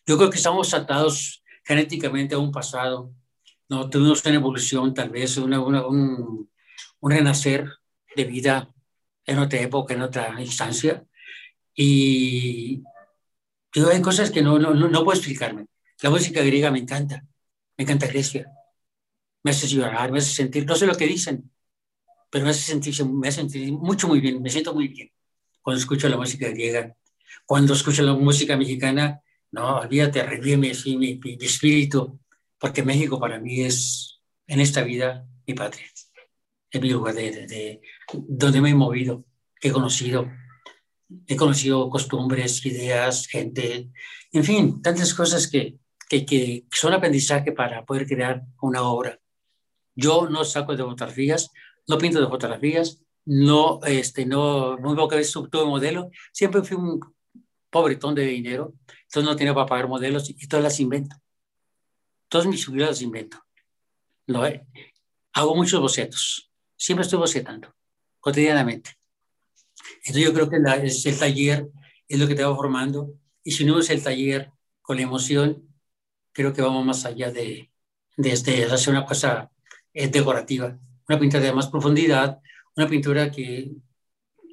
Yo 0.07 0.17
creo 0.17 0.31
que 0.31 0.37
estamos 0.37 0.75
atados 0.75 1.43
genéticamente 1.65 2.35
a 2.35 2.39
un 2.39 2.51
pasado. 2.53 3.13
No 3.71 3.89
tuvimos 3.89 4.25
una 4.27 4.35
evolución, 4.35 4.93
tal 4.93 5.11
vez, 5.11 5.37
una, 5.39 5.61
un, 5.61 6.51
un 7.01 7.11
renacer 7.11 7.67
de 8.17 8.25
vida 8.25 8.75
en 9.25 9.39
otra 9.39 9.61
época, 9.61 9.95
en 9.95 10.03
otra 10.03 10.35
instancia. 10.41 11.05
Y 11.75 12.83
digo, 13.73 13.89
hay 13.91 14.03
cosas 14.03 14.31
que 14.31 14.43
no, 14.43 14.59
no, 14.59 14.75
no 14.75 15.05
puedo 15.05 15.17
explicarme. 15.17 15.67
La 16.03 16.11
música 16.11 16.43
griega 16.43 16.71
me 16.71 16.81
encanta, 16.81 17.25
me 17.79 17.85
encanta 17.85 18.07
Grecia. 18.09 18.51
Me 19.43 19.53
hace 19.53 19.69
llorar, 19.69 20.13
me 20.13 20.19
hace 20.19 20.35
sentir, 20.35 20.67
no 20.67 20.77
sé 20.77 20.87
lo 20.87 20.95
que 20.97 21.07
dicen, 21.07 21.51
pero 22.31 22.45
me 22.45 22.51
hace 22.51 22.63
sentir, 22.63 22.95
me 23.07 23.29
hace 23.29 23.41
sentir 23.41 23.73
mucho, 23.73 24.09
muy 24.09 24.21
bien, 24.21 24.43
me 24.43 24.51
siento 24.51 24.75
muy 24.75 24.89
bien 24.89 25.11
cuando 25.63 25.81
escucho 25.81 26.09
la 26.09 26.17
música 26.17 26.49
griega. 26.49 26.97
Cuando 27.47 27.75
escucho 27.75 28.03
la 28.03 28.15
música 28.15 28.57
mexicana, 28.57 29.21
no, 29.53 29.79
olvídate, 29.79 30.23
revive 30.25 30.57
mi, 30.57 30.73
mi, 30.97 31.21
mi 31.23 31.39
espíritu, 31.41 32.21
porque 32.61 32.85
México 32.85 33.19
para 33.19 33.41
mí 33.41 33.63
es, 33.63 34.21
en 34.47 34.61
esta 34.61 34.83
vida, 34.83 35.27
mi 35.47 35.55
patria 35.55 35.87
en 36.71 36.83
mi 36.83 36.91
lugar 36.91 37.15
de, 37.15 37.81
donde 38.13 38.61
me 38.61 38.71
he 38.71 38.75
movido, 38.75 39.25
he 39.61 39.71
conocido. 39.71 40.31
He 41.27 41.37
conocido 41.37 41.91
costumbres, 41.91 42.65
ideas, 42.65 43.27
gente, 43.27 43.91
en 44.33 44.45
fin, 44.45 44.81
tantas 44.81 45.13
cosas 45.13 45.49
que, 45.49 45.79
que, 46.09 46.25
que 46.25 46.67
son 46.71 46.93
aprendizaje 46.93 47.51
para 47.51 47.85
poder 47.85 48.07
crear 48.07 48.43
una 48.63 48.83
obra. 48.83 49.19
Yo 49.97 50.29
no 50.29 50.45
saco 50.45 50.77
de 50.77 50.85
fotografías, 50.85 51.51
no 51.89 51.99
pinto 51.99 52.21
de 52.21 52.29
fotografías, 52.29 53.03
no, 53.25 53.81
este, 53.85 54.25
no, 54.25 54.79
muy 54.79 54.95
poca 54.95 55.17
vez 55.17 55.33
tuve 55.33 55.65
modelo, 55.65 56.11
siempre 56.33 56.63
fui 56.63 56.77
un 56.77 57.01
pobretón 57.71 58.15
de 58.15 58.23
dinero, 58.23 58.75
entonces 58.87 59.25
no 59.25 59.35
tenía 59.35 59.53
para 59.53 59.67
pagar 59.67 59.89
modelos 59.89 60.31
y 60.31 60.47
todas 60.47 60.63
las 60.63 60.79
invento. 60.79 61.17
Todas 62.31 62.47
mis 62.47 62.65
figuras 62.65 62.89
las 62.89 63.03
invento. 63.03 63.45
No, 64.29 64.47
eh, 64.47 64.65
hago 65.33 65.55
muchos 65.57 65.81
bocetos, 65.81 66.51
siempre 66.77 67.03
estoy 67.03 67.19
bocetando, 67.19 67.75
cotidianamente. 68.21 68.97
Entonces 69.97 70.25
yo 70.25 70.33
creo 70.33 70.49
que 70.49 70.57
el 70.57 71.19
taller 71.19 71.69
es 72.09 72.19
lo 72.19 72.29
que 72.29 72.35
te 72.37 72.45
va 72.45 72.55
formando 72.55 73.15
y 73.43 73.51
si 73.51 73.69
es 73.69 73.91
el 73.91 74.03
taller 74.03 74.53
con 74.81 74.97
la 74.97 75.03
emoción, 75.03 75.69
creo 76.33 76.53
que 76.53 76.63
vamos 76.63 76.85
más 76.87 77.05
allá 77.05 77.33
de, 77.33 77.73
de, 78.17 78.33
este, 78.33 78.65
hacer 78.65 78.95
una 78.95 79.05
cosa 79.05 79.51
eh, 79.93 80.07
decorativa, 80.07 80.79
una 81.09 81.19
pintura 81.19 81.43
de 81.43 81.53
más 81.53 81.67
profundidad, 81.67 82.39
una 82.77 82.89
pintura 82.89 83.33
que 83.33 83.73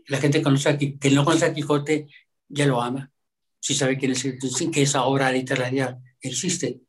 la 0.08 0.18
gente 0.18 0.42
conoce, 0.42 0.76
que, 0.80 0.98
que 0.98 1.12
no 1.12 1.24
conoce 1.24 1.46
a 1.46 1.54
Quijote 1.54 2.08
ya 2.50 2.66
lo 2.66 2.82
ama, 2.82 3.12
si 3.60 3.76
sabe 3.76 4.00
quién 4.00 4.14
es, 4.14 4.24
que 4.24 4.82
esa 4.82 5.04
obra 5.04 5.32
literaria 5.32 6.00
existe. 6.22 6.82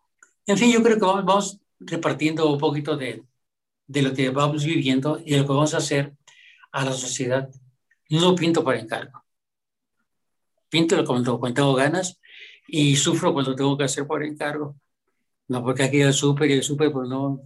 En 0.49 0.57
fin, 0.57 0.73
yo 0.73 0.83
creo 0.83 0.97
que 0.97 1.05
vamos, 1.05 1.25
vamos 1.27 1.61
repartiendo 1.79 2.51
un 2.51 2.59
poquito 2.59 2.97
de, 2.97 3.23
de 3.87 4.03
lo 4.03 4.15
que 4.15 4.31
vamos 4.31 4.65
viviendo 4.65 5.21
y 5.23 5.33
de 5.33 5.39
lo 5.39 5.43
que 5.45 5.53
vamos 5.53 5.75
a 5.75 5.77
hacer 5.77 6.15
a 6.73 6.87
la 6.87 6.93
sociedad. 6.93 7.51
No 8.09 8.35
pinto 8.35 8.65
por 8.65 8.75
encargo. 8.75 9.25
Pinto 10.71 11.05
cuando, 11.05 11.39
cuando 11.39 11.55
tengo 11.55 11.75
ganas 11.75 12.19
y 12.67 12.97
sufro 12.97 13.35
cuando 13.35 13.55
tengo 13.55 13.77
que 13.77 13.85
hacer 13.85 14.07
por 14.07 14.25
encargo. 14.25 14.77
No, 15.49 15.63
porque 15.63 15.83
aquí 15.83 16.01
el 16.01 16.15
súper 16.15 16.51
y 16.51 16.55
el 16.55 16.63
súper, 16.63 16.93
pues 16.93 17.07
no, 17.11 17.43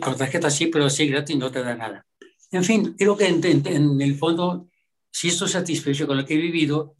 con 0.00 0.16
tarjeta 0.16 0.50
sí, 0.50 0.68
pero 0.68 0.88
sí 0.88 1.08
gratis 1.08 1.36
no 1.36 1.52
te 1.52 1.62
da 1.62 1.74
nada. 1.74 2.06
En 2.50 2.64
fin, 2.64 2.94
creo 2.96 3.14
que 3.14 3.26
en, 3.26 3.44
en, 3.44 4.00
el 4.00 4.16
fondo, 4.16 4.70
si 5.10 5.28
estoy 5.28 5.48
satisfecho 5.48 6.06
con 6.06 6.16
lo 6.16 6.24
que 6.24 6.32
he 6.32 6.38
vivido, 6.38 6.94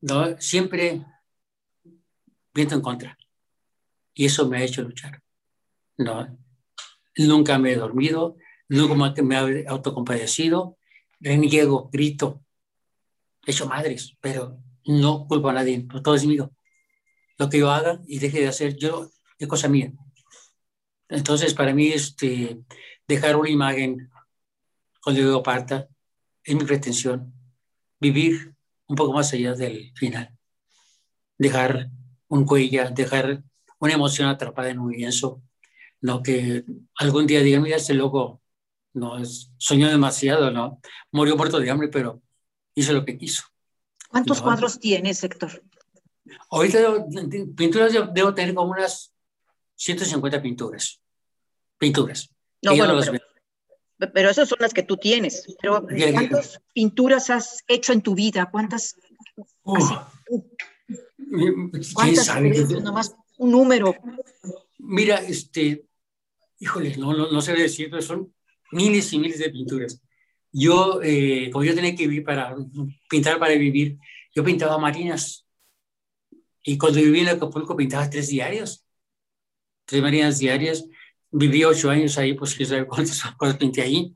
¿no? 0.00 0.40
siempre 0.40 1.04
viento 2.54 2.74
en 2.74 2.80
contra. 2.80 3.18
Y 4.18 4.26
eso 4.26 4.48
me 4.48 4.58
ha 4.58 4.64
hecho 4.64 4.82
luchar. 4.82 5.22
¿no? 5.96 6.36
nunca 7.18 7.56
me 7.56 7.72
he 7.72 7.76
dormido, 7.76 8.36
nunca 8.68 9.22
me 9.22 9.36
he 9.36 9.68
autocompadecido, 9.68 10.76
reniego, 11.20 11.88
grito, 11.92 12.42
he 13.46 13.52
hecho 13.52 13.68
madres, 13.68 14.16
pero 14.20 14.58
no 14.86 15.24
culpo 15.28 15.50
a 15.50 15.52
nadie, 15.52 15.86
todo 16.02 16.16
es 16.16 16.26
mío. 16.26 16.50
Lo 17.38 17.48
que 17.48 17.58
yo 17.58 17.70
haga 17.70 18.00
y 18.08 18.18
deje 18.18 18.40
de 18.40 18.48
hacer 18.48 18.76
yo 18.76 19.08
es 19.38 19.46
cosa 19.46 19.68
mía. 19.68 19.92
Entonces, 21.08 21.54
para 21.54 21.72
mí, 21.72 21.86
este, 21.86 22.58
dejar 23.06 23.36
una 23.36 23.50
imagen 23.50 24.10
cuando 25.00 25.22
yo 25.22 25.42
parta 25.44 25.88
es 26.42 26.56
mi 26.56 26.64
pretensión. 26.64 27.32
Vivir 28.00 28.52
un 28.88 28.96
poco 28.96 29.12
más 29.12 29.32
allá 29.32 29.54
del 29.54 29.92
final. 29.94 30.36
Dejar 31.38 31.90
un 32.26 32.44
cuello, 32.44 32.90
dejar 32.90 33.44
una 33.80 33.94
emoción 33.94 34.28
atrapada 34.28 34.70
en 34.70 34.78
un 34.78 34.92
lienzo 34.92 35.42
no 36.00 36.22
que 36.22 36.64
algún 36.96 37.26
día 37.26 37.40
digan, 37.40 37.62
mira, 37.62 37.76
este 37.76 37.94
loco 37.94 38.40
no 38.94 39.16
soñó 39.56 39.88
demasiado, 39.88 40.50
¿no? 40.50 40.80
Murió 41.12 41.36
muerto 41.36 41.58
de 41.58 41.70
hambre, 41.70 41.88
pero 41.88 42.22
hizo 42.74 42.92
lo 42.92 43.04
que 43.04 43.18
quiso. 43.18 43.44
¿Cuántos 44.08 44.40
cuadros 44.40 44.78
tienes, 44.78 45.22
Héctor? 45.22 45.62
Ahorita 46.50 47.06
pinturas 47.56 47.92
debo 48.12 48.34
tener 48.34 48.54
como 48.54 48.70
unas 48.70 49.12
150 49.76 50.42
pinturas. 50.42 51.00
Pinturas. 51.78 52.30
No, 52.62 52.76
bueno, 52.76 53.00
pero, 54.12 54.30
esas 54.30 54.48
son 54.48 54.58
las 54.60 54.72
que 54.72 54.84
tú 54.84 54.96
tienes. 54.96 55.44
Pero 55.60 55.84
¿cuántas 56.12 56.60
pinturas 56.72 57.30
has 57.30 57.64
hecho 57.66 57.92
en 57.92 58.02
tu 58.02 58.14
vida? 58.14 58.48
¿Cuántas? 58.50 58.96
¿Cuántas? 61.94 62.26
Sabe? 62.26 62.50
Nomás 62.80 63.16
un 63.38 63.50
número. 63.50 63.94
Mira, 64.78 65.16
este, 65.16 65.84
híjole, 66.58 66.96
no, 66.96 67.12
no, 67.12 67.30
no 67.30 67.40
sé 67.40 67.54
decir, 67.54 67.88
pero 67.90 68.02
son 68.02 68.32
miles 68.72 69.12
y 69.12 69.18
miles 69.18 69.38
de 69.38 69.50
pinturas. 69.50 70.00
Yo, 70.52 71.00
eh, 71.02 71.50
como 71.52 71.64
yo 71.64 71.74
tenía 71.74 71.94
que 71.94 72.06
vivir 72.06 72.24
para, 72.24 72.56
pintar 73.08 73.38
para 73.38 73.54
vivir, 73.54 73.98
yo 74.34 74.44
pintaba 74.44 74.78
marinas. 74.78 75.46
Y 76.62 76.76
cuando 76.76 77.00
viví 77.00 77.20
en 77.20 77.28
Acapulco 77.28 77.76
pintaba 77.76 78.10
tres 78.10 78.28
diarios, 78.28 78.84
tres 79.84 80.02
marinas 80.02 80.38
diarias. 80.38 80.84
Viví 81.30 81.62
ocho 81.64 81.90
años 81.90 82.16
ahí, 82.16 82.34
pues 82.34 82.54
quién 82.54 82.68
sabe 82.68 82.86
cuántas 82.86 83.22
cosas 83.36 83.56
pinté 83.56 83.82
ahí. 83.82 84.14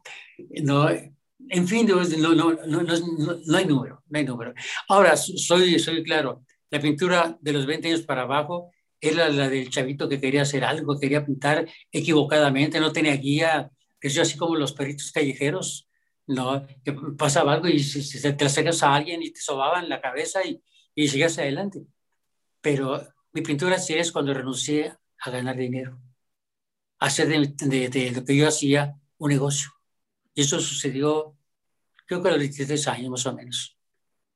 No, 0.62 0.88
en 0.88 1.68
fin, 1.68 1.86
no, 1.86 2.02
no, 2.34 2.52
no, 2.54 2.82
no, 2.82 3.56
hay 3.56 3.66
número, 3.66 4.02
no 4.08 4.18
hay 4.18 4.24
número. 4.24 4.54
Ahora, 4.88 5.16
soy, 5.16 5.78
soy 5.78 6.02
claro, 6.02 6.44
la 6.70 6.80
pintura 6.80 7.36
de 7.40 7.52
los 7.52 7.66
20 7.66 7.88
años 7.88 8.02
para 8.02 8.22
abajo 8.22 8.70
era 9.02 9.28
la 9.28 9.48
del 9.48 9.68
chavito 9.68 10.08
que 10.08 10.20
quería 10.20 10.42
hacer 10.42 10.64
algo, 10.64 10.98
quería 10.98 11.26
pintar 11.26 11.68
equivocadamente, 11.90 12.78
no 12.78 12.92
tenía 12.92 13.16
guía, 13.16 13.70
que 14.00 14.08
es 14.08 14.16
así 14.18 14.38
como 14.38 14.54
los 14.54 14.72
perritos 14.72 15.10
callejeros, 15.10 15.88
¿no? 16.28 16.64
Que 16.84 16.92
pasaba 17.18 17.52
algo 17.52 17.66
y 17.66 17.80
se, 17.80 18.32
te 18.32 18.44
acercas 18.44 18.82
a 18.84 18.94
alguien 18.94 19.20
y 19.22 19.32
te 19.32 19.40
sobaban 19.40 19.88
la 19.88 20.00
cabeza 20.00 20.46
y, 20.46 20.62
y 20.94 21.08
seguías 21.08 21.36
adelante. 21.38 21.82
Pero 22.60 23.02
mi 23.32 23.42
pintura 23.42 23.78
sí 23.80 23.94
es 23.94 24.12
cuando 24.12 24.32
renuncié 24.32 24.94
a 25.18 25.30
ganar 25.30 25.56
dinero, 25.56 26.00
a 27.00 27.06
hacer 27.06 27.26
de, 27.28 27.88
de, 27.88 28.12
lo 28.12 28.24
que 28.24 28.36
yo 28.36 28.46
hacía 28.46 28.94
un 29.18 29.30
negocio. 29.30 29.70
Y 30.32 30.42
eso 30.42 30.60
sucedió, 30.60 31.36
creo 32.06 32.22
que 32.22 32.28
a 32.28 32.32
los 32.32 32.40
16 32.40 32.86
años 32.86 33.10
más 33.10 33.26
o 33.26 33.34
menos. 33.34 33.76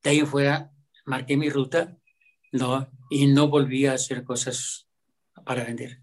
De 0.02 0.10
ahí 0.10 0.20
fuera, 0.22 0.72
marqué 1.04 1.36
mi 1.36 1.50
ruta, 1.50 1.96
¿no? 2.50 2.88
Y 3.10 3.26
no 3.26 3.48
volví 3.48 3.86
a 3.86 3.94
hacer 3.94 4.24
cosas 4.24 4.88
para 5.44 5.64
vender. 5.64 6.00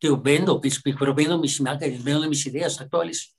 Digo, 0.00 0.20
vendo, 0.20 0.60
pero 0.98 1.14
vendo 1.14 1.38
mis 1.38 1.58
imágenes, 1.58 2.04
vendo 2.04 2.28
mis 2.28 2.46
ideas 2.46 2.80
actuales, 2.80 3.34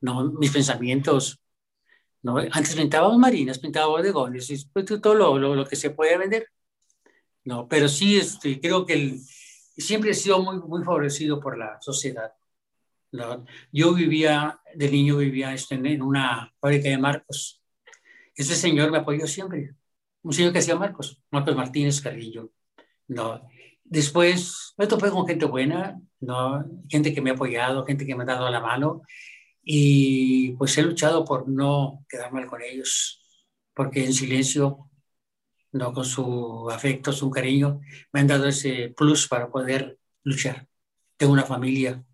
¿no? 0.00 0.32
mis 0.32 0.50
pensamientos. 0.50 1.40
¿no? 2.22 2.38
Antes 2.38 2.74
pintaba 2.74 3.16
marinas, 3.16 3.58
pintaba 3.58 3.86
bodegones, 3.86 4.68
pues, 4.72 4.84
todo 4.86 5.14
lo, 5.14 5.38
lo, 5.38 5.54
lo, 5.54 5.66
que 5.66 5.76
se 5.76 5.90
puede 5.90 6.18
vender. 6.18 6.48
¿no? 7.44 7.68
Pero 7.68 7.88
sí, 7.88 8.16
este, 8.16 8.60
creo 8.60 8.84
que 8.84 8.94
el, 8.94 9.20
siempre 9.76 10.10
he 10.10 10.14
sido 10.14 10.40
muy, 10.42 10.58
muy 10.60 10.82
favorecido 10.82 11.40
por 11.40 11.56
la 11.56 11.80
sociedad. 11.80 12.32
¿no? 13.12 13.44
Yo 13.72 13.94
vivía, 13.94 14.60
de 14.74 14.90
niño 14.90 15.16
vivía 15.18 15.54
este, 15.54 15.76
en 15.76 16.02
una 16.02 16.52
fábrica 16.60 16.88
de 16.88 16.98
marcos. 16.98 17.62
Ese 18.34 18.56
señor 18.56 18.90
me 18.90 18.98
apoyó 18.98 19.26
siempre, 19.28 19.74
un 20.24 20.32
señor 20.32 20.52
que 20.52 20.58
hacía 20.58 20.74
marcos, 20.74 21.22
Marcos 21.30 21.54
Martínez 21.54 22.00
Carrillo. 22.00 22.50
¿no? 23.08 23.46
Después 23.84 24.74
me 24.76 24.86
topé 24.86 25.10
con 25.10 25.26
gente 25.26 25.44
buena, 25.44 26.00
¿no? 26.20 26.64
gente 26.88 27.14
que 27.14 27.20
me 27.20 27.30
ha 27.30 27.34
apoyado, 27.34 27.84
gente 27.84 28.06
que 28.06 28.14
me 28.16 28.24
ha 28.24 28.26
dado 28.26 28.50
la 28.50 28.60
mano 28.60 29.02
y 29.62 30.52
pues 30.52 30.76
he 30.76 30.82
luchado 30.82 31.24
por 31.24 31.48
no 31.48 32.04
quedar 32.08 32.32
mal 32.32 32.46
con 32.46 32.62
ellos, 32.62 33.22
porque 33.74 34.04
en 34.04 34.12
silencio, 34.12 34.90
no 35.72 35.92
con 35.92 36.04
su 36.04 36.68
afecto, 36.70 37.12
su 37.12 37.30
cariño, 37.30 37.80
me 38.12 38.20
han 38.20 38.26
dado 38.26 38.46
ese 38.46 38.92
plus 38.96 39.28
para 39.28 39.50
poder 39.50 39.98
luchar. 40.22 40.66
Tengo 41.16 41.32
una 41.32 41.44
familia, 41.44 42.04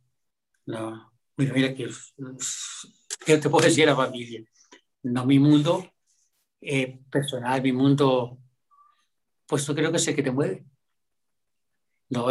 no, 0.67 1.13
mira, 1.37 1.53
mira 1.55 1.75
que, 1.75 1.89
¿qué 3.25 3.39
te 3.39 3.49
puedo 3.49 3.67
decir 3.67 3.87
la 3.87 3.97
familia? 3.97 4.45
No, 5.03 5.27
mi 5.27 5.39
mundo 5.39 5.91
eh, 6.61 7.01
personal, 7.11 7.63
mi 7.63 7.73
mundo, 7.73 8.39
pues 9.47 9.67
yo 9.67 9.75
creo 9.75 9.91
que 9.91 9.97
es 9.97 10.09
el 10.09 10.17
que 10.17 10.23
te 10.23 10.31
mueve. 10.31 10.65
¿no? 12.11 12.27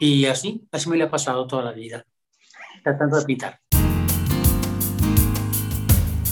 Y 0.00 0.26
así, 0.26 0.66
así 0.72 0.88
me 0.88 0.96
le 0.96 1.04
ha 1.04 1.10
pasado 1.10 1.46
toda 1.46 1.62
la 1.62 1.72
vida, 1.72 2.04
tratando 2.82 3.18
de 3.18 3.24
pintar. 3.24 3.60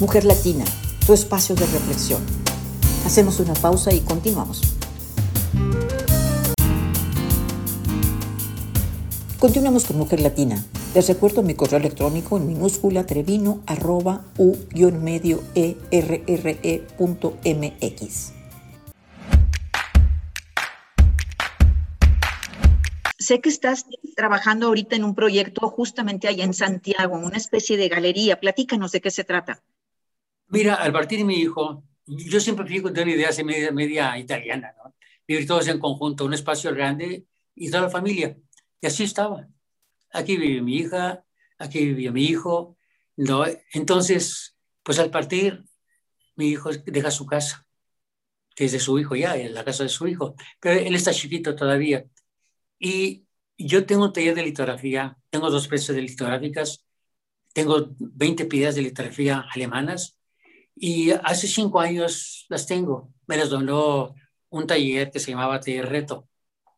Mujer 0.00 0.24
Latina, 0.24 0.64
tu 1.06 1.14
espacio 1.14 1.54
de 1.54 1.66
reflexión. 1.66 2.22
Hacemos 3.04 3.40
una 3.40 3.54
pausa 3.54 3.92
y 3.92 4.00
continuamos. 4.00 4.76
Continuamos 9.46 9.84
con 9.84 9.96
Mujer 9.98 10.18
Latina. 10.18 10.56
Les 10.92 11.06
recuerdo 11.06 11.40
mi 11.40 11.54
correo 11.54 11.78
electrónico 11.78 12.36
en 12.36 12.48
minúscula 12.48 13.06
trevino 13.06 13.62
arroba 13.68 14.24
u-medio 14.38 15.40
erre.mx. 15.54 16.72
Sé 23.16 23.40
que 23.40 23.48
estás 23.48 23.86
trabajando 24.16 24.66
ahorita 24.66 24.96
en 24.96 25.04
un 25.04 25.14
proyecto 25.14 25.68
justamente 25.68 26.26
allá 26.26 26.42
en 26.42 26.52
Santiago, 26.52 27.16
una 27.16 27.36
especie 27.36 27.76
de 27.76 27.88
galería. 27.88 28.40
Platícanos 28.40 28.90
de 28.90 29.00
qué 29.00 29.12
se 29.12 29.22
trata. 29.22 29.62
Mira, 30.48 30.74
al 30.74 30.92
partir 30.92 31.20
de 31.20 31.24
mi 31.24 31.36
hijo, 31.36 31.84
yo 32.04 32.40
siempre 32.40 32.66
fui 32.66 32.82
con 32.82 32.90
una 32.90 33.08
idea 33.08 33.30
media, 33.44 33.70
media 33.70 34.18
italiana, 34.18 34.74
¿no? 34.82 34.96
Vivir 35.24 35.46
todos 35.46 35.68
en 35.68 35.78
conjunto, 35.78 36.24
un 36.24 36.34
espacio 36.34 36.74
grande 36.74 37.26
y 37.54 37.70
toda 37.70 37.84
la 37.84 37.90
familia. 37.90 38.36
Y 38.80 38.86
así 38.86 39.04
estaba. 39.04 39.48
Aquí 40.12 40.36
vive 40.36 40.62
mi 40.62 40.76
hija, 40.76 41.24
aquí 41.58 41.84
vivía 41.84 42.12
mi 42.12 42.24
hijo, 42.24 42.76
¿no? 43.16 43.44
Entonces, 43.72 44.56
pues 44.82 44.98
al 44.98 45.10
partir, 45.10 45.64
mi 46.36 46.48
hijo 46.48 46.70
deja 46.70 47.10
su 47.10 47.26
casa, 47.26 47.66
que 48.54 48.66
es 48.66 48.72
de 48.72 48.80
su 48.80 48.98
hijo 48.98 49.16
ya, 49.16 49.36
en 49.36 49.54
la 49.54 49.64
casa 49.64 49.82
de 49.82 49.88
su 49.88 50.06
hijo, 50.06 50.34
pero 50.60 50.78
él 50.80 50.94
está 50.94 51.12
chiquito 51.12 51.56
todavía. 51.56 52.06
Y 52.78 53.26
yo 53.58 53.86
tengo 53.86 54.04
un 54.04 54.12
taller 54.12 54.34
de 54.34 54.44
litografía, 54.44 55.18
tengo 55.30 55.50
dos 55.50 55.68
piezas 55.68 55.96
de 55.96 56.02
litográficas, 56.02 56.86
tengo 57.52 57.88
20 57.98 58.44
piezas 58.46 58.74
de 58.76 58.82
litografía 58.82 59.46
alemanas 59.54 60.18
y 60.74 61.10
hace 61.10 61.46
cinco 61.48 61.80
años 61.80 62.46
las 62.50 62.66
tengo. 62.66 63.12
Me 63.26 63.36
las 63.38 63.50
donó 63.50 64.14
un 64.50 64.66
taller 64.66 65.10
que 65.10 65.20
se 65.20 65.30
llamaba 65.30 65.60
Taller 65.60 65.88
Reto, 65.88 66.28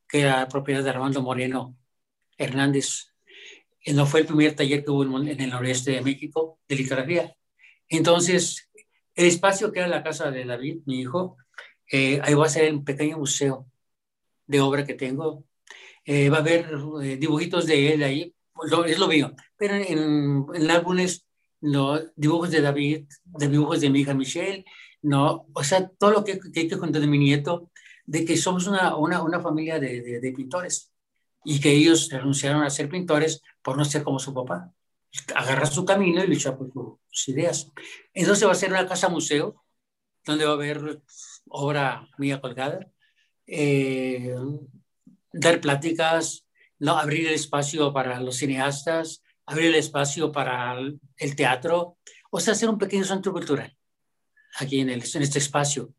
que 0.09 0.21
era 0.21 0.49
propiedad 0.49 0.85
de 0.85 0.91
Armando 0.91 1.21
Moreno 1.23 1.78
Hernández. 2.39 3.13
Eh, 3.83 3.93
no 3.93 4.07
fue 4.07 4.21
el 4.21 4.27
primer 4.27 4.55
taller 4.55 4.85
que 4.85 4.91
hubo 4.91 5.05
en 5.21 5.41
el 5.41 5.51
noreste 5.51 5.91
de 5.93 6.01
México 6.01 6.61
de 6.69 6.77
litografía. 6.77 7.37
Entonces, 7.89 8.71
el 9.15 9.27
espacio 9.27 9.73
que 9.73 9.81
era 9.81 9.89
la 9.89 10.03
casa 10.03 10.31
de 10.31 10.45
David, 10.45 10.83
mi 10.87 11.01
hijo, 11.01 11.37
eh, 11.91 12.21
ahí 12.23 12.35
va 12.35 12.47
a 12.47 12.49
ser 12.49 12.73
un 12.73 12.85
pequeño 12.85 13.19
museo 13.19 13.67
de 14.47 14.61
obra 14.61 14.85
que 14.87 14.95
tengo. 14.95 15.45
Eh, 16.05 16.31
va 16.31 16.39
a 16.39 16.41
haber 16.41 16.71
eh, 17.03 17.17
dibujitos 17.17 17.67
de 17.67 17.95
él 17.95 18.03
ahí, 18.03 18.35
es 18.87 18.99
lo 18.99 19.09
mío, 19.09 19.35
pero 19.57 19.75
en, 19.75 20.47
en 20.55 20.71
álbumes, 20.71 21.27
no, 21.61 21.99
dibujos 22.17 22.51
de 22.51 22.61
David, 22.61 23.07
de 23.25 23.49
dibujos 23.49 23.81
de 23.81 23.91
mi 23.91 24.01
hija 24.01 24.15
Michelle, 24.15 24.65
no, 25.03 25.47
o 25.53 25.65
sea, 25.65 25.89
todo 25.89 26.11
lo 26.11 26.25
que, 26.25 26.39
que 26.39 26.61
hay 26.61 26.69
que 26.69 26.79
contar 26.79 27.01
de 27.01 27.07
mi 27.07 27.19
nieto, 27.19 27.71
de 28.07 28.25
que 28.25 28.37
somos 28.37 28.67
una, 28.67 28.97
una, 28.97 29.23
una 29.23 29.41
familia 29.41 29.79
de, 29.79 30.21
de, 30.21 30.33
pintores 30.33 30.93
y 31.51 31.61
que 31.61 31.71
ellos 31.73 32.11
renunciaron 32.11 32.63
a 32.63 32.69
ser 32.69 32.91
pintores 32.91 33.43
por 33.63 33.79
no 33.79 33.85
ser 33.87 34.03
como 34.03 34.19
su 34.19 34.35
papá. 34.35 34.71
Agarrar 35.35 35.67
su 35.67 35.83
camino 35.83 36.23
y 36.23 36.27
luchar 36.27 36.59
por 36.59 36.71
sus 37.09 37.29
ideas. 37.29 37.73
Entonces 38.13 38.47
va 38.47 38.53
a 38.53 38.55
ser 38.55 38.71
una 38.71 38.87
casa 38.87 39.09
museo 39.09 39.65
donde 40.27 40.45
va 40.45 40.51
a 40.51 40.55
haber 40.55 41.01
obra 41.49 42.07
mía 42.19 42.43
colgada, 42.43 42.87
eh, 43.47 44.37
dar 45.33 45.59
pláticas, 45.63 46.45
¿no? 46.81 46.99
abrir 46.99 47.29
el 47.29 47.33
espacio 47.33 47.95
para 47.95 48.21
los 48.21 48.37
cineastas, 48.37 49.23
abrir 49.47 49.69
el 49.69 49.77
espacio 49.77 50.31
para 50.31 50.77
el 51.17 51.35
teatro, 51.35 51.97
o 52.31 52.41
sea, 52.41 52.53
hacer 52.53 52.69
un 52.69 52.77
pequeño 52.77 53.05
centro 53.05 53.33
cultural 53.33 53.75
aquí 54.57 54.81
en, 54.81 54.91
el, 54.91 55.03
en 55.03 55.23
este 55.23 55.39
espacio, 55.39 55.95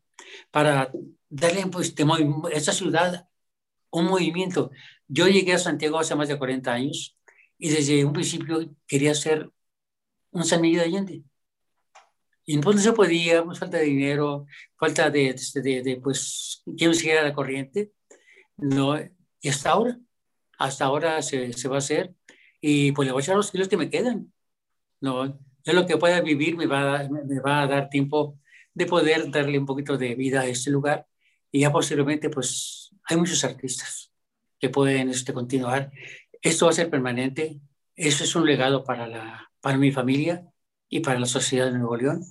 para 0.52 0.92
darle 1.28 1.66
pues, 1.66 1.92
a 1.98 2.56
esta 2.56 2.72
ciudad 2.72 3.26
un 3.90 4.06
movimiento. 4.06 4.70
Yo 5.12 5.26
llegué 5.26 5.54
a 5.54 5.58
Santiago 5.58 5.98
hace 5.98 6.14
más 6.14 6.28
de 6.28 6.38
40 6.38 6.72
años 6.72 7.18
y 7.58 7.70
desde 7.70 8.04
un 8.04 8.12
principio 8.12 8.72
quería 8.86 9.12
ser 9.12 9.50
un 10.30 10.44
San 10.44 10.60
Miguel 10.60 10.78
de 10.78 10.84
Allende. 10.84 11.22
Y 12.46 12.58
pues 12.58 12.76
no 12.76 12.82
se 12.82 12.92
podía, 12.92 13.44
pues, 13.44 13.58
falta 13.58 13.78
de 13.78 13.84
dinero, 13.86 14.46
falta 14.78 15.10
de, 15.10 15.34
de, 15.54 15.82
de, 15.82 15.96
pues, 16.00 16.62
que 16.78 16.86
no 16.86 16.94
siguiera 16.94 17.24
la 17.24 17.32
corriente. 17.32 17.92
No, 18.56 18.96
y 19.40 19.48
hasta 19.48 19.70
ahora, 19.70 19.98
hasta 20.58 20.84
ahora 20.84 21.22
se, 21.22 21.52
se 21.54 21.68
va 21.68 21.76
a 21.76 21.78
hacer. 21.78 22.14
Y 22.60 22.92
pues 22.92 23.06
le 23.06 23.12
voy 23.12 23.22
a 23.22 23.24
echar 23.24 23.36
los 23.36 23.50
kilos 23.50 23.66
que 23.66 23.76
me 23.76 23.90
quedan. 23.90 24.32
No, 25.00 25.26
yo 25.64 25.72
lo 25.72 25.86
que 25.86 25.96
pueda 25.96 26.20
vivir 26.20 26.56
me 26.56 26.66
va, 26.66 27.00
a, 27.00 27.08
me 27.08 27.40
va 27.40 27.62
a 27.62 27.66
dar 27.66 27.90
tiempo 27.90 28.38
de 28.74 28.86
poder 28.86 29.28
darle 29.32 29.58
un 29.58 29.66
poquito 29.66 29.98
de 29.98 30.14
vida 30.14 30.42
a 30.42 30.46
este 30.46 30.70
lugar. 30.70 31.08
Y 31.50 31.60
ya 31.62 31.72
posteriormente, 31.72 32.30
pues 32.30 32.90
hay 33.04 33.16
muchos 33.16 33.42
artistas 33.42 34.09
que 34.60 34.68
pueden 34.68 35.08
este, 35.08 35.32
continuar. 35.32 35.90
Esto 36.40 36.66
va 36.66 36.70
a 36.70 36.74
ser 36.74 36.90
permanente. 36.90 37.60
Eso 37.96 38.24
es 38.24 38.34
un 38.36 38.46
legado 38.46 38.84
para, 38.84 39.06
la, 39.08 39.50
para 39.60 39.78
mi 39.78 39.90
familia 39.90 40.46
y 40.88 41.00
para 41.00 41.18
la 41.18 41.26
sociedad 41.26 41.66
de 41.66 41.78
Nuevo 41.78 41.96
León. 41.96 42.24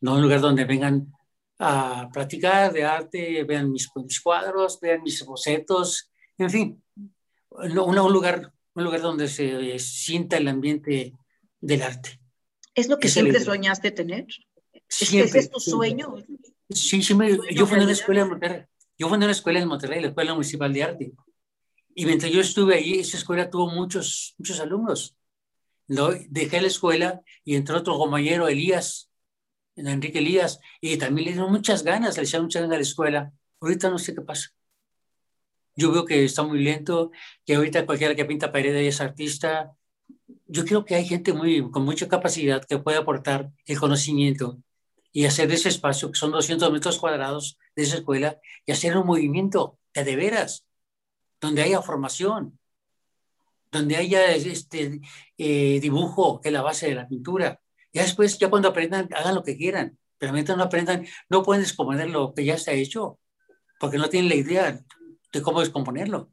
No 0.00 0.14
un 0.14 0.22
lugar 0.22 0.40
donde 0.40 0.64
vengan 0.64 1.12
a 1.58 2.08
platicar 2.12 2.72
de 2.72 2.84
arte, 2.84 3.44
vean 3.44 3.70
mis, 3.70 3.88
mis 3.96 4.20
cuadros, 4.20 4.78
vean 4.80 5.02
mis 5.02 5.24
bocetos, 5.24 6.10
en 6.38 6.50
fin, 6.50 6.82
un, 7.50 7.74
lugar, 8.12 8.52
un 8.74 8.84
lugar 8.84 9.00
donde 9.00 9.28
se 9.28 9.78
sienta 9.78 10.36
el 10.36 10.48
ambiente 10.48 11.14
del 11.60 11.82
arte. 11.82 12.20
¿Es 12.74 12.88
lo 12.88 12.98
que 12.98 13.08
siempre 13.08 13.40
soñaste 13.40 13.90
tener? 13.90 14.26
Siempre, 14.86 15.40
¿Es, 15.40 15.50
tu 15.50 15.58
sueño? 15.58 16.14
Sí, 16.68 17.02
siempre. 17.02 17.38
Yo 17.52 17.66
fundé 17.66 17.84
una 17.84 17.92
escuela 17.92 18.22
en 18.22 18.28
Monterrey. 18.28 18.64
Yo 18.98 19.08
fundé 19.08 19.26
una 19.26 19.32
escuela 19.32 19.60
en 19.60 19.68
Monterrey, 19.68 20.00
la 20.00 20.08
Escuela 20.08 20.34
Municipal 20.34 20.72
de 20.72 20.82
Arte. 20.82 21.12
Y 21.98 22.04
mientras 22.04 22.30
yo 22.30 22.42
estuve 22.42 22.74
ahí, 22.74 22.98
esa 22.98 23.16
escuela 23.16 23.48
tuvo 23.48 23.70
muchos, 23.70 24.34
muchos 24.36 24.60
alumnos. 24.60 25.16
¿no? 25.88 26.10
Dejé 26.28 26.60
la 26.60 26.66
escuela 26.66 27.22
y 27.42 27.56
entró 27.56 27.78
otro 27.78 27.96
compañero, 27.96 28.48
Elías, 28.48 29.10
Enrique 29.76 30.18
Elías, 30.18 30.60
y 30.82 30.98
también 30.98 31.24
le 31.24 31.32
dieron 31.32 31.50
muchas 31.50 31.82
ganas, 31.84 32.18
le 32.18 32.24
echaron 32.24 32.46
muchas 32.46 32.60
ganas 32.62 32.74
a 32.74 32.78
la 32.78 32.82
escuela. 32.82 33.32
Ahorita 33.60 33.88
no 33.88 33.98
sé 33.98 34.14
qué 34.14 34.20
pasa. 34.20 34.50
Yo 35.74 35.90
veo 35.90 36.04
que 36.04 36.22
está 36.22 36.42
muy 36.42 36.62
lento, 36.62 37.12
que 37.46 37.54
ahorita 37.54 37.86
cualquiera 37.86 38.14
que 38.14 38.26
pinta 38.26 38.52
paredes 38.52 38.94
es 38.94 39.00
artista. 39.00 39.72
Yo 40.46 40.66
creo 40.66 40.84
que 40.84 40.96
hay 40.96 41.06
gente 41.06 41.32
muy, 41.32 41.70
con 41.70 41.86
mucha 41.86 42.08
capacidad 42.08 42.62
que 42.62 42.78
puede 42.78 42.98
aportar 42.98 43.50
el 43.64 43.80
conocimiento 43.80 44.58
y 45.12 45.24
hacer 45.24 45.48
de 45.48 45.54
ese 45.54 45.70
espacio, 45.70 46.10
que 46.10 46.18
son 46.18 46.30
200 46.30 46.70
metros 46.70 46.98
cuadrados 46.98 47.58
de 47.74 47.84
esa 47.84 47.96
escuela, 47.96 48.38
y 48.66 48.72
hacer 48.72 48.98
un 48.98 49.06
movimiento 49.06 49.78
de, 49.94 50.04
de 50.04 50.16
veras, 50.16 50.66
donde 51.40 51.62
haya 51.62 51.82
formación, 51.82 52.58
donde 53.70 53.96
haya 53.96 54.34
este 54.34 55.00
eh, 55.38 55.80
dibujo, 55.80 56.40
es 56.42 56.52
la 56.52 56.62
base 56.62 56.88
de 56.88 56.94
la 56.94 57.08
pintura. 57.08 57.60
Ya 57.92 58.02
después, 58.02 58.38
ya 58.38 58.50
cuando 58.50 58.68
aprendan, 58.68 59.08
hagan 59.14 59.34
lo 59.34 59.42
que 59.42 59.56
quieran, 59.56 59.98
pero 60.18 60.32
mientras 60.32 60.56
no 60.56 60.64
aprendan, 60.64 61.06
no 61.28 61.42
pueden 61.42 61.62
descomponer 61.62 62.10
lo 62.10 62.34
que 62.34 62.44
ya 62.44 62.58
se 62.58 62.70
ha 62.70 62.74
hecho, 62.74 63.18
porque 63.78 63.98
no 63.98 64.08
tienen 64.08 64.28
la 64.28 64.36
idea 64.36 64.80
de 65.32 65.42
cómo 65.42 65.60
descomponerlo. 65.60 66.30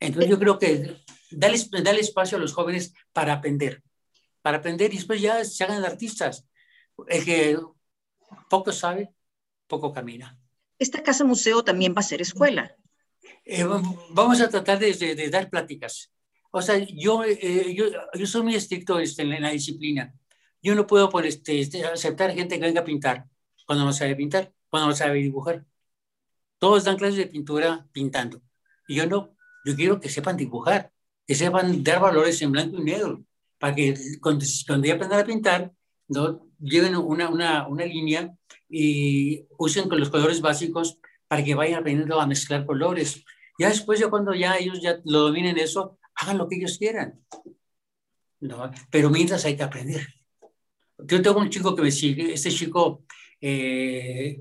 Entonces 0.00 0.30
yo 0.30 0.38
creo 0.38 0.58
que 0.58 0.96
dale, 1.30 1.58
dale 1.82 2.00
espacio 2.00 2.38
a 2.38 2.40
los 2.40 2.52
jóvenes 2.52 2.94
para 3.12 3.34
aprender, 3.34 3.82
para 4.42 4.58
aprender 4.58 4.92
y 4.92 4.96
después 4.96 5.20
ya 5.20 5.44
se 5.44 5.64
hagan 5.64 5.84
artistas. 5.84 6.46
El 7.08 7.24
que 7.24 7.58
poco 8.48 8.72
sabe, 8.72 9.12
poco 9.66 9.92
camina. 9.92 10.38
Esta 10.78 11.02
casa 11.02 11.24
museo 11.24 11.64
también 11.64 11.94
va 11.94 12.00
a 12.00 12.04
ser 12.04 12.20
escuela. 12.22 12.76
Eh, 13.44 13.64
vamos 14.10 14.40
a 14.40 14.48
tratar 14.48 14.78
de, 14.78 14.92
de, 14.92 15.30
dar 15.30 15.50
pláticas. 15.50 16.12
O 16.50 16.62
sea, 16.62 16.78
yo, 16.78 17.24
eh, 17.24 17.74
yo, 17.74 17.86
yo, 18.14 18.26
soy 18.26 18.42
muy 18.42 18.54
estricto 18.54 18.98
este, 18.98 19.22
en 19.22 19.42
la 19.42 19.50
disciplina. 19.50 20.14
Yo 20.62 20.74
no 20.74 20.86
puedo 20.86 21.08
por 21.08 21.26
este, 21.26 21.60
este, 21.60 21.84
aceptar 21.84 22.34
gente 22.34 22.58
que 22.58 22.66
venga 22.66 22.80
a 22.80 22.84
pintar 22.84 23.26
cuando 23.66 23.84
no 23.84 23.92
sabe 23.92 24.16
pintar, 24.16 24.52
cuando 24.68 24.88
no 24.88 24.94
sabe 24.94 25.18
dibujar. 25.18 25.64
Todos 26.58 26.84
dan 26.84 26.96
clases 26.96 27.18
de 27.18 27.26
pintura 27.26 27.86
pintando. 27.92 28.42
Y 28.88 28.96
yo 28.96 29.06
no, 29.06 29.36
yo 29.64 29.76
quiero 29.76 30.00
que 30.00 30.08
sepan 30.08 30.36
dibujar, 30.36 30.92
que 31.26 31.34
sepan 31.34 31.84
dar 31.84 32.00
valores 32.00 32.40
en 32.42 32.52
blanco 32.52 32.78
y 32.78 32.84
negro, 32.84 33.24
para 33.58 33.74
que 33.74 33.94
cuando, 34.20 34.44
cuando 34.66 34.86
ya 34.86 34.94
aprendan 34.94 35.20
a 35.20 35.24
pintar, 35.24 35.72
¿no? 36.08 36.48
lleven 36.60 36.96
una, 36.96 37.28
una, 37.28 37.68
una 37.68 37.84
línea 37.84 38.34
y 38.68 39.46
usen 39.58 39.88
con 39.88 40.00
los 40.00 40.10
colores 40.10 40.40
básicos 40.40 40.98
para 41.28 41.44
que 41.44 41.54
vayan 41.54 41.80
aprendiendo 41.80 42.20
a 42.20 42.26
mezclar 42.26 42.66
colores. 42.66 43.24
Ya 43.58 43.68
después, 43.68 44.00
ya 44.00 44.08
cuando 44.08 44.34
ya 44.34 44.56
ellos 44.56 44.80
ya 44.80 44.98
lo 45.04 45.20
dominen 45.20 45.58
eso, 45.58 45.98
hagan 46.14 46.38
lo 46.38 46.48
que 46.48 46.56
ellos 46.56 46.78
quieran. 46.78 47.20
¿no? 48.40 48.70
Pero 48.90 49.10
mientras 49.10 49.44
hay 49.44 49.56
que 49.56 49.62
aprender. 49.62 50.06
Yo 50.98 51.22
tengo 51.22 51.38
un 51.38 51.50
chico 51.50 51.76
que 51.76 51.82
me 51.82 51.90
sigue, 51.90 52.32
este 52.32 52.50
chico, 52.50 53.04
eh, 53.40 54.40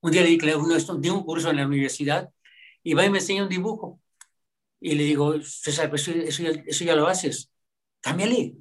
un 0.00 0.10
día 0.10 0.22
le 0.22 0.28
di, 0.28 1.10
un 1.10 1.24
curso 1.24 1.50
en 1.50 1.56
la 1.56 1.66
universidad 1.66 2.30
y 2.82 2.94
va 2.94 3.04
y 3.04 3.10
me 3.10 3.18
enseña 3.18 3.44
un 3.44 3.48
dibujo. 3.48 4.00
Y 4.80 4.94
le 4.94 5.04
digo, 5.04 5.40
César, 5.42 5.88
pues 5.90 6.06
eso, 6.08 6.42
eso, 6.66 6.84
ya, 6.84 6.96
lo 6.96 7.06
haces, 7.06 7.50
cámbiale. 8.00 8.54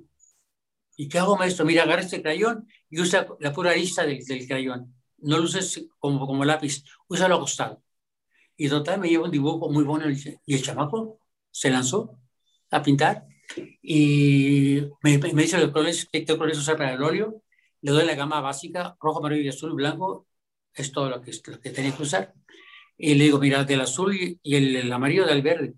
¿Y 0.97 1.09
qué 1.09 1.17
hago, 1.17 1.35
maestro? 1.35 1.65
Mira, 1.65 1.83
agarra 1.83 2.01
este 2.01 2.21
crayón 2.21 2.67
y 2.89 2.99
usa 3.01 3.27
la 3.39 3.51
pura 3.53 3.71
arista 3.71 4.05
del, 4.05 4.23
del 4.23 4.47
crayón. 4.47 4.93
No 5.21 5.37
lo 5.37 5.43
uses 5.43 5.87
como, 5.99 6.25
como 6.27 6.45
lápiz, 6.45 6.83
úsalo 7.07 7.35
acostado. 7.35 7.83
Y 8.57 8.69
total, 8.69 8.99
me 8.99 9.09
lleva 9.09 9.25
un 9.25 9.31
dibujo 9.31 9.69
muy 9.69 9.83
bueno 9.83 10.05
y 10.09 10.53
el 10.53 10.61
chamaco 10.61 11.19
se 11.51 11.69
lanzó 11.69 12.19
a 12.69 12.81
pintar 12.81 13.25
y 13.81 14.81
me, 15.03 15.17
me 15.17 15.41
dice 15.43 15.57
los 15.57 15.71
colores, 15.71 16.07
qué 16.11 16.25
colores 16.25 16.57
usar 16.57 16.77
para 16.77 16.93
el 16.93 17.03
óleo. 17.03 17.43
Le 17.81 17.91
doy 17.91 18.05
la 18.05 18.15
gama 18.15 18.41
básica, 18.41 18.95
rojo, 19.01 19.19
amarillo, 19.19 19.49
azul, 19.49 19.73
blanco. 19.73 20.27
Es 20.73 20.91
todo 20.91 21.09
lo 21.09 21.21
que, 21.21 21.31
lo 21.47 21.59
que 21.59 21.71
tenía 21.71 21.95
que 21.95 22.03
usar. 22.03 22.33
Y 22.97 23.15
le 23.15 23.25
digo, 23.25 23.39
mira, 23.39 23.63
del 23.63 23.81
azul 23.81 24.15
y 24.15 24.55
el, 24.55 24.91
amarillo 24.91 25.25
del 25.25 25.41
verde, 25.41 25.73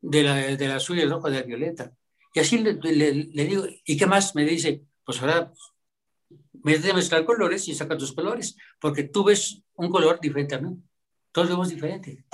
de 0.00 0.56
del 0.56 0.72
azul 0.72 0.98
y 0.98 1.02
el 1.02 1.10
rojo 1.10 1.30
del 1.30 1.44
violeta. 1.44 1.92
Y 2.34 2.40
así 2.40 2.58
le, 2.58 2.74
le, 2.74 3.44
digo, 3.44 3.64
¿y 3.84 3.96
qué 3.96 4.06
más? 4.06 4.34
Me 4.34 4.44
dice, 4.44 4.82
pues 5.04 5.20
ahora 5.20 5.52
métete 6.62 6.90
a 6.90 6.94
mezclar 6.94 7.24
colores 7.24 7.68
y 7.68 7.74
saca 7.74 7.96
tus 7.96 8.12
colores, 8.12 8.56
porque 8.80 9.04
tú 9.04 9.24
ves 9.24 9.62
un 9.74 9.90
color 9.90 10.20
diferente 10.20 10.54
a 10.54 10.60
mí. 10.60 10.76
Todos 11.32 11.48
vemos 11.48 11.68
diferente. 11.68 12.24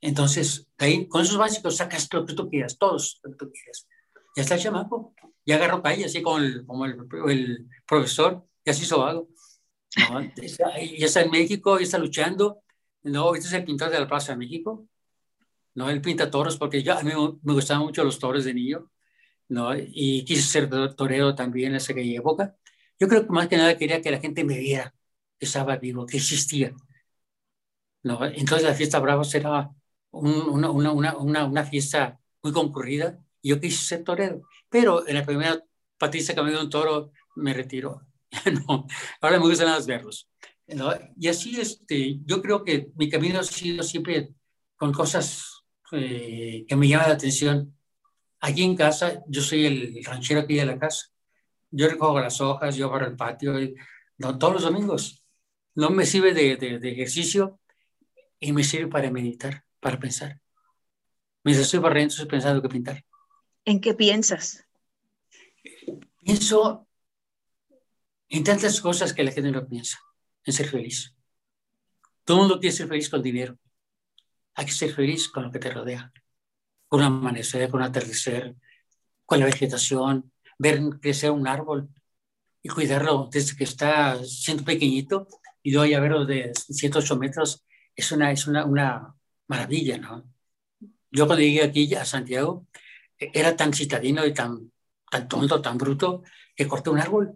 Entonces, 0.00 0.68
ahí, 0.78 1.08
con 1.08 1.22
esos 1.22 1.36
básicos 1.36 1.76
sacas 1.76 2.08
lo 2.12 2.26
que 2.26 2.34
tú 2.34 2.48
quieras, 2.48 2.76
todos 2.78 3.20
lo 3.22 3.30
que 3.30 3.36
tú 3.36 3.50
quieras. 3.50 3.88
Ya 4.36 4.42
está 4.42 4.54
el 4.56 4.60
chamaco, 4.60 5.14
ya 5.46 5.56
agarró 5.56 5.82
calle, 5.82 6.04
así 6.04 6.22
como 6.22 6.38
el, 6.38 6.66
como 6.66 6.84
el, 6.86 6.96
el 7.28 7.68
profesor, 7.86 8.44
ya 8.64 8.74
se 8.74 8.84
hizo 8.84 9.04
algo. 9.04 9.28
¿no? 10.10 10.20
ya 10.22 11.06
está 11.06 11.22
en 11.22 11.30
México, 11.30 11.78
ya 11.78 11.84
está 11.84 11.98
luchando. 11.98 12.62
No, 13.02 13.34
este 13.34 13.48
es 13.48 13.54
el 13.54 13.64
pintor 13.64 13.90
de 13.90 14.00
la 14.00 14.08
Plaza 14.08 14.32
de 14.32 14.38
México. 14.38 14.86
No, 15.74 15.90
él 15.90 16.00
pinta 16.00 16.30
toros 16.30 16.56
porque 16.56 16.82
ya 16.82 16.98
a 16.98 17.02
mí 17.02 17.12
me 17.42 17.52
gustaban 17.52 17.84
mucho 17.84 18.04
los 18.04 18.18
toros 18.18 18.44
de 18.44 18.54
niño. 18.54 18.90
¿no? 19.48 19.70
Y 19.76 20.24
quise 20.24 20.42
ser 20.42 20.94
torero 20.94 21.34
también 21.34 21.72
en 21.72 21.76
esa 21.76 21.92
época. 21.96 22.56
Yo 22.98 23.08
creo 23.08 23.26
que 23.26 23.32
más 23.32 23.48
que 23.48 23.56
nada 23.56 23.76
quería 23.76 24.00
que 24.00 24.10
la 24.10 24.20
gente 24.20 24.44
me 24.44 24.58
viera 24.58 24.94
que 25.38 25.46
estaba 25.46 25.76
vivo, 25.76 26.06
que 26.06 26.18
existía. 26.18 26.74
¿no? 28.02 28.24
Entonces 28.24 28.62
la 28.62 28.74
fiesta 28.74 29.00
Bravo 29.00 29.22
era 29.32 29.70
una, 30.12 30.70
una, 30.70 30.92
una, 30.92 31.46
una, 31.46 31.64
fiesta 31.64 32.20
muy 32.42 32.52
concurrida 32.52 33.18
y 33.42 33.50
yo 33.50 33.60
quise 33.60 33.82
ser 33.82 34.04
torero. 34.04 34.42
Pero 34.68 35.06
en 35.08 35.14
la 35.16 35.24
primera 35.24 35.62
Patricia 35.98 36.34
cambió 36.34 36.56
de 36.56 36.64
un 36.64 36.70
toro, 36.70 37.12
me 37.36 37.54
retiró. 37.54 38.02
no, 38.68 38.86
ahora 39.20 39.38
me 39.38 39.46
gustan 39.46 39.72
los 39.72 39.86
verlos. 39.86 40.28
¿no? 40.66 40.92
Y 41.18 41.28
así, 41.28 41.60
este, 41.60 42.20
yo 42.24 42.40
creo 42.42 42.64
que 42.64 42.90
mi 42.96 43.08
camino 43.08 43.40
ha 43.40 43.44
sido 43.44 43.82
siempre 43.82 44.30
con 44.76 44.92
cosas 44.92 45.64
eh, 45.92 46.64
que 46.68 46.76
me 46.76 46.88
llaman 46.88 47.08
la 47.08 47.14
atención. 47.14 47.76
Aquí 48.40 48.62
en 48.62 48.76
casa, 48.76 49.22
yo 49.28 49.40
soy 49.40 49.66
el 49.66 50.04
ranchero 50.04 50.40
aquí 50.40 50.56
de 50.56 50.66
la 50.66 50.78
casa. 50.78 51.13
Yo 51.76 51.88
recojo 51.88 52.20
las 52.20 52.40
hojas, 52.40 52.76
yo 52.76 52.88
barro 52.88 53.08
el 53.08 53.16
patio, 53.16 53.54
no, 54.18 54.38
todos 54.38 54.54
los 54.54 54.62
domingos. 54.62 55.24
No 55.74 55.90
me 55.90 56.06
sirve 56.06 56.32
de, 56.32 56.56
de, 56.56 56.92
ejercicio 56.92 57.58
y 58.38 58.52
me 58.52 58.62
sirve 58.62 58.86
para 58.86 59.10
meditar, 59.10 59.64
para 59.80 59.98
pensar. 59.98 60.40
Mientras 61.42 61.66
estoy 61.66 61.80
barriendo, 61.80 62.12
estoy 62.12 62.28
pensando 62.28 62.62
que 62.62 62.68
pintar. 62.68 63.04
¿En 63.64 63.80
qué 63.80 63.92
piensas? 63.92 64.64
Pienso 66.22 66.86
en 68.28 68.44
tantas 68.44 68.80
cosas 68.80 69.12
que 69.12 69.24
la 69.24 69.32
gente 69.32 69.50
no 69.50 69.66
piensa 69.66 69.98
en 70.44 70.52
ser 70.52 70.68
feliz. 70.68 71.16
Todo 72.22 72.36
el 72.36 72.40
mundo 72.42 72.60
quiere 72.60 72.76
ser 72.76 72.86
feliz 72.86 73.10
con 73.10 73.20
dinero. 73.20 73.58
Hay 74.54 74.66
que 74.66 74.72
ser 74.72 74.94
feliz 74.94 75.28
con 75.28 75.42
lo 75.42 75.50
que 75.50 75.58
te 75.58 75.72
rodea. 75.72 76.12
Con 76.86 77.00
un 77.00 77.06
amanecer, 77.06 77.68
con 77.68 77.80
un 77.80 77.86
atardecer, 77.88 78.54
con 79.26 79.40
la 79.40 79.46
vegetación, 79.46 80.30
ver 80.58 80.80
crecer 81.00 81.30
un 81.30 81.46
árbol 81.46 81.88
y 82.62 82.68
cuidarlo 82.68 83.28
desde 83.30 83.56
que 83.56 83.64
está 83.64 84.22
siendo 84.24 84.64
pequeñito 84.64 85.28
y 85.62 85.72
luego 85.72 85.96
a 85.96 86.00
verlo 86.00 86.24
de 86.26 86.52
108 86.54 87.16
metros, 87.16 87.64
es 87.96 88.12
una, 88.12 88.32
es 88.32 88.46
una, 88.46 88.64
una 88.64 89.14
maravilla, 89.48 89.98
¿no? 89.98 90.24
Yo 91.10 91.26
cuando 91.26 91.42
llegué 91.42 91.62
aquí 91.62 91.94
a 91.94 92.04
Santiago, 92.04 92.66
era 93.18 93.56
tan 93.56 93.72
citadino 93.72 94.26
y 94.26 94.34
tan, 94.34 94.72
tan 95.10 95.28
tonto, 95.28 95.62
tan 95.62 95.78
bruto, 95.78 96.22
que 96.56 96.66
corté 96.68 96.90
un 96.90 96.98
árbol 97.00 97.34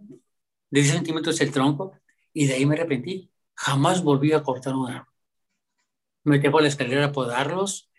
de 0.69 0.81
10 0.81 0.93
centímetros 0.93 1.39
el 1.41 1.51
tronco 1.51 1.93
y 2.33 2.47
de 2.47 2.55
ahí 2.55 2.65
me 2.65 2.75
arrepentí. 2.75 3.31
Jamás 3.55 4.03
volví 4.03 4.33
a 4.33 4.43
cortar 4.43 4.75
un 4.75 4.89
árbol. 4.89 5.13
Me 6.23 6.37
metí 6.37 6.49
por 6.49 6.61
la 6.61 6.67
escalera 6.67 7.05
a 7.05 7.11
podarlos. 7.11 7.89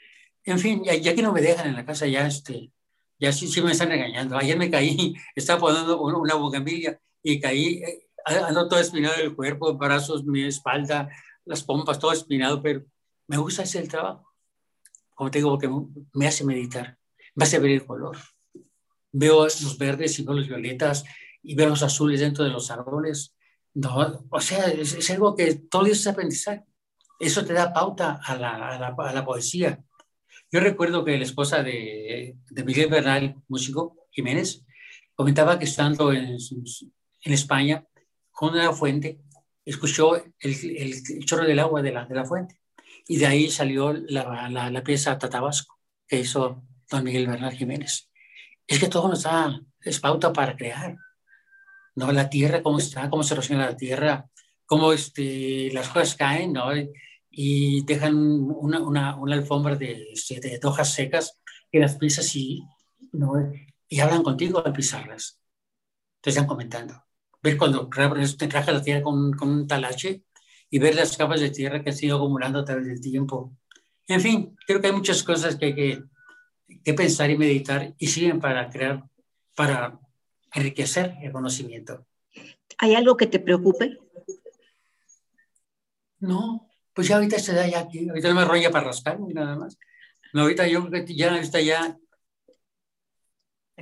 En 0.45 0.59
fin, 0.59 0.83
ya, 0.85 0.95
ya, 0.95 1.15
que 1.15 1.23
no 1.23 1.33
me 1.33 1.43
dejan 1.43 1.69
en 1.69 1.75
la 1.75 1.85
casa, 1.85 2.07
ya, 2.07 2.27
este, 2.27 2.73
ya 3.21 3.33
sí, 3.33 3.47
sí 3.49 3.63
me 3.63 3.73
están 3.73 3.93
engañando. 3.93 4.37
Ayer 4.37 4.59
me 4.59 4.71
caí, 4.71 5.15
estaba 5.37 5.61
podando 5.61 6.01
una 6.01 6.35
bugambilia 6.35 7.01
y 7.23 7.41
caí, 7.41 7.83
eh, 7.83 8.09
ando 8.25 8.69
todo 8.69 8.81
espinado 8.81 9.17
el 9.17 9.35
cuerpo, 9.37 9.75
brazos, 9.75 10.25
mi 10.25 10.43
espalda, 10.45 11.09
las 11.45 11.63
pompas, 11.63 11.99
todo 11.99 12.13
espinado, 12.13 12.63
pero 12.63 12.85
me 13.29 13.37
gusta 13.37 13.63
hacer 13.63 13.83
el 13.83 13.89
trabajo. 13.89 14.27
Como 15.15 15.31
te 15.31 15.39
digo, 15.39 15.51
porque 15.51 15.71
me 16.15 16.27
hace 16.27 16.45
meditar, 16.45 16.99
me 17.35 17.45
hace 17.45 17.59
ver 17.59 17.73
el 17.73 17.87
color. 17.87 18.17
Veo 19.13 19.45
los 19.45 19.77
verdes 19.77 20.19
y 20.19 20.25
veo 20.25 20.35
los 20.35 20.49
violetas 20.49 21.05
y 21.43 21.55
veo 21.55 21.69
los 21.69 21.83
azules 21.83 22.21
dentro 22.21 22.45
de 22.45 22.51
los 22.51 22.71
árboles 22.71 23.35
no, 23.75 24.27
o 24.31 24.41
sea, 24.41 24.67
es, 24.69 25.11
algo 25.11 25.37
que 25.37 25.55
todo 25.55 25.87
es 25.87 26.07
aprendizaje. 26.07 26.65
Eso 27.19 27.45
te 27.45 27.53
da 27.53 27.73
pauta 27.73 28.21
a 28.25 28.37
la, 28.37 28.77
a 28.77 29.13
la, 29.13 29.25
poesía. 29.25 29.83
Yo 30.53 30.61
recuerdo 30.61 31.05
que 31.05 31.17
la 31.17 31.25
esposa 31.25 31.63
de, 31.63 32.37
de, 32.51 32.65
Miguel 32.65 32.91
Bernal, 32.91 33.37
músico, 33.49 34.09
Jiménez, 34.11 34.65
comentaba 35.15 35.59
que 35.59 35.65
estando 35.65 36.13
en, 36.13 36.37
en 37.23 37.33
España, 37.33 37.85
con 38.31 38.55
una 38.55 38.73
fuente, 38.73 39.21
escuchó 39.65 40.17
el, 40.17 40.33
el, 40.41 41.25
chorro 41.25 41.45
del 41.45 41.61
agua 41.61 41.83
de 41.83 41.93
la, 41.93 42.05
de 42.07 42.15
la 42.15 42.25
fuente. 42.25 42.61
Y 43.07 43.19
de 43.19 43.27
ahí 43.27 43.51
salió 43.51 43.93
la, 43.93 44.49
la, 44.49 44.71
la 44.71 44.83
pieza 44.83 45.19
Tatabasco, 45.19 45.79
que 46.07 46.21
hizo 46.21 46.65
don 46.91 47.05
Miguel 47.05 47.29
Bernal 47.29 47.55
Jiménez. 47.55 48.11
Es 48.67 48.81
que 48.81 48.89
todo 48.89 49.09
nos 49.09 49.23
da, 49.23 49.61
es 49.81 50.01
pauta 50.01 50.33
para 50.33 50.57
crear. 50.57 50.97
¿no? 51.95 52.11
La 52.13 52.29
tierra, 52.29 52.63
cómo 52.63 52.79
está, 52.79 53.09
cómo 53.09 53.23
se 53.23 53.35
erosiona 53.35 53.67
la 53.67 53.77
tierra, 53.77 54.29
cómo 54.67 54.93
este, 54.93 55.71
las 55.73 55.89
hojas 55.89 56.15
caen, 56.15 56.53
¿no? 56.53 56.71
Y 57.31 57.85
dejan 57.85 58.15
una, 58.17 58.81
una, 58.81 59.17
una 59.17 59.35
alfombra 59.35 59.77
de, 59.77 60.09
este, 60.13 60.41
de, 60.41 60.61
hojas 60.65 60.93
secas 60.93 61.39
que 61.71 61.79
las 61.79 61.97
pisas 61.97 62.35
y, 62.35 62.63
¿no? 63.13 63.33
y 63.89 64.01
hablan 64.01 64.23
contigo 64.23 64.65
al 64.65 64.73
pisarlas. 64.73 65.41
Te 66.21 66.31
están 66.31 66.47
comentando. 66.47 67.05
Ver 67.43 67.57
cuando 67.57 67.89
te 67.89 68.49
traje 68.49 68.73
la 68.73 68.83
tierra 68.83 69.03
con, 69.03 69.33
con 69.33 69.49
un 69.49 69.67
talache 69.67 70.25
y 70.71 70.79
ver 70.79 70.95
las 70.95 71.17
capas 71.17 71.41
de 71.41 71.51
tierra 71.51 71.83
que 71.83 71.91
han 71.91 71.97
sido 71.97 72.17
acumulando 72.17 72.61
a 72.61 72.65
través 72.65 72.87
del 72.87 73.01
tiempo. 73.01 73.57
En 74.07 74.21
fin, 74.21 74.57
creo 74.67 74.81
que 74.81 74.89
hay 74.89 74.93
muchas 74.93 75.23
cosas 75.23 75.57
que 75.57 75.67
hay 75.67 75.75
que, 75.75 76.03
que 76.85 76.95
pensar 76.95 77.31
y 77.31 77.39
meditar 77.39 77.95
y 77.99 78.07
siguen 78.09 78.41
para 78.41 78.69
crear, 78.71 79.05
para 79.55 79.99
enriquecer 80.53 81.17
el 81.23 81.33
conocimiento. 81.33 82.07
¿Hay 82.79 82.95
algo 82.95 83.17
que 83.17 83.27
te 83.27 83.41
preocupe? 83.41 83.99
No, 86.19 86.70
pues 86.95 87.09
ya 87.09 87.17
ahorita 87.17 87.39
se 87.39 87.55
da 87.55 87.67
ya 87.67 87.81
aquí, 87.81 88.09
ahorita 88.09 88.29
no 88.29 88.35
me 88.35 88.45
rolla 88.45 88.71
para 88.71 88.87
rascar 88.87 89.21
ni 89.21 89.33
nada 89.35 89.57
más. 89.57 89.79
No, 90.33 90.43
ahorita 90.43 90.67
yo 90.69 90.89
ya, 91.07 91.33
ahorita 91.33 91.61
ya 91.61 91.97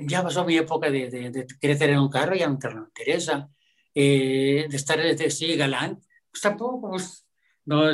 ya 0.01 0.23
pasó 0.23 0.45
mi 0.45 0.57
época 0.57 0.89
de, 0.89 1.09
de, 1.09 1.47
querer 1.59 1.77
tener 1.77 1.99
un 1.99 2.09
carro, 2.09 2.35
ya 2.35 2.47
no 2.47 2.57
me 2.61 2.87
interesa, 2.87 3.49
eh, 3.93 4.65
de 4.69 4.75
estar 4.75 4.99
de, 4.99 5.31
sí, 5.31 5.55
galán, 5.55 5.99
pues 6.31 6.41
tampoco, 6.41 6.89
pues, 6.89 7.25
no, 7.65 7.91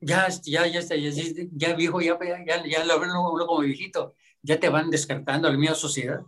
ya, 0.00 0.28
ya, 0.44 0.66
ya, 0.66 0.78
está, 0.80 0.96
ya, 0.96 1.10
ya 1.52 1.74
viejo, 1.74 2.00
ya, 2.00 2.18
ya, 2.46 2.64
ya 2.66 2.84
lo 2.84 3.00
ven 3.00 3.10
uno 3.10 3.46
como 3.46 3.60
viejito, 3.60 4.14
ya 4.42 4.58
te 4.58 4.68
van 4.68 4.90
descartando 4.90 5.48
a 5.48 5.52
la 5.52 5.58
misma 5.58 5.74
sociedad. 5.74 6.20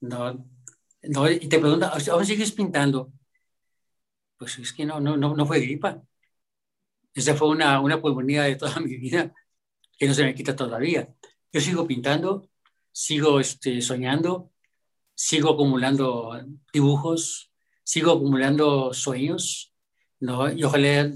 No, 0.00 0.44
no, 1.02 1.30
y 1.30 1.48
te 1.48 1.58
pregunta, 1.58 1.92
¿aún 2.10 2.26
sigues 2.26 2.52
pintando? 2.52 3.12
Pues 4.36 4.58
es 4.58 4.72
que 4.72 4.84
no, 4.84 5.00
no, 5.00 5.16
no, 5.16 5.36
no 5.36 5.46
fue 5.46 5.60
gripa. 5.60 6.02
Esa 7.14 7.34
fue 7.34 7.48
una, 7.48 7.80
una 7.80 8.00
pulmonía 8.00 8.44
de 8.44 8.56
toda 8.56 8.80
mi 8.80 8.96
vida 8.96 9.34
que 9.98 10.06
no 10.06 10.14
se 10.14 10.24
me 10.24 10.34
quita 10.34 10.56
todavía. 10.56 11.08
Yo 11.52 11.60
sigo 11.60 11.86
pintando, 11.86 12.48
sigo 12.90 13.40
este, 13.40 13.80
soñando, 13.80 14.50
sigo 15.14 15.50
acumulando 15.50 16.40
dibujos, 16.72 17.52
sigo 17.84 18.12
acumulando 18.12 18.92
sueños, 18.94 19.72
¿no? 20.20 20.50
Y 20.50 20.64
ojalá 20.64 21.12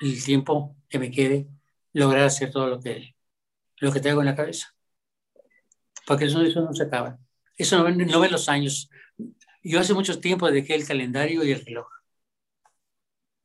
el 0.00 0.24
tiempo 0.24 0.76
que 0.88 0.98
me 0.98 1.10
quede 1.10 1.48
lograr 1.92 2.24
hacer 2.24 2.50
todo 2.50 2.68
lo 2.68 2.80
que, 2.80 3.14
lo 3.78 3.92
que 3.92 4.00
tengo 4.00 4.20
en 4.20 4.26
la 4.26 4.36
cabeza. 4.36 4.74
Porque 6.06 6.26
eso, 6.26 6.42
eso 6.42 6.60
no 6.60 6.74
se 6.74 6.84
acaba. 6.84 7.18
Eso 7.56 7.88
no, 7.88 7.90
no 7.90 8.26
los 8.28 8.48
años. 8.48 8.90
Yo 9.62 9.80
hace 9.80 9.94
mucho 9.94 10.20
tiempo 10.20 10.50
dejé 10.50 10.74
el 10.74 10.86
calendario 10.86 11.44
y 11.44 11.52
el 11.52 11.64
reloj. 11.64 11.86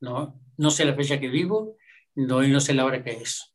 No, 0.00 0.40
no 0.56 0.70
sé 0.70 0.84
la 0.84 0.94
fecha 0.94 1.20
que 1.20 1.28
vivo, 1.28 1.76
no, 2.14 2.42
no 2.42 2.60
sé 2.60 2.74
la 2.74 2.84
hora 2.84 3.02
que 3.02 3.12
es. 3.12 3.52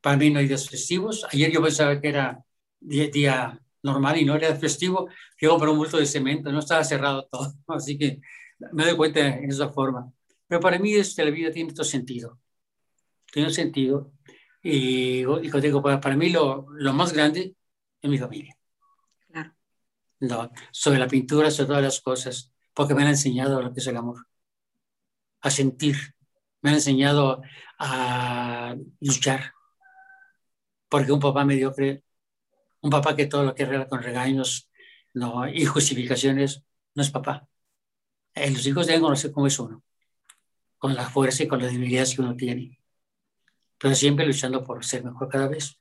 Para 0.00 0.16
mí 0.16 0.30
no 0.30 0.40
hay 0.40 0.48
días 0.48 0.68
festivos. 0.68 1.24
Ayer 1.30 1.50
yo 1.50 1.62
pensaba 1.62 2.00
que 2.00 2.08
era 2.08 2.44
día, 2.80 3.58
normal 3.82 4.18
y 4.18 4.24
no 4.24 4.34
era 4.34 4.54
festivo. 4.56 5.08
A 5.08 5.48
comprar 5.48 5.70
un 5.70 5.78
bulto 5.78 5.98
de 5.98 6.06
cemento, 6.06 6.52
no 6.52 6.58
estaba 6.58 6.84
cerrado 6.84 7.26
todo. 7.30 7.52
Así 7.68 7.98
que 7.98 8.20
me 8.72 8.84
doy 8.84 8.96
cuenta 8.96 9.20
en 9.20 9.50
esa 9.50 9.68
forma. 9.70 10.12
Pero 10.46 10.60
para 10.60 10.78
mí 10.78 10.94
este, 10.94 11.24
la 11.24 11.30
vida 11.30 11.50
tiene 11.50 11.72
todo 11.72 11.84
sentido. 11.84 12.38
Tiene 13.30 13.50
sentido. 13.50 14.12
Y, 14.62 15.20
y 15.20 15.60
digo, 15.60 15.82
para, 15.82 16.00
para 16.00 16.16
mí 16.16 16.30
lo, 16.30 16.66
lo, 16.70 16.92
más 16.92 17.12
grande 17.12 17.56
es 18.00 18.10
mi 18.10 18.18
familia. 18.18 18.56
Claro. 19.28 19.54
No, 20.20 20.50
sobre 20.70 20.98
la 20.98 21.08
pintura, 21.08 21.50
sobre 21.50 21.68
todas 21.68 21.82
las 21.82 22.00
cosas, 22.00 22.52
porque 22.74 22.94
me 22.94 23.02
han 23.02 23.08
enseñado 23.08 23.60
lo 23.62 23.72
que 23.72 23.80
es 23.80 23.86
el 23.86 23.96
amor. 23.96 24.26
A 25.40 25.50
sentir. 25.50 25.96
Me 26.60 26.70
han 26.70 26.76
enseñado 26.76 27.42
a 27.84 28.76
luchar. 29.00 29.52
Porque 30.88 31.12
un 31.12 31.20
papá 31.20 31.44
mediocre, 31.44 32.04
un 32.80 32.90
papá 32.90 33.16
que 33.16 33.26
todo 33.26 33.42
lo 33.42 33.54
que 33.54 33.64
arregla 33.64 33.88
con 33.88 34.02
regaños 34.02 34.70
no, 35.14 35.48
y 35.48 35.64
justificaciones, 35.64 36.62
no 36.94 37.02
es 37.02 37.10
papá. 37.10 37.48
Eh, 38.34 38.50
los 38.50 38.64
hijos 38.66 38.86
deben 38.86 39.02
conocer 39.02 39.32
cómo 39.32 39.46
es 39.48 39.58
uno, 39.58 39.82
con 40.78 40.94
la 40.94 41.08
fuerza 41.08 41.42
y 41.42 41.48
con 41.48 41.60
la 41.60 41.66
debilidad 41.66 42.06
que 42.06 42.20
uno 42.20 42.36
tiene, 42.36 42.78
pero 43.78 43.94
siempre 43.94 44.26
luchando 44.26 44.64
por 44.64 44.84
ser 44.84 45.04
mejor 45.04 45.28
cada 45.28 45.48
vez. 45.48 45.78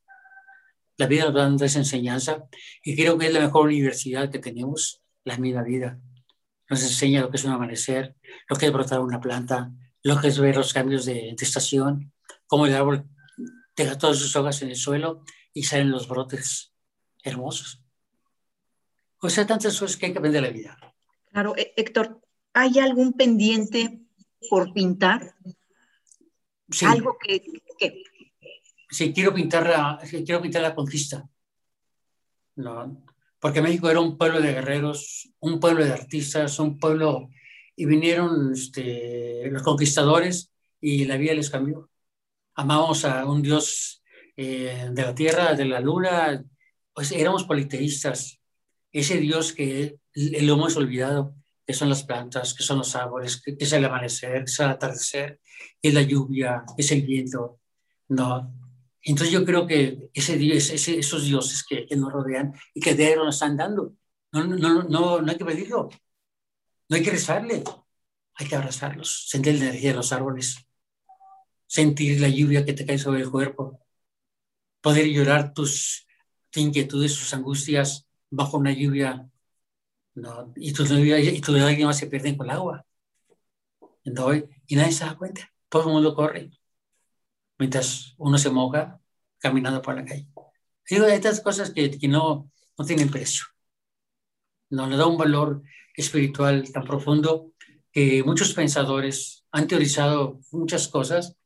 La 0.97 1.07
vida 1.07 1.29
nos 1.29 1.59
da 1.59 1.65
esa 1.65 1.79
enseñanza 1.79 2.43
y 2.83 2.95
creo 2.95 3.17
que 3.17 3.27
es 3.27 3.33
la 3.33 3.39
mejor 3.41 3.67
universidad 3.67 4.29
que 4.31 4.39
tenemos, 4.39 5.01
la 5.23 5.37
misma 5.37 5.63
vida. 5.63 5.99
Nos 6.69 6.83
enseña 6.83 7.21
lo 7.21 7.29
que 7.29 7.37
es 7.37 7.43
un 7.43 7.51
amanecer, 7.51 8.15
lo 8.49 8.55
que 8.55 8.65
es 8.65 8.73
brotar 8.73 8.99
una 9.01 9.21
planta, 9.21 9.71
lo 10.03 10.19
que 10.19 10.27
es 10.27 10.39
ver 10.39 10.55
los 10.55 10.73
cambios 10.73 11.05
de, 11.05 11.13
de 11.13 11.35
estación, 11.39 12.13
cómo 12.47 12.65
el 12.65 12.75
árbol 12.75 13.05
deja 13.75 13.97
todas 13.97 14.17
sus 14.17 14.35
hojas 14.35 14.61
en 14.61 14.69
el 14.69 14.75
suelo 14.75 15.23
y 15.53 15.63
salen 15.63 15.91
los 15.91 16.07
brotes 16.07 16.73
hermosos. 17.23 17.83
O 19.19 19.29
sea, 19.29 19.45
tantas 19.45 19.79
cosas 19.79 19.97
que 19.97 20.07
hay 20.07 20.13
que 20.13 20.19
aprender 20.19 20.41
de 20.41 20.47
la 20.47 20.53
vida. 20.53 20.95
Claro, 21.31 21.53
Héctor, 21.55 22.21
¿Hay 22.53 22.79
algún 22.79 23.13
pendiente 23.13 24.01
por 24.49 24.73
pintar? 24.73 25.35
Sí. 26.69 26.85
Algo 26.85 27.17
que, 27.17 27.43
Sí, 28.89 29.13
quiero 29.13 29.33
pintar 29.33 29.67
la, 29.67 30.01
quiero 30.25 30.41
pintar 30.41 30.61
la 30.61 30.75
conquista. 30.75 31.29
No, 32.57 33.01
porque 33.39 33.61
México 33.61 33.89
era 33.89 34.01
un 34.01 34.17
pueblo 34.17 34.41
de 34.41 34.51
guerreros, 34.51 35.29
un 35.39 35.59
pueblo 35.59 35.85
de 35.85 35.93
artistas, 35.93 36.59
un 36.59 36.77
pueblo... 36.77 37.29
Y 37.75 37.85
vinieron 37.85 38.53
este, 38.53 39.49
los 39.49 39.63
conquistadores 39.63 40.51
y 40.79 41.05
la 41.05 41.17
vida 41.17 41.33
les 41.33 41.49
cambió. 41.49 41.89
Amamos 42.55 43.05
a 43.05 43.25
un 43.25 43.41
Dios 43.41 44.03
eh, 44.35 44.89
de 44.91 45.01
la 45.01 45.15
tierra, 45.15 45.53
de 45.53 45.65
la 45.65 45.79
luna, 45.79 46.43
pues 46.93 47.11
éramos 47.11 47.43
politeístas. 47.43 48.39
Ese 48.91 49.17
Dios 49.17 49.53
que 49.53 49.97
lo 50.13 50.53
hemos 50.53 50.75
olvidado 50.75 51.35
que 51.65 51.73
son 51.73 51.89
las 51.89 52.03
plantas, 52.03 52.53
que 52.53 52.63
son 52.63 52.79
los 52.79 52.95
árboles, 52.95 53.41
que, 53.41 53.55
es 53.57 53.71
el 53.71 53.85
amanecer, 53.85 54.43
que 54.43 54.51
es 54.51 54.59
el 54.59 54.67
atardecer, 54.67 55.39
que 55.81 55.89
es 55.89 55.93
la 55.93 56.01
lluvia, 56.01 56.63
que 56.75 56.81
es 56.81 56.91
el 56.91 57.03
viento, 57.03 57.59
¿no? 58.09 58.53
Entonces 59.03 59.33
yo 59.33 59.45
creo 59.45 59.65
que 59.65 60.09
ese, 60.13 60.35
ese, 60.55 60.99
esos 60.99 61.23
dioses 61.23 61.63
que, 61.63 61.85
que, 61.85 61.95
nos 61.95 62.11
rodean 62.11 62.53
y 62.73 62.81
que 62.81 62.93
de 62.93 63.07
ahí 63.07 63.15
nos 63.15 63.35
están 63.35 63.57
dando, 63.57 63.93
no, 64.33 64.43
no, 64.43 64.83
no, 64.83 65.21
no 65.21 65.31
hay 65.31 65.37
que 65.37 65.45
pedirlo, 65.45 65.89
no 66.91 66.97
hay 66.97 67.03
que 67.03 67.11
rezarle, 67.11 67.63
hay 68.33 68.47
que 68.47 68.55
abrazarlos, 68.57 69.29
sentir 69.29 69.57
la 69.57 69.67
energía 69.67 69.91
de 69.91 69.95
los 69.95 70.11
árboles, 70.11 70.57
sentir 71.65 72.19
la 72.19 72.27
lluvia 72.27 72.65
que 72.65 72.73
te 72.73 72.85
cae 72.85 72.99
sobre 72.99 73.21
el 73.21 73.31
cuerpo, 73.31 73.79
poder 74.81 75.07
llorar 75.07 75.53
tus, 75.53 76.05
tus 76.49 76.61
inquietudes, 76.61 77.17
tus 77.17 77.33
angustias 77.33 78.09
bajo 78.29 78.57
una 78.57 78.73
lluvia 78.73 79.29
no, 80.15 80.51
y 80.57 80.73
tus 80.73 80.91
y 80.91 81.39
tu 81.39 81.53
lágrimas 81.53 81.97
se 81.97 82.07
pierden 82.07 82.35
con 82.35 82.47
el 82.47 82.57
agua. 82.57 82.85
¿no? 84.03 84.35
Y 84.35 84.75
nadie 84.75 84.91
se 84.91 85.05
da 85.05 85.15
cuenta. 85.15 85.49
Todo 85.69 85.83
el 85.83 85.93
mundo 85.93 86.13
corre. 86.13 86.51
Mientras 87.57 88.15
uno 88.17 88.37
se 88.37 88.49
moja 88.49 88.99
caminando 89.37 89.81
por 89.81 89.95
la 89.95 90.03
calle. 90.03 90.27
Digo, 90.89 91.05
estas 91.05 91.39
cosas 91.39 91.69
que, 91.69 91.97
que 91.97 92.07
no, 92.09 92.51
no 92.77 92.85
tienen 92.85 93.09
precio. 93.09 93.45
No 94.71 94.87
le 94.87 94.97
da 94.97 95.05
un 95.05 95.17
valor 95.17 95.61
espiritual 95.95 96.71
tan 96.71 96.83
profundo 96.83 97.51
que 97.91 98.23
muchos 98.23 98.53
pensadores 98.53 99.45
han 99.51 99.67
teorizado 99.67 100.39
muchas 100.51 100.87
cosas 100.87 101.37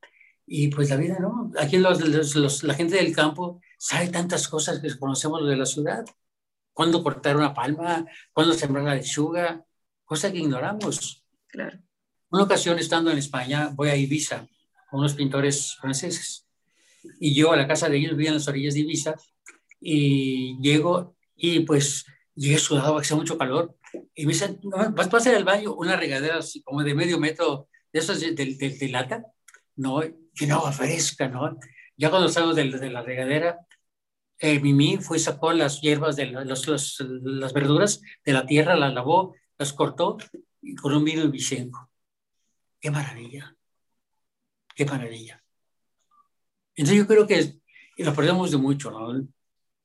y 0.46 0.68
pues 0.68 0.88
la 0.88 0.96
vida 0.96 1.18
no. 1.20 1.52
Aquí 1.58 1.76
los, 1.76 2.34
los, 2.34 2.62
la 2.62 2.74
gente 2.74 2.96
del 2.96 3.14
campo 3.14 3.60
sabe 3.78 4.08
tantas 4.08 4.48
cosas 4.48 4.80
que 4.80 4.98
conocemos 4.98 5.46
de 5.46 5.56
la 5.56 5.66
ciudad 5.66 6.04
cuándo 6.76 7.02
cortar 7.02 7.38
una 7.38 7.54
palma, 7.54 8.04
cuándo 8.34 8.52
sembrar 8.52 8.84
la 8.84 8.94
lechuga, 8.96 9.64
cosa 10.04 10.30
que 10.30 10.38
ignoramos. 10.38 11.24
Claro. 11.48 11.78
Una 12.30 12.42
ocasión 12.42 12.78
estando 12.78 13.10
en 13.10 13.16
España, 13.16 13.70
voy 13.74 13.88
a 13.88 13.96
Ibiza 13.96 14.46
con 14.90 15.00
unos 15.00 15.14
pintores 15.14 15.74
franceses 15.80 16.46
y 17.18 17.34
yo 17.34 17.52
a 17.52 17.56
la 17.56 17.66
casa 17.66 17.88
de 17.88 17.96
ellos, 17.96 18.10
vivía 18.10 18.28
en 18.28 18.34
las 18.34 18.48
orillas 18.48 18.74
de 18.74 18.80
Ibiza 18.80 19.14
y 19.80 20.60
llego 20.60 21.16
y 21.34 21.60
pues 21.60 22.04
llegué 22.36 22.58
sudado, 22.58 22.98
hacía 22.98 23.16
mucho 23.16 23.38
calor 23.38 23.76
y 24.14 24.26
me 24.26 24.32
dicen, 24.32 24.60
¿vas 24.62 25.12
a 25.12 25.16
hacer 25.16 25.34
al 25.34 25.44
baño 25.44 25.74
una 25.74 25.96
regadera 25.96 26.38
así 26.38 26.62
como 26.62 26.84
de 26.84 26.94
medio 26.94 27.18
metro 27.18 27.68
de 27.92 27.98
esas 27.98 28.20
de, 28.20 28.32
de, 28.34 28.88
lata? 28.88 29.24
No, 29.74 30.00
que 30.34 30.46
no, 30.46 30.70
fresca, 30.70 31.28
¿no? 31.28 31.58
Ya 31.96 32.10
cuando 32.10 32.28
salgo 32.28 32.54
de, 32.54 32.70
de 32.70 32.90
la 32.90 33.02
regadera, 33.02 33.58
eh, 34.38 34.60
Mimi 34.60 34.98
fue 34.98 35.18
sacó 35.18 35.52
las 35.52 35.80
hierbas, 35.80 36.16
de 36.16 36.26
los, 36.26 37.00
las 37.00 37.52
verduras 37.52 38.02
de 38.24 38.32
la 38.32 38.44
tierra, 38.44 38.76
las 38.76 38.92
lavó, 38.92 39.34
las 39.58 39.72
cortó 39.72 40.18
y 40.60 40.74
con 40.74 40.94
un 40.94 41.04
vino 41.04 41.28
bicenco. 41.30 41.90
¡Qué 42.78 42.90
maravilla! 42.90 43.56
¡Qué 44.74 44.84
maravilla! 44.84 45.42
Entonces 46.74 46.98
yo 46.98 47.06
creo 47.06 47.26
que 47.26 47.58
nos 47.98 48.14
perdemos 48.14 48.50
de 48.50 48.58
mucho, 48.58 48.90
¿no? 48.90 49.26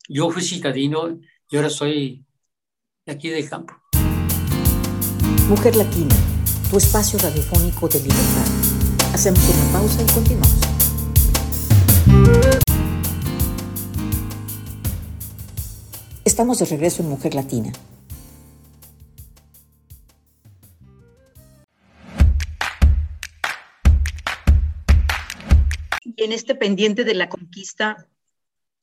Yo 0.10 0.30
fui 0.30 0.42
citadino 0.42 1.18
y 1.50 1.56
ahora 1.56 1.70
soy 1.70 2.26
de 2.28 2.31
aquí 3.12 3.30
del 3.30 3.50
campo. 3.50 3.74
Mujer 5.50 5.76
Latina, 5.76 6.16
tu 6.70 6.78
espacio 6.78 7.20
radiofónico 7.20 7.88
de 7.88 8.00
libertad. 8.00 8.48
Hacemos 9.14 9.42
una 9.50 9.74
pausa 9.74 10.02
y 10.02 10.12
continuamos. 10.14 10.62
Estamos 16.24 16.60
de 16.60 16.66
regreso 16.66 17.04
en 17.04 17.10
Mujer 17.10 17.36
Latina. 17.36 17.72
Y 26.04 26.24
en 26.24 26.32
este 26.32 26.56
pendiente 26.56 27.04
de 27.04 27.16
la 27.16 27.28
conquista, 27.28 28.08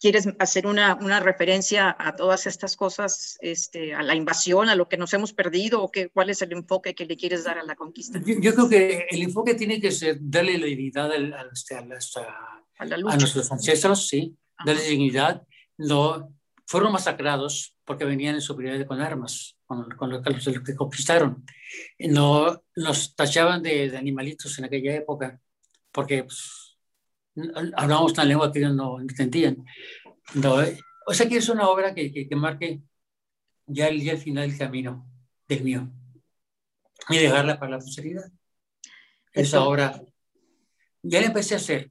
¿quieres 0.00 0.28
hacer 0.38 0.66
una, 0.66 0.94
una 0.94 1.20
referencia 1.20 1.94
a 1.98 2.14
todas 2.16 2.46
estas 2.46 2.76
cosas, 2.76 3.36
este, 3.40 3.94
a 3.94 4.02
la 4.02 4.14
invasión, 4.14 4.68
a 4.68 4.74
lo 4.74 4.88
que 4.88 4.96
nos 4.96 5.12
hemos 5.14 5.32
perdido, 5.32 5.82
o 5.82 5.90
qué, 5.90 6.08
cuál 6.08 6.30
es 6.30 6.42
el 6.42 6.52
enfoque 6.52 6.94
que 6.94 7.06
le 7.06 7.16
quieres 7.16 7.44
dar 7.44 7.58
a 7.58 7.64
la 7.64 7.74
conquista? 7.74 8.20
Yo, 8.24 8.54
creo 8.54 8.68
que 8.68 9.06
el 9.10 9.22
enfoque 9.22 9.54
tiene 9.54 9.80
que 9.80 9.90
ser 9.90 10.18
darle 10.20 10.58
la 10.58 10.66
dignidad 10.66 11.10
este, 11.52 11.74
a, 11.74 11.78
a, 11.78 12.64
a, 12.78 12.84
a, 12.84 13.16
nuestros 13.16 13.50
ancestros, 13.50 14.08
sí, 14.08 14.36
darle 14.64 14.82
dignidad, 14.82 15.42
no 15.76 16.32
fueron 16.66 16.92
masacrados 16.92 17.74
porque 17.84 18.04
venían 18.04 18.34
en 18.34 18.42
superioridad 18.42 18.86
con 18.86 19.00
armas, 19.00 19.56
con, 19.64 19.88
con 19.96 20.10
lo, 20.10 20.22
que 20.22 20.76
conquistaron. 20.76 21.44
No, 21.98 22.62
nos 22.76 23.16
tachaban 23.16 23.62
de, 23.62 23.96
animalitos 23.96 24.58
en 24.58 24.66
aquella 24.66 24.94
época 24.94 25.40
porque 25.90 26.22
pues, 26.24 26.67
hablábamos 27.76 28.12
una 28.12 28.24
lengua 28.24 28.52
que 28.52 28.58
ellos 28.60 28.74
no 28.74 29.00
entendían. 29.00 29.64
No, 30.34 30.56
o 31.06 31.14
sea 31.14 31.28
que 31.28 31.36
es 31.36 31.48
una 31.48 31.68
obra 31.68 31.94
que, 31.94 32.12
que, 32.12 32.36
marque 32.36 32.82
ya 33.66 33.88
el, 33.88 34.02
ya 34.02 34.12
el 34.12 34.18
final 34.18 34.48
del 34.48 34.58
camino 34.58 35.06
del 35.48 35.64
mío 35.64 35.90
y 37.08 37.18
dejarla 37.18 37.58
para 37.58 37.72
la 37.72 37.78
posteridad. 37.78 38.30
Esa 39.32 39.62
obra 39.62 40.02
ya 41.02 41.20
la 41.20 41.28
empecé 41.28 41.54
a 41.54 41.58
hacer, 41.58 41.90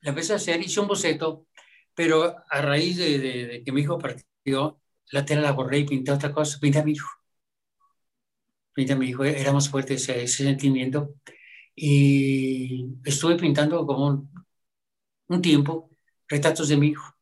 la 0.00 0.10
empecé 0.10 0.32
a 0.32 0.36
hacer, 0.36 0.60
hice 0.60 0.80
un 0.80 0.88
boceto 0.88 1.48
pero 1.98 2.32
a 2.48 2.62
raíz 2.62 2.96
de, 2.96 3.60
que 3.64 3.72
mi 3.72 3.80
hijo 3.80 3.98
partió, 3.98 4.80
la 5.10 5.24
tela 5.24 5.42
la 5.42 5.50
borré 5.50 5.78
y 5.80 5.84
pinté 5.84 6.12
otra 6.12 6.30
cosa, 6.32 6.56
pinté 6.60 6.78
a 6.78 6.84
mi 6.84 6.92
hijo. 6.92 7.08
Pinté 8.72 8.92
a 8.92 8.96
mi 8.96 9.08
hijo, 9.08 9.24
era 9.24 9.52
más 9.52 9.68
fuerte 9.68 9.94
ese, 9.94 10.28
sentimiento. 10.28 11.16
Y 11.74 12.86
estuve 13.04 13.34
pintando 13.34 13.84
como 13.84 14.30
un, 15.28 15.42
tiempo 15.42 15.90
retratos 16.28 16.68
de 16.68 16.76
mi 16.76 16.88
hijo. 16.88 17.14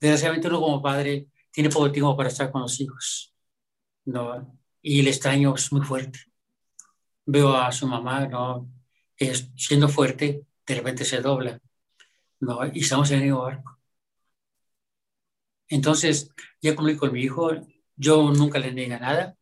Desgraciadamente 0.00 0.48
uno 0.48 0.60
como 0.60 0.82
padre 0.82 1.28
tiene 1.50 1.70
poco 1.70 1.90
tiempo 1.90 2.16
para 2.16 2.28
estar 2.28 2.50
con 2.50 2.62
los 2.62 2.80
hijos. 2.80 3.34
¿no? 4.04 4.58
Y 4.82 5.00
el 5.00 5.08
extraño 5.08 5.54
es 5.54 5.72
muy 5.72 5.82
fuerte. 5.82 6.20
Veo 7.26 7.54
a 7.56 7.72
su 7.72 7.86
mamá, 7.86 8.26
¿no? 8.26 8.70
siendo 9.56 9.88
fuerte, 9.88 10.46
de 10.66 10.74
repente 10.74 11.04
se 11.04 11.20
dobla. 11.20 11.60
¿no? 12.40 12.60
Y 12.72 12.80
estamos 12.80 13.10
en 13.10 13.18
el 13.18 13.24
mismo 13.24 13.42
barco. 13.42 13.78
Entonces, 15.68 16.30
ya 16.60 16.76
como 16.76 16.96
con 16.96 17.12
mi 17.12 17.22
hijo, 17.22 17.50
yo 17.96 18.30
nunca 18.32 18.58
le 18.58 18.72
negué 18.72 18.98
nada, 19.00 19.36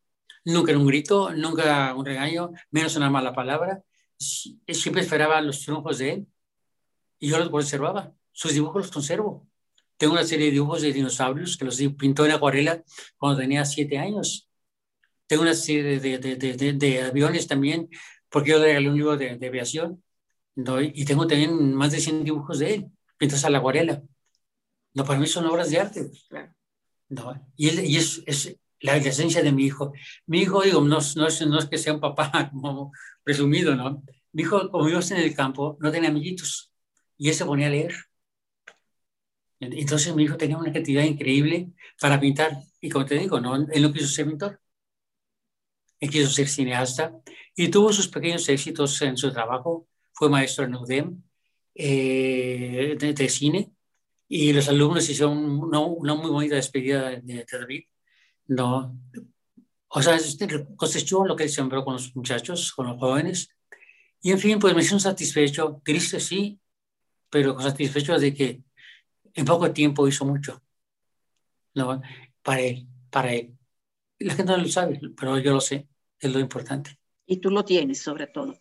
nunca 0.44 0.72
un 0.72 0.86
grito, 0.86 1.32
nunca 1.34 1.94
un 1.94 2.06
regaño, 2.06 2.50
menos 2.70 2.96
una 2.96 3.10
mala 3.10 3.34
palabra. 3.34 3.82
Siempre 4.16 5.02
esperaba 5.02 5.40
los 5.42 5.60
triunfos 5.62 5.98
de 5.98 6.12
él 6.12 6.26
y 7.18 7.28
yo 7.28 7.38
los 7.38 7.50
conservaba. 7.50 8.12
Sus 8.32 8.52
dibujos 8.52 8.82
los 8.82 8.90
conservo. 8.90 9.48
Tengo 9.96 10.14
una 10.14 10.24
serie 10.24 10.46
de 10.46 10.52
dibujos 10.52 10.82
de 10.82 10.92
dinosaurios 10.92 11.56
que 11.56 11.64
los 11.64 11.80
pintó 11.98 12.26
en 12.26 12.32
acuarela 12.32 12.82
cuando 13.16 13.38
tenía 13.38 13.64
siete 13.64 13.98
años. 13.98 14.48
Tengo 15.26 15.42
una 15.42 15.54
serie 15.54 16.00
de, 16.00 16.18
de, 16.18 16.36
de, 16.36 16.72
de 16.72 17.02
aviones 17.02 17.46
también, 17.46 17.88
porque 18.28 18.50
yo 18.50 18.58
le 18.58 18.66
regalé 18.66 18.88
un 18.90 18.96
libro 18.96 19.16
de, 19.16 19.30
aviación 19.30 20.02
¿no? 20.56 20.80
Y 20.80 21.04
tengo 21.04 21.26
también 21.26 21.74
más 21.74 21.92
de 21.92 22.00
100 22.00 22.24
dibujos 22.24 22.58
de 22.58 22.74
él, 22.74 22.86
pintas 23.16 23.44
a 23.44 23.50
la 23.50 23.58
acuarela. 23.58 24.02
No, 24.92 25.04
para 25.04 25.18
mí 25.18 25.26
son 25.26 25.46
obras 25.46 25.70
de 25.70 25.80
arte. 25.80 26.10
¿no? 27.08 27.52
Y, 27.56 27.70
y 27.80 27.96
es, 27.96 28.22
es 28.26 28.56
la, 28.80 28.96
esencia 28.96 29.42
de 29.42 29.52
mi 29.52 29.64
hijo. 29.64 29.92
Mi 30.26 30.42
hijo, 30.42 30.62
digo, 30.62 30.80
no, 30.80 30.98
no, 31.16 31.26
es, 31.26 31.46
no 31.46 31.58
es 31.58 31.66
que 31.66 31.78
sea 31.78 31.94
un 31.94 32.00
papá 32.00 32.50
como 32.52 32.92
presumido, 33.22 33.74
¿no? 33.74 34.02
Mi 34.32 34.42
hijo, 34.42 34.70
como 34.70 34.88
yo 34.88 35.00
en 35.00 35.16
el 35.16 35.34
campo, 35.34 35.76
no 35.80 35.90
tenía 35.90 36.10
amiguitos 36.10 36.73
y 37.18 37.28
él 37.28 37.34
se 37.34 37.44
ponía 37.44 37.68
a 37.68 37.70
leer. 37.70 37.94
Entonces 39.60 40.14
mi 40.14 40.24
hijo 40.24 40.36
tenía 40.36 40.58
una 40.58 40.70
creatividad 40.70 41.04
increíble 41.04 41.70
para 42.00 42.20
pintar. 42.20 42.58
Y 42.80 42.90
como 42.90 43.06
te 43.06 43.18
digo, 43.18 43.40
no, 43.40 43.56
él 43.56 43.82
no 43.82 43.92
quiso 43.92 44.06
ser 44.08 44.26
pintor. 44.26 44.60
Él 46.00 46.10
quiso 46.10 46.28
ser 46.30 46.48
cineasta 46.48 47.14
y 47.54 47.68
tuvo 47.68 47.92
sus 47.92 48.08
pequeños 48.08 48.48
éxitos 48.48 49.00
en 49.02 49.16
su 49.16 49.32
trabajo 49.32 49.88
fue 50.12 50.28
maestro 50.28 50.64
en 50.64 50.74
UDEM 50.74 51.22
eh, 51.74 52.96
de, 52.98 53.28
cine 53.28 53.72
y 54.28 54.52
los 54.52 54.68
alumnos 54.68 55.08
hicieron 55.08 55.38
una, 55.38 55.80
una 55.80 56.14
muy 56.14 56.30
bonita 56.30 56.56
despedida 56.56 57.10
de, 57.10 57.46
David. 57.50 57.84
No, 58.46 58.98
o 59.88 60.02
sea, 60.02 60.18
cosechó 60.76 61.24
lo 61.24 61.36
que 61.36 61.44
él 61.44 61.50
sembró 61.50 61.84
con 61.84 61.94
los 61.94 62.14
muchachos, 62.14 62.72
con 62.72 62.86
los 62.88 62.98
jóvenes. 62.98 63.48
Y 64.20 64.32
en 64.32 64.38
fin, 64.38 64.58
pues 64.58 64.74
me 64.74 64.82
siento 64.82 65.00
satisfecho, 65.00 65.80
triste 65.84 66.20
sí, 66.20 66.58
pero 67.34 67.60
satisfecho 67.60 68.16
de 68.16 68.32
que 68.32 68.62
en 69.34 69.44
poco 69.44 69.72
tiempo 69.72 70.06
hizo 70.06 70.24
mucho. 70.24 70.62
¿no? 71.74 72.00
Para 72.44 72.60
él, 72.60 72.86
para 73.10 73.34
él. 73.34 73.58
La 74.20 74.34
gente 74.34 74.52
no 74.52 74.58
lo 74.58 74.68
sabe, 74.68 75.00
pero 75.16 75.36
yo 75.38 75.52
lo 75.52 75.60
sé, 75.60 75.88
es 76.20 76.32
lo 76.32 76.38
importante. 76.38 76.96
Y 77.26 77.38
tú 77.38 77.50
lo 77.50 77.64
tienes, 77.64 78.00
sobre 78.00 78.28
todo. 78.28 78.56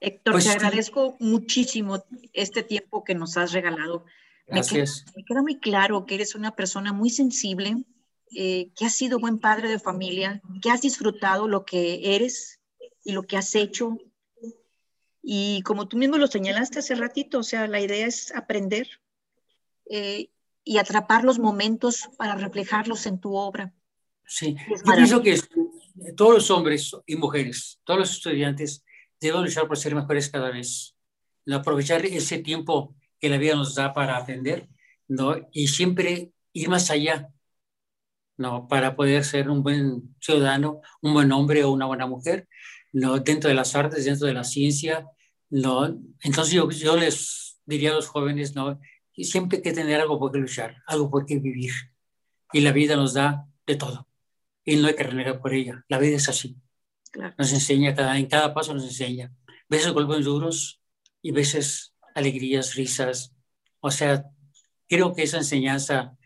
Héctor, 0.00 0.34
pues 0.34 0.44
te 0.46 0.50
agradezco 0.50 1.16
muchísimo 1.20 2.04
este 2.32 2.64
tiempo 2.64 3.04
que 3.04 3.14
nos 3.14 3.36
has 3.36 3.52
regalado. 3.52 4.04
Gracias. 4.48 5.04
Me 5.14 5.22
queda, 5.22 5.42
muy 5.42 5.60
claro 5.60 6.04
que 6.04 6.16
eres 6.16 6.34
una 6.34 6.56
persona 6.56 6.92
muy 6.92 7.10
sensible, 7.10 7.76
eh, 8.34 8.72
que 8.74 8.86
has 8.86 8.94
sido 8.94 9.20
buen 9.20 9.38
padre 9.38 9.68
de 9.68 9.78
familia, 9.78 10.42
que 10.60 10.72
has 10.72 10.82
disfrutado 10.82 11.46
lo 11.46 11.64
que 11.64 12.16
eres 12.16 12.58
y 13.04 13.12
lo 13.12 13.22
que 13.22 13.36
has 13.36 13.54
hecho. 13.54 13.98
Y 15.22 15.62
como 15.62 15.88
tú 15.88 15.96
mismo 15.96 16.16
lo 16.16 16.26
señalaste 16.26 16.78
hace 16.78 16.94
ratito, 16.94 17.38
o 17.38 17.42
sea, 17.42 17.66
la 17.66 17.80
idea 17.80 18.06
es 18.06 18.34
aprender 18.34 18.88
eh, 19.90 20.30
y 20.64 20.78
atrapar 20.78 21.24
los 21.24 21.38
momentos 21.38 22.08
para 22.16 22.36
reflejarlos 22.36 23.06
en 23.06 23.20
tu 23.20 23.34
obra. 23.34 23.74
Sí, 24.26 24.56
yo 24.86 24.94
pienso 24.94 25.22
que 25.22 25.40
todos 26.16 26.34
los 26.34 26.50
hombres 26.50 26.92
y 27.06 27.16
mujeres, 27.16 27.80
todos 27.84 28.00
los 28.00 28.10
estudiantes, 28.12 28.84
debemos 29.20 29.44
luchar 29.44 29.66
por 29.66 29.76
ser 29.76 29.94
mejores 29.94 30.30
cada 30.30 30.50
vez, 30.50 30.96
aprovechar 31.52 32.06
ese 32.06 32.38
tiempo 32.38 32.94
que 33.18 33.28
la 33.28 33.38
vida 33.38 33.56
nos 33.56 33.74
da 33.74 33.92
para 33.92 34.16
aprender, 34.16 34.68
¿no? 35.08 35.36
Y 35.52 35.68
siempre 35.68 36.32
ir 36.52 36.68
más 36.68 36.90
allá, 36.90 37.28
¿no? 38.36 38.68
Para 38.68 38.96
poder 38.96 39.24
ser 39.24 39.50
un 39.50 39.62
buen 39.62 40.14
ciudadano, 40.20 40.80
un 41.02 41.12
buen 41.12 41.32
hombre 41.32 41.64
o 41.64 41.72
una 41.72 41.86
buena 41.86 42.06
mujer, 42.06 42.48
¿no? 42.92 43.18
Dentro 43.18 43.48
de 43.48 43.54
las 43.54 43.74
artes, 43.74 44.04
dentro 44.04 44.26
de 44.26 44.34
la 44.34 44.44
ciencia, 44.44 45.06
¿no? 45.50 45.86
Entonces 46.22 46.54
yo, 46.54 46.70
yo 46.70 46.96
les 46.96 47.60
diría 47.66 47.90
a 47.90 47.94
los 47.94 48.08
jóvenes, 48.08 48.54
¿no? 48.54 48.80
siempre 49.24 49.58
hay 49.58 49.62
que 49.62 49.72
tener 49.72 50.00
algo 50.00 50.18
por 50.18 50.32
qué 50.32 50.38
luchar, 50.38 50.82
algo 50.86 51.10
por 51.10 51.26
qué 51.26 51.38
vivir. 51.38 51.72
Y 52.52 52.60
la 52.60 52.72
vida 52.72 52.96
nos 52.96 53.14
da 53.14 53.46
de 53.66 53.76
todo. 53.76 54.08
Y 54.64 54.76
no 54.76 54.88
hay 54.88 54.94
que 54.94 55.02
renegar 55.02 55.40
por 55.40 55.52
ella. 55.52 55.84
La 55.88 55.98
vida 55.98 56.16
es 56.16 56.28
así. 56.28 56.56
Nos 57.38 57.52
enseña, 57.52 57.94
cada, 57.94 58.18
en 58.18 58.26
cada 58.26 58.54
paso 58.54 58.72
nos 58.74 58.84
enseña. 58.84 59.32
Veces 59.68 59.92
golpes 59.92 60.24
duros 60.24 60.80
y 61.22 61.32
veces 61.32 61.94
alegrías, 62.14 62.74
risas. 62.74 63.34
O 63.80 63.90
sea, 63.90 64.24
creo 64.88 65.14
que 65.14 65.22
esa 65.22 65.38
enseñanza 65.38 66.16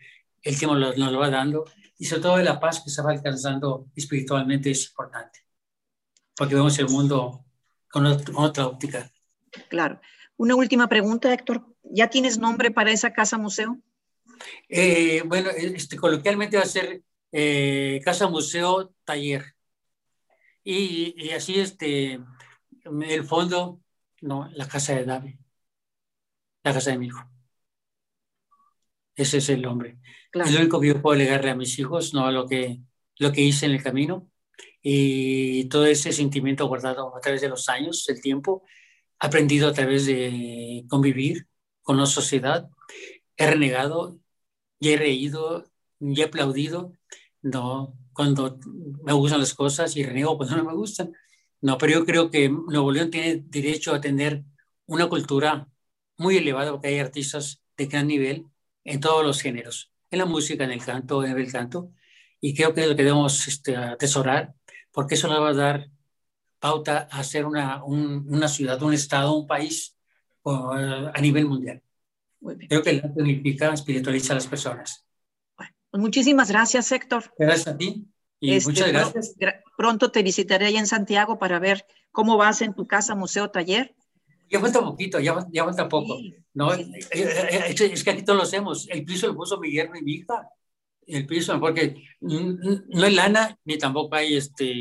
el 0.41 0.57
tiempo 0.57 0.75
nos, 0.75 0.97
lo 0.97 1.19
va 1.19 1.29
dando 1.29 1.65
y 1.97 2.05
sobre 2.05 2.21
todo 2.21 2.37
la 2.37 2.59
paz 2.59 2.81
que 2.83 2.89
se 2.89 3.01
va 3.01 3.11
alcanzando 3.11 3.87
espiritualmente 3.95 4.71
es 4.71 4.87
importante. 4.89 5.44
Porque 6.35 6.55
vemos 6.55 6.77
el 6.79 6.89
mundo 6.89 7.45
con, 7.89 8.05
otra 8.05 8.67
óptica. 8.67 9.11
Claro. 9.69 10.01
Una 10.37 10.55
última 10.55 10.87
pregunta, 10.87 11.33
Héctor. 11.33 11.65
¿Ya 11.83 12.09
tienes 12.09 12.37
nombre 12.37 12.71
para 12.71 12.91
esa 12.91 13.13
casa 13.13 13.37
museo? 13.37 13.79
Eh, 14.67 15.23
bueno, 15.25 15.49
este, 15.49 15.95
coloquialmente 15.95 16.57
va 16.57 16.63
a 16.63 16.67
ser 16.67 17.03
eh, 17.31 18.01
Casa 18.03 18.27
Museo 18.27 18.93
Taller. 19.03 19.55
Y, 20.63 21.29
así, 21.31 21.59
este, 21.59 22.19
el 22.83 23.23
fondo, 23.23 23.81
no, 24.21 24.49
la 24.53 24.67
casa 24.67 24.95
de 24.95 25.05
David, 25.05 25.35
la 26.63 26.73
casa 26.73 26.91
de 26.91 26.97
mi 26.97 27.07
hijo. 27.07 27.19
Ese 29.15 29.37
es 29.37 29.49
el 29.49 29.65
hombre. 29.65 29.99
Es 30.33 30.51
lo 30.51 30.59
único 30.59 30.81
que 30.81 30.87
yo 30.87 31.01
puedo 31.01 31.17
legarle 31.17 31.51
a 31.51 31.55
mis 31.55 31.77
hijos, 31.79 32.13
no 32.13 32.29
lo 32.31 32.47
que, 32.47 32.81
lo 33.17 33.31
que 33.31 33.41
hice 33.41 33.67
en 33.67 33.73
el 33.73 33.83
camino. 33.83 34.29
Y 34.87 35.65
todo 35.65 35.87
ese 35.87 36.13
sentimiento 36.13 36.67
guardado 36.67 37.17
a 37.17 37.19
través 37.19 37.41
de 37.41 37.49
los 37.49 37.69
años, 37.69 38.07
el 38.07 38.21
tiempo, 38.21 38.63
aprendido 39.17 39.67
a 39.67 39.73
través 39.73 40.05
de 40.05 40.85
convivir 40.87 41.47
con 41.81 41.97
la 41.97 42.05
sociedad. 42.05 42.69
He 43.35 43.47
renegado, 43.47 44.19
y 44.79 44.89
he 44.89 44.97
reído, 44.97 45.65
y 45.99 46.21
he 46.21 46.25
aplaudido, 46.25 46.93
no, 47.41 47.97
cuando 48.13 48.59
me 49.03 49.13
gustan 49.13 49.39
las 49.39 49.55
cosas 49.55 49.97
y 49.97 50.03
reniego 50.03 50.37
cuando 50.37 50.57
no 50.57 50.65
me 50.65 50.75
gustan. 50.75 51.13
No, 51.61 51.79
pero 51.79 51.93
yo 51.93 52.05
creo 52.05 52.29
que 52.29 52.47
Nuevo 52.49 52.91
León 52.91 53.09
tiene 53.09 53.43
derecho 53.47 53.91
a 53.91 54.01
tener 54.01 54.43
una 54.85 55.09
cultura 55.09 55.67
muy 56.17 56.37
elevada, 56.37 56.71
porque 56.71 56.89
hay 56.89 56.99
artistas 56.99 57.59
de 57.75 57.87
gran 57.87 58.05
nivel 58.05 58.45
en 58.83 58.99
todos 58.99 59.25
los 59.25 59.41
géneros, 59.41 59.91
en 60.11 60.19
la 60.19 60.25
música, 60.25 60.63
en 60.63 60.73
el 60.73 60.85
canto, 60.85 61.23
en 61.23 61.35
el 61.35 61.51
canto, 61.51 61.91
y 62.39 62.53
creo 62.53 62.75
que 62.75 62.81
es 62.81 62.87
lo 62.87 62.95
que 62.95 63.03
debemos 63.03 63.47
este, 63.47 63.75
atesorar, 63.75 64.53
porque 64.95 65.15
eso 65.15 65.27
nos 65.27 65.41
va 65.41 65.49
a 65.49 65.53
dar 65.53 65.89
pauta 66.59 67.09
a 67.11 67.23
ser 67.23 67.45
una, 67.45 67.83
una 67.83 68.47
ciudad, 68.47 68.81
un 68.81 68.93
estado, 68.93 69.35
un 69.35 69.45
país 69.45 69.95
a 70.45 71.19
nivel 71.21 71.45
mundial. 71.45 71.83
Creo 72.69 72.81
que 72.81 72.91
el 72.91 73.01
arte 73.03 73.21
unifica, 73.21 73.73
espiritualiza 73.73 74.33
a 74.33 74.35
las 74.35 74.47
personas. 74.47 75.05
Pues 75.55 76.01
muchísimas 76.01 76.49
gracias, 76.49 76.91
Héctor. 76.91 77.33
Gracias 77.37 77.67
a 77.67 77.77
ti. 77.77 78.07
Y 78.39 78.53
este, 78.53 78.69
muchas 78.69 78.91
gracias. 78.91 79.35
Pronto 79.77 80.11
te 80.11 80.23
visitaré 80.23 80.67
allá 80.67 80.79
en 80.79 80.87
Santiago 80.87 81.37
para 81.39 81.59
ver 81.59 81.85
cómo 82.11 82.37
vas 82.37 82.61
en 82.61 82.73
tu 82.73 82.87
casa, 82.87 83.15
museo, 83.15 83.49
taller. 83.51 83.95
Ya 84.49 84.59
falta 84.59 84.81
poquito, 84.81 85.19
ya, 85.19 85.45
ya 85.51 85.65
falta 85.65 85.89
poco. 85.89 86.17
¿no? 86.53 86.73
Eh, 86.73 86.87
eh, 87.11 87.75
es 87.77 88.03
que 88.03 88.11
aquí 88.11 88.23
todos 88.23 88.37
lo 88.37 88.43
hacemos. 88.43 88.87
El 88.89 89.03
piso 89.03 89.27
lo 89.27 89.35
puso 89.35 89.59
mi 89.59 89.71
yerno 89.71 89.97
y 89.97 90.03
mi 90.03 90.11
hija. 90.13 90.49
El 91.07 91.25
piso, 91.25 91.59
porque 91.59 91.95
no 92.21 93.03
hay 93.03 93.13
lana, 93.13 93.57
ni 93.65 93.77
tampoco 93.77 94.15
hay, 94.15 94.35
este, 94.35 94.73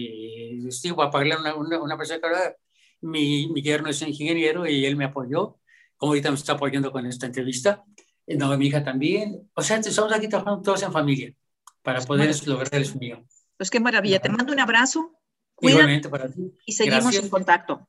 sí, 0.71 0.91
a 0.91 1.11
pagarle 1.11 1.37
una, 1.37 1.55
una, 1.55 1.83
una 1.83 1.97
persona 1.97 2.21
que 2.21 2.55
mi, 3.03 3.49
mi 3.49 3.63
yerno 3.63 3.89
es 3.91 4.03
ingeniero 4.03 4.67
y 4.67 4.87
él 4.87 4.97
me 4.97 5.05
apoyó, 5.05 5.59
como 5.97 6.13
ahorita 6.13 6.31
me 6.31 6.37
está 6.37 6.53
apoyando 6.53 6.91
con 6.91 7.07
esta 7.07 7.27
entrevista, 7.27 7.85
no, 8.27 8.57
mi 8.57 8.67
hija 8.67 8.83
también, 8.83 9.51
o 9.55 9.63
sea, 9.63 9.77
estamos 9.77 10.13
aquí 10.13 10.29
trabajando 10.29 10.63
todos 10.63 10.83
en 10.83 10.93
familia 10.93 11.35
para 11.83 12.01
poder 12.01 12.35
lograr 12.47 12.75
el 12.75 12.87
sueño. 12.87 13.25
Pues 13.57 13.71
qué 13.71 13.81
maravilla, 13.81 14.21
te 14.21 14.29
mando 14.29 14.53
un 14.53 14.61
abrazo. 14.61 15.13
Igualmente 15.61 16.09
para 16.09 16.29
ti. 16.29 16.53
Y 16.67 16.73
seguimos 16.73 17.15
en 17.15 17.29
contacto. 17.29 17.89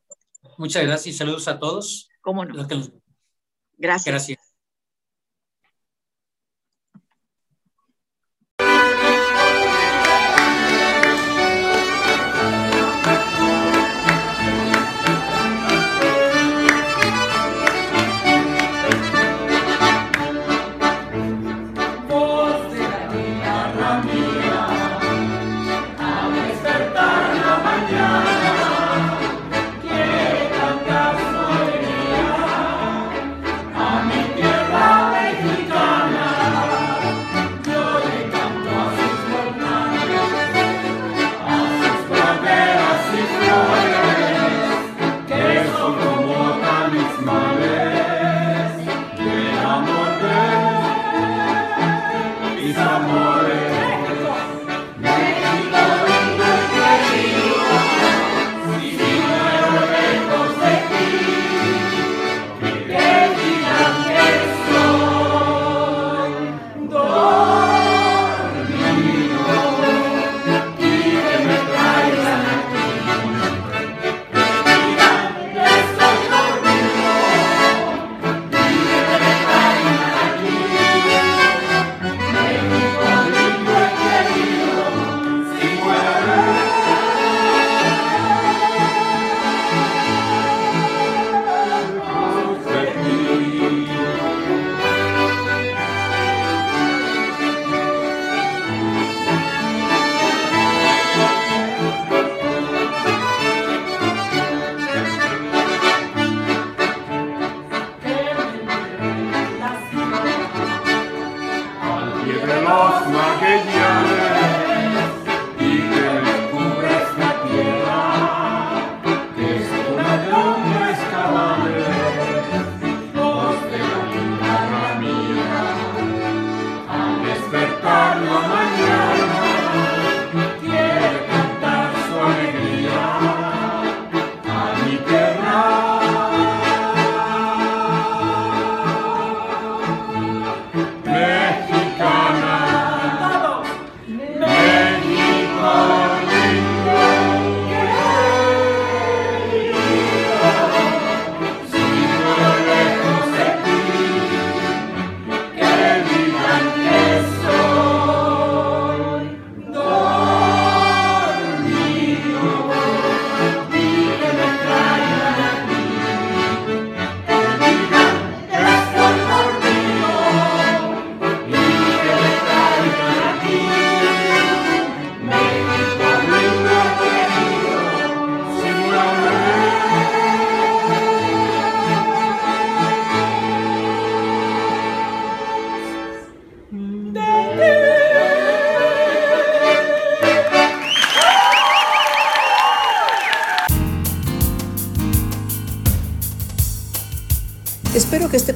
Muchas 0.57 0.83
gracias 0.83 1.15
y 1.15 1.17
saludos 1.17 1.47
a 1.47 1.57
todos. 1.57 2.09
¿Cómo 2.21 2.45
no? 2.45 2.67
Gracias. 3.77 4.05
Gracias. 4.05 4.39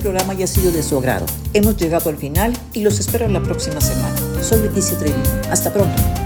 Programa 0.09 0.33
haya 0.33 0.47
sido 0.47 0.71
de 0.71 0.81
su 0.81 0.97
agrado. 0.97 1.27
Hemos 1.53 1.77
llegado 1.77 2.09
al 2.09 2.17
final 2.17 2.57
y 2.73 2.81
los 2.81 2.99
espero 2.99 3.27
la 3.27 3.43
próxima 3.43 3.79
semana. 3.79 4.15
Soy 4.41 4.59
Leticia 4.61 4.97
Trevi. 4.97 5.21
Hasta 5.51 5.71
pronto. 5.71 6.18